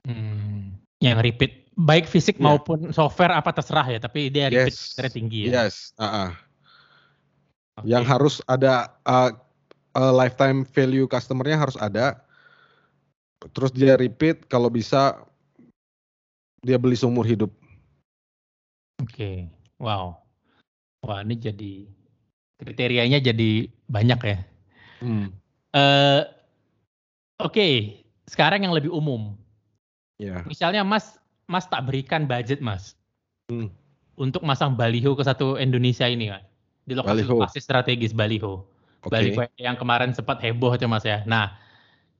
Mmm, 0.04 0.76
yang 1.00 1.16
repeat, 1.24 1.64
baik 1.80 2.04
fisik 2.04 2.36
Iya. 2.36 2.60
maupun 2.60 2.92
software 2.92 3.32
apa 3.32 3.50
terserah 3.56 3.88
ya, 3.88 3.98
tapi 3.98 4.28
dia 4.28 4.52
repeat 4.52 4.76
Yes, 4.76 5.16
tinggi 5.16 5.48
ya? 5.48 5.64
yes, 5.64 5.74
heeh. 5.96 6.30
Yang 7.88 8.04
Oke. 8.06 8.12
harus 8.12 8.34
ada, 8.46 8.94
eee 9.02 9.30
eee, 9.96 10.12
lifetime 10.14 10.58
value 10.68 11.06
customer-nya 11.08 11.58
harus 11.58 11.78
ada. 11.80 12.20
Terus 13.54 13.70
dia 13.74 13.94
repeat, 13.98 14.46
kalau 14.46 14.70
bisa 14.70 15.18
dia 16.64 16.78
beli 16.80 16.96
seumur 16.96 17.26
hidup. 17.26 17.50
Oke, 19.02 19.50
wow. 19.82 20.14
Wah, 21.02 21.20
ini 21.26 21.34
jadi 21.36 21.72
kriterianya 22.62 23.18
jadi 23.20 23.68
banyak 23.90 24.20
ya? 24.24 24.38
Mmm. 25.02 25.26
Eee, 25.74 26.20
oke, 27.42 27.68
sekarang 28.30 28.62
yang 28.62 28.74
lebih 28.74 28.94
umum. 28.94 29.34
Iya. 30.22 30.46
Misalnya 30.46 30.86
Mas 30.86 31.18
Mas 31.50 31.66
tak 31.68 31.90
berikan 31.90 32.24
budget 32.30 32.62
Mas, 32.62 32.94
Mmm. 33.50 33.68
untuk 34.16 34.46
masang 34.46 34.78
baliho 34.78 35.12
ke 35.18 35.24
satu 35.26 35.58
Indonesia 35.58 36.06
ini 36.06 36.30
Mas, 36.30 36.46
di 36.86 36.94
Baliho. 36.94 37.42
lokasi-lokasi 37.44 37.58
strategis 37.60 38.14
baliho. 38.14 38.64
Baliho 39.10 39.44
Oke. 39.44 39.52
yang 39.60 39.76
kemarin 39.76 40.14
sempat 40.14 40.40
heboh 40.40 40.72
itu 40.72 40.86
Mas 40.88 41.04
ya. 41.04 41.26
Nah, 41.28 41.52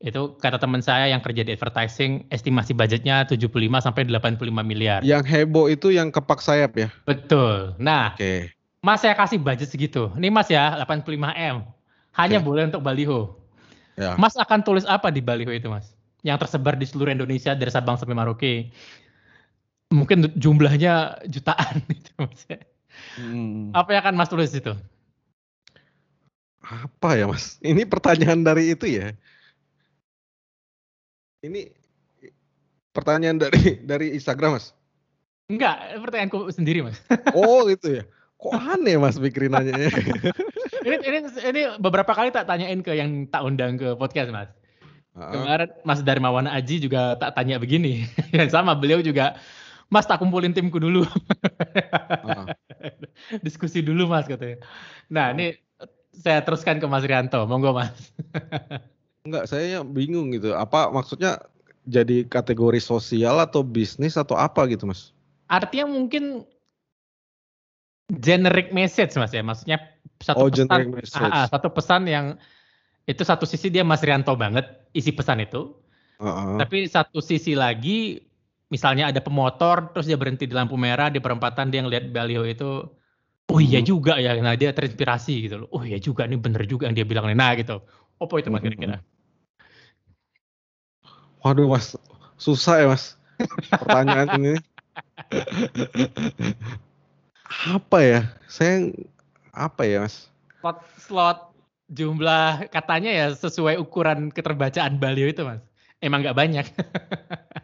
itu 0.03 0.37
kata 0.37 0.59
teman 0.59 0.83
saya 0.83 1.09
yang 1.09 1.23
kerja 1.23 1.47
di 1.47 1.55
advertising, 1.55 2.27
estimasi 2.29 2.75
budgetnya 2.75 3.25
75 3.25 3.49
sampai 3.81 4.03
85 4.11 4.51
miliar. 4.67 5.01
Yang 5.07 5.25
heboh 5.31 5.71
itu 5.71 5.95
yang 5.95 6.11
kepak 6.11 6.43
sayap 6.43 6.75
ya? 6.77 6.89
Betul. 7.07 7.79
Nah, 7.79 8.13
Oke. 8.19 8.51
Mas 8.85 9.01
saya 9.01 9.17
kasih 9.17 9.41
budget 9.41 9.73
segitu. 9.73 10.13
Nih 10.21 10.29
Mas 10.29 10.53
ya, 10.53 10.77
85 10.77 11.33
M, 11.33 11.65
hanya 12.21 12.39
Oke. 12.43 12.45
boleh 12.45 12.69
untuk 12.69 12.85
baliho. 12.85 13.33
Ya. 13.97 14.13
Mas 14.21 14.37
akan 14.37 14.61
tulis 14.61 14.85
apa 14.85 15.09
di 15.09 15.25
baliho 15.25 15.49
itu 15.55 15.73
Mas? 15.73 15.97
Yang 16.21 16.45
tersebar 16.45 16.77
di 16.77 16.85
seluruh 16.85 17.15
Indonesia 17.15 17.57
dari 17.57 17.73
Sabang 17.73 17.97
sampai 17.97 18.13
Merauke. 18.13 18.75
Mungkin 19.89 20.37
jumlahnya 20.37 21.25
jutaan 21.33 21.81
gitu 21.97 22.13
Mas 22.21 22.45
ya. 22.45 22.61
Mmm. 23.25 23.73
Apa 23.73 23.89
yang 23.97 24.01
akan 24.05 24.15
Mas 24.21 24.29
tulis 24.29 24.53
di 24.53 24.61
situ? 24.61 24.77
Apa 26.65 27.17
ya 27.17 27.25
Mas? 27.25 27.57
Ini 27.65 27.89
pertanyaan 27.89 28.45
dari 28.45 28.73
itu 28.73 28.85
ya? 28.85 29.17
Ini 31.45 31.69
pertanyaan 32.97 33.37
dari 33.37 33.85
dari 33.85 34.17
Instagram 34.17 34.57
Mas? 34.57 34.73
Enggak, 35.53 35.77
pertanyaanku 36.01 36.49
sendiri 36.49 36.81
Mas. 36.81 36.97
Oh 37.37 37.69
gitu 37.69 38.01
ya? 38.01 38.03
Kok 38.41 38.57
aneh 38.57 38.97
Mas 38.97 39.21
Fikri 39.21 39.53
nanyanya? 39.53 39.93
Ini 40.85 41.01
ini 41.01 41.19
ini 41.49 41.63
beberapa 41.81 42.13
kali 42.13 42.29
tak 42.29 42.45
tanyain 42.45 42.85
ke 42.85 42.93
yang 42.93 43.25
tak 43.33 43.41
undang 43.41 43.81
ke 43.81 43.97
podcast 43.97 44.29
Mas. 44.29 44.53
Kemarin 45.17 45.73
Mas 45.81 46.05
Darmawan 46.05 46.45
Aji 46.45 46.77
juga 46.77 47.17
tak 47.17 47.33
tanya 47.41 47.57
begini, 47.57 48.05
yang 48.37 48.53
sama 48.53 48.77
beliau 48.77 49.01
juga, 49.01 49.33
"Mas 49.89 50.05
tak 50.05 50.21
kumpulin 50.21 50.53
timku 50.53 50.77
dulu." 50.77 51.09
Diskusi 53.49 53.81
dulu 53.81 54.13
Mas 54.13 54.29
katanya. 54.29 54.61
Nah 55.09 55.33
ini, 55.33 55.57
saya 56.13 56.45
teruskan 56.45 56.77
ke 56.77 56.85
Mas 56.85 57.09
Rianto, 57.09 57.49
monggo 57.49 57.73
Mas. 57.73 57.97
Enggak, 59.25 59.49
saya 59.49 59.81
bingung 59.81 60.37
gitu, 60.37 60.53
apa 60.53 60.93
maksudnya 60.93 61.41
jadi 61.89 62.29
kategori 62.29 62.77
sosial 62.77 63.41
atau 63.41 63.65
bisnis 63.65 64.21
atau 64.21 64.37
apa 64.37 64.69
gitu 64.69 64.85
Mas? 64.85 65.17
Artinya 65.49 65.87
mungkin 65.89 66.45
generic 68.21 68.69
message 68.77 69.17
Mas 69.17 69.33
ya, 69.33 69.41
maksudnya 69.41 69.81
Oh 70.37 70.45
satu 70.45 70.53
pesan 70.53 70.83
generic 70.85 70.89
heeh, 71.17 71.45
message. 71.45 71.49
satu 71.49 71.69
pesan 71.73 72.05
yang 72.05 72.27
itu 73.09 73.23
satu 73.25 73.45
sisi 73.49 73.69
dia 73.73 73.85
Mas 73.87 74.05
Rianto 74.05 74.35
banget 74.37 74.67
isi 74.97 75.13
pesan 75.15 75.41
itu, 75.45 75.73
Heeh. 76.21 76.57
tapi 76.61 76.87
satu 76.89 77.21
sisi 77.25 77.57
lagi 77.59 78.21
misalnya 78.73 79.11
ada 79.13 79.21
pemotor 79.25 79.93
terus 79.95 80.07
dia 80.11 80.17
berhenti 80.21 80.47
di 80.49 80.55
lampu 80.57 80.77
merah 80.81 81.09
di 81.13 81.21
perempatan 81.23 81.71
dia 81.73 81.83
ngelihat 81.85 82.13
baliho 82.15 82.45
itu, 82.49 82.85
"Oh 83.53 83.61
iya 83.63 83.81
Mhm. 83.81 83.89
juga 83.89 84.17
ya." 84.21 84.37
Nah 84.41 84.55
dia 84.59 84.73
terinspirasi 84.77 85.35
gitu 85.51 85.67
loh, 85.67 85.69
"Oh 85.77 85.85
iya 85.87 85.99
juga 86.01 86.25
nih 86.29 86.39
bener 86.41 86.65
juga 86.69 86.89
yang 86.91 86.97
dia 86.99 87.07
bilang 87.09 87.27
nih." 87.31 87.39
Nah 87.39 87.53
gitu, 87.61 87.81
apa 88.21 88.35
itu 88.41 88.49
Mas 88.53 88.63
Mhm. 88.63 88.67
kira-kira? 88.67 89.05
Waduh 91.45 91.69
Mas, 91.69 91.93
susah 92.41 92.81
ya 92.81 92.87
Mas, 92.89 93.21
pertanyaan 93.77 94.33
ini. 94.33 94.55
Apa 97.69 98.01
ya? 98.01 98.21
Saya 98.49 98.89
apa 99.53 99.85
ya 99.85 100.09
Mas? 100.09 100.33
Slot 100.65 100.79
slot 100.97 101.39
jumlah 101.93 102.73
katanya 102.73 103.13
ya 103.13 103.27
sesuai 103.37 103.77
ukuran 103.77 104.33
keterbacaan 104.33 104.97
baliho 104.97 105.29
itu 105.29 105.45
Mas, 105.45 105.61
emang 106.01 106.25
nggak 106.25 106.39
banyak. 106.39 106.65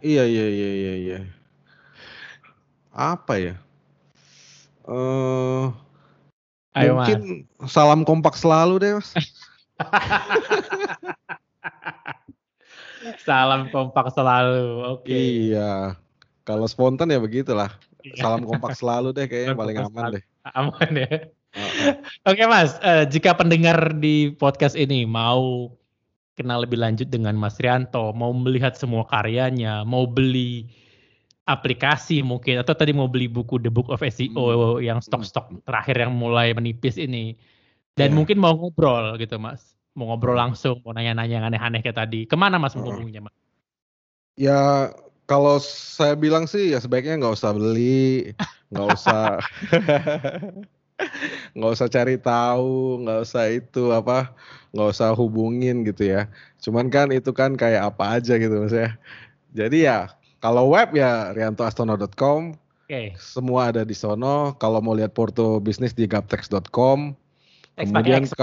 Iya 0.01 0.25
iya 0.25 0.47
iya 0.49 0.71
iya 0.81 0.95
iya. 0.97 1.19
Apa 2.89 3.37
ya? 3.37 3.55
Eee, 4.89 5.65
Ayo 6.73 6.97
Mas. 6.97 7.13
mungkin 7.13 7.21
salam 7.69 8.01
kompak 8.09 8.33
selalu 8.33 8.81
deh 8.81 8.93
Mas. 8.97 9.13
Salam 13.19 13.73
kompak 13.75 14.15
selalu, 14.15 14.87
oke. 14.99 15.11
Iya, 15.11 15.99
kalau 16.47 16.67
spontan 16.71 17.11
ya 17.11 17.19
begitulah, 17.19 17.71
Iya. 18.07 18.23
salam 18.23 18.47
kompak 18.47 18.77
selalu 18.79 19.11
deh 19.17 19.27
kayaknya 19.27 19.55
paling 19.59 19.77
aman 19.83 20.05
deh. 20.19 20.25
Aman 20.55 20.91
ya. 20.95 21.11
Oke 22.25 22.45
Mas, 22.47 22.79
eee, 22.81 23.11
jika 23.11 23.35
pendengar 23.35 23.99
di 23.99 24.31
podcast 24.39 24.79
ini 24.79 25.03
mau 25.03 25.75
kenal 26.39 26.63
lebih 26.65 26.79
lanjut 26.81 27.11
dengan 27.11 27.35
Mas 27.37 27.59
Rianto, 27.59 28.15
mau 28.15 28.31
melihat 28.33 28.79
semua 28.79 29.05
karyanya, 29.05 29.83
mau 29.85 30.07
beli 30.07 30.71
aplikasi 31.51 32.23
mungkin 32.23 32.63
atau 32.63 32.73
tadi 32.79 32.95
mau 32.95 33.11
beli 33.11 33.27
buku 33.27 33.59
The 33.59 33.69
Book 33.69 33.91
of 33.91 34.01
SEO 34.07 34.79
Mmm, 34.79 34.87
yang 34.87 35.03
stok-stok 35.03 35.51
mhm. 35.51 35.59
terakhir 35.67 35.97
yang 36.07 36.15
mulai 36.15 36.55
menipis 36.55 36.95
ini, 36.97 37.35
dan 37.99 38.15
Iya. 38.15 38.17
mungkin 38.17 38.39
mau 38.39 38.55
ngobrol 38.55 39.19
gitu 39.19 39.37
Mas, 39.37 39.75
mau 40.01 40.17
ngobrol 40.17 40.41
Mhm. 40.41 40.43
langsung, 40.49 40.81
mau 40.81 40.97
nanya-nanya 40.97 41.35
yang 41.37 41.45
aneh-aneh 41.45 41.85
kayak 41.85 42.01
tadi, 42.09 42.25
ke 42.25 42.37
mana 42.41 42.57
Mas 42.57 42.73
menghubunginya 42.73 43.29
Mas? 43.29 43.37
Ya, 44.41 44.89
kalau 45.29 45.61
saya 45.61 46.17
bilang 46.17 46.49
sih 46.49 46.73
ya 46.73 46.81
sebaiknya 46.81 47.21
nggak 47.21 47.37
usah 47.37 47.53
beli, 47.53 48.33
nggak 48.73 48.89
usah 48.89 49.21
nggak 51.57 51.73
usah 51.77 51.89
cari 51.93 52.17
tahu, 52.17 53.05
nggak 53.05 53.19
usah 53.29 53.45
itu 53.53 53.93
apa, 53.93 54.33
nggak 54.73 54.89
usah 54.97 55.13
hubungin 55.13 55.85
gitu 55.85 56.09
ya. 56.09 56.27
Cuman 56.65 56.89
kan 56.89 57.13
itu 57.13 57.31
kan 57.37 57.53
kayak 57.61 57.93
apa 57.93 58.17
aja 58.17 58.41
gitu 58.41 58.65
Mas 58.65 58.73
ya. 58.73 58.97
Jadi 59.53 59.85
ya 59.85 60.09
kalau 60.41 60.73
web 60.73 60.97
ya 60.97 61.37
riantoastono.com, 61.37 62.57
Oke. 62.89 63.13
semua 63.21 63.69
ada 63.71 63.85
di 63.85 63.93
sono. 63.93 64.57
Kalau 64.57 64.81
mau 64.81 64.97
lihat 64.97 65.13
porto 65.13 65.61
bisnis 65.61 65.93
di 65.93 66.09
gaptex.com. 66.09 67.13
Kemudian 67.77 68.25
X 68.25 68.35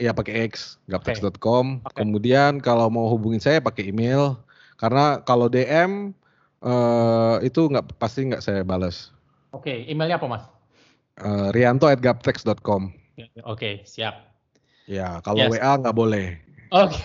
ya? 0.00 0.08
iya 0.08 0.10
pakai 0.16 0.48
X, 0.48 0.80
gaptex.com. 0.88 1.84
Oke. 1.84 2.00
Kemudian 2.00 2.64
kalau 2.64 2.88
mau 2.88 3.06
hubungin 3.12 3.38
saya 3.38 3.60
pakai 3.60 3.92
email, 3.92 4.40
karena 4.80 5.20
kalau 5.20 5.52
DM, 5.52 6.16
eee, 6.64 7.34
itu 7.44 7.60
nggak 7.68 8.00
pasti 8.00 8.24
nggak 8.24 8.40
saya 8.40 8.64
bales. 8.64 9.12
Oke, 9.52 9.84
emailnya 9.84 10.16
apa 10.16 10.26
Mas? 10.26 10.44
Eee, 11.20 11.46
rianto@gaptex.com. 11.52 12.88
Oke, 13.44 13.84
siap. 13.84 14.32
Ya, 14.88 15.20
kalau 15.20 15.44
Yes. 15.44 15.60
WA 15.60 15.72
nggak 15.76 15.96
boleh. 15.96 16.40
Oke. 16.72 16.96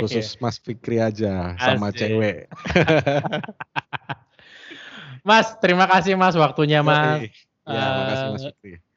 Khusus 0.00 0.34
Mas 0.42 0.56
Fikri 0.56 0.98
aja 0.98 1.54
sama 1.60 1.92
cewek. 1.92 2.48
Mas, 5.28 5.56
terima 5.60 5.84
kasih 5.88 6.16
Mas 6.16 6.36
waktunya 6.36 6.80
Mas. 6.80 7.28
Ya, 7.64 7.96
makasih 7.96 8.28
Mas 8.32 8.44
Eee 8.44 8.52
Fikri. 8.56 8.93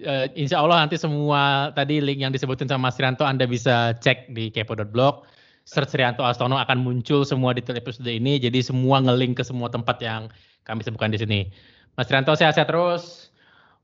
Eee, 0.00 0.26
insya 0.36 0.60
Allah 0.60 0.82
nanti 0.84 0.96
semua 0.96 1.70
tadi 1.72 2.00
link 2.00 2.20
yang 2.20 2.32
disebutin 2.32 2.66
sama 2.66 2.88
Mas 2.88 2.96
Rianto 2.98 3.22
Anda 3.22 3.44
bisa 3.44 3.92
cek 4.00 4.32
di 4.32 4.48
kepo.blog. 4.48 5.28
search 5.68 5.94
Rianto 5.94 6.26
Astono 6.26 6.58
akan 6.58 6.82
muncul 6.82 7.22
semua 7.22 7.54
detail 7.54 7.78
episode 7.78 8.08
ini. 8.10 8.42
Jadi 8.42 8.58
semua 8.58 8.98
ngelink 8.98 9.38
ke 9.38 9.44
semua 9.46 9.70
tempat 9.70 10.02
yang 10.02 10.26
kami 10.66 10.82
sebutkan 10.82 11.14
di 11.14 11.20
sini. 11.20 11.40
Mas 11.94 12.10
Rianto 12.10 12.34
sehat-sehat 12.34 12.66
terus. 12.66 13.30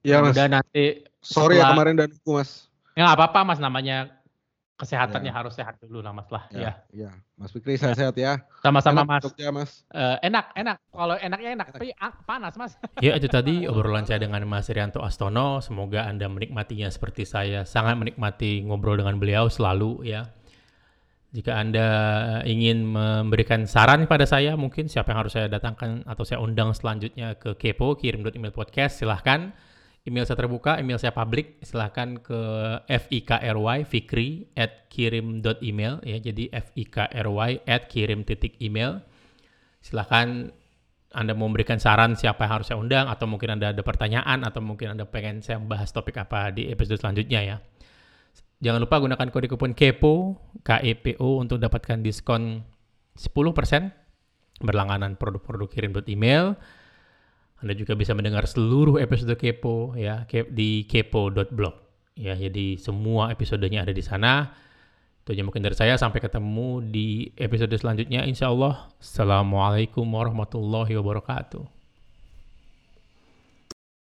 Iya 0.03 0.19
mas. 0.19 0.35
Udah 0.35 0.51
nanti. 0.51 1.07
Sorry 1.23 1.61
ya 1.61 1.69
setelah- 1.69 1.73
kemarin 1.79 1.95
dan 1.95 2.11
aku 2.11 2.43
mas. 2.43 2.67
Ya 2.97 3.07
nggak 3.07 3.17
apa-apa 3.23 3.41
mas 3.45 3.61
namanya 3.63 4.16
kesehatannya 4.77 5.33
Ya. 5.33 5.37
harus 5.41 5.57
sehat 5.57 5.81
dulu 5.81 6.05
lah 6.05 6.13
mas 6.13 6.29
lah. 6.29 6.45
Ya. 6.53 6.61
Ya, 6.93 7.09
ya. 7.09 7.11
Mas 7.41 7.49
Fikri 7.53 7.81
sehat-sehat 7.81 8.13
ya. 8.21 8.45
Sama-sama 8.61 9.03
Enak 9.05 9.09
mas. 9.09 9.23
Jogja 9.25 9.49
mas. 9.49 9.71
Eh, 9.89 10.17
enak, 10.29 10.53
enak. 10.53 10.77
Kalau 10.93 11.17
enaknya 11.17 11.51
enak, 11.57 11.69
tapi 11.73 11.97
ah, 11.97 12.13
panas 12.29 12.55
mas. 12.61 12.77
Ya 13.05 13.17
itu 13.17 13.29
tadi 13.29 13.65
obrolan 13.65 14.05
saya 14.05 14.21
dengan 14.21 14.45
Mas 14.45 14.69
Rianto 14.69 15.01
Astono. 15.01 15.65
Semoga 15.65 16.05
Anda 16.05 16.29
menikmatinya 16.29 16.93
seperti 16.93 17.25
saya. 17.25 17.65
Sangat 17.65 17.97
menikmati 17.97 18.65
ngobrol 18.69 19.01
dengan 19.01 19.17
beliau 19.17 19.49
selalu 19.49 20.05
ya. 20.05 20.29
Jika 21.33 21.53
Anda 21.53 21.89
ingin 22.49 22.87
memberikan 22.87 23.69
saran 23.69 24.09
kepada 24.09 24.25
saya, 24.25 24.57
mungkin 24.57 24.89
siapa 24.89 25.13
yang 25.13 25.21
harus 25.21 25.37
saya 25.37 25.53
datangkan 25.53 26.01
atau 26.09 26.25
saya 26.25 26.41
undang 26.41 26.73
selanjutnya 26.73 27.37
ke 27.37 27.53
Kepo, 27.61 27.93
kirim 28.01 28.25
email 28.25 28.55
podcast, 28.57 28.97
silahkan. 29.05 29.53
Email 30.07 30.23
saya 30.23 30.39
terbuka, 30.39 30.79
email 30.79 31.03
saya 31.03 31.11
publik, 31.11 31.59
silahkan 31.67 32.15
ke 32.23 32.41
fikry, 32.87 33.83
fikri, 33.83 34.47
at 34.55 34.87
kirim.email, 34.87 35.99
ya, 36.07 36.17
jadi 36.23 36.55
fikry, 36.55 37.53
at 37.67 37.91
kirim 37.91 38.23
titik 38.23 38.55
email. 38.63 39.03
Silahkan 39.83 40.55
anda 41.17 41.33
mau 41.33 41.49
memberikan 41.49 41.81
saran 41.81 42.13
siapa 42.13 42.45
yang 42.45 42.61
harus 42.61 42.67
saya 42.69 42.77
undang 42.77 43.09
atau 43.09 43.25
mungkin 43.25 43.57
Anda 43.57 43.73
ada 43.73 43.81
pertanyaan 43.81 44.45
atau 44.45 44.61
mungkin 44.61 44.93
Anda 44.93 45.09
pengen 45.09 45.41
saya 45.41 45.57
bahas 45.57 45.89
topik 45.89 46.21
apa 46.21 46.53
di 46.53 46.69
episode 46.69 47.01
selanjutnya 47.01 47.41
ya. 47.41 47.57
Jangan 48.61 48.85
lupa 48.85 49.01
gunakan 49.01 49.29
kode 49.33 49.49
kupon 49.49 49.73
KEPO, 49.73 50.37
KEPO 50.61 51.29
untuk 51.41 51.57
dapatkan 51.57 52.05
diskon 52.05 52.61
10% 53.17 54.61
berlangganan 54.61 55.17
produk-produk 55.17 55.69
kirim 55.73 55.97
email. 56.05 56.57
Anda 57.67 57.75
juga 57.75 57.99
bisa 57.99 58.15
mendengar 58.15 58.47
seluruh 58.47 59.03
episode 59.03 59.35
Kepo 59.35 59.99
ya 59.99 60.23
di 60.31 60.87
kepo.blog. 60.87 61.75
Ya, 62.15 62.39
jadi 62.39 62.79
semua 62.79 63.35
episodenya 63.35 63.83
ada 63.83 63.91
di 63.91 64.01
sana. 64.01 64.55
Itu 65.27 65.35
aja 65.35 65.43
mungkin 65.43 65.67
dari 65.67 65.75
saya. 65.75 65.99
Sampai 65.99 66.23
ketemu 66.23 66.81
di 66.87 67.35
episode 67.35 67.75
selanjutnya 67.75 68.23
insya 68.23 68.55
Allah. 68.55 68.87
Assalamualaikum 69.03 70.07
warahmatullahi 70.07 70.95
wabarakatuh. 70.95 71.76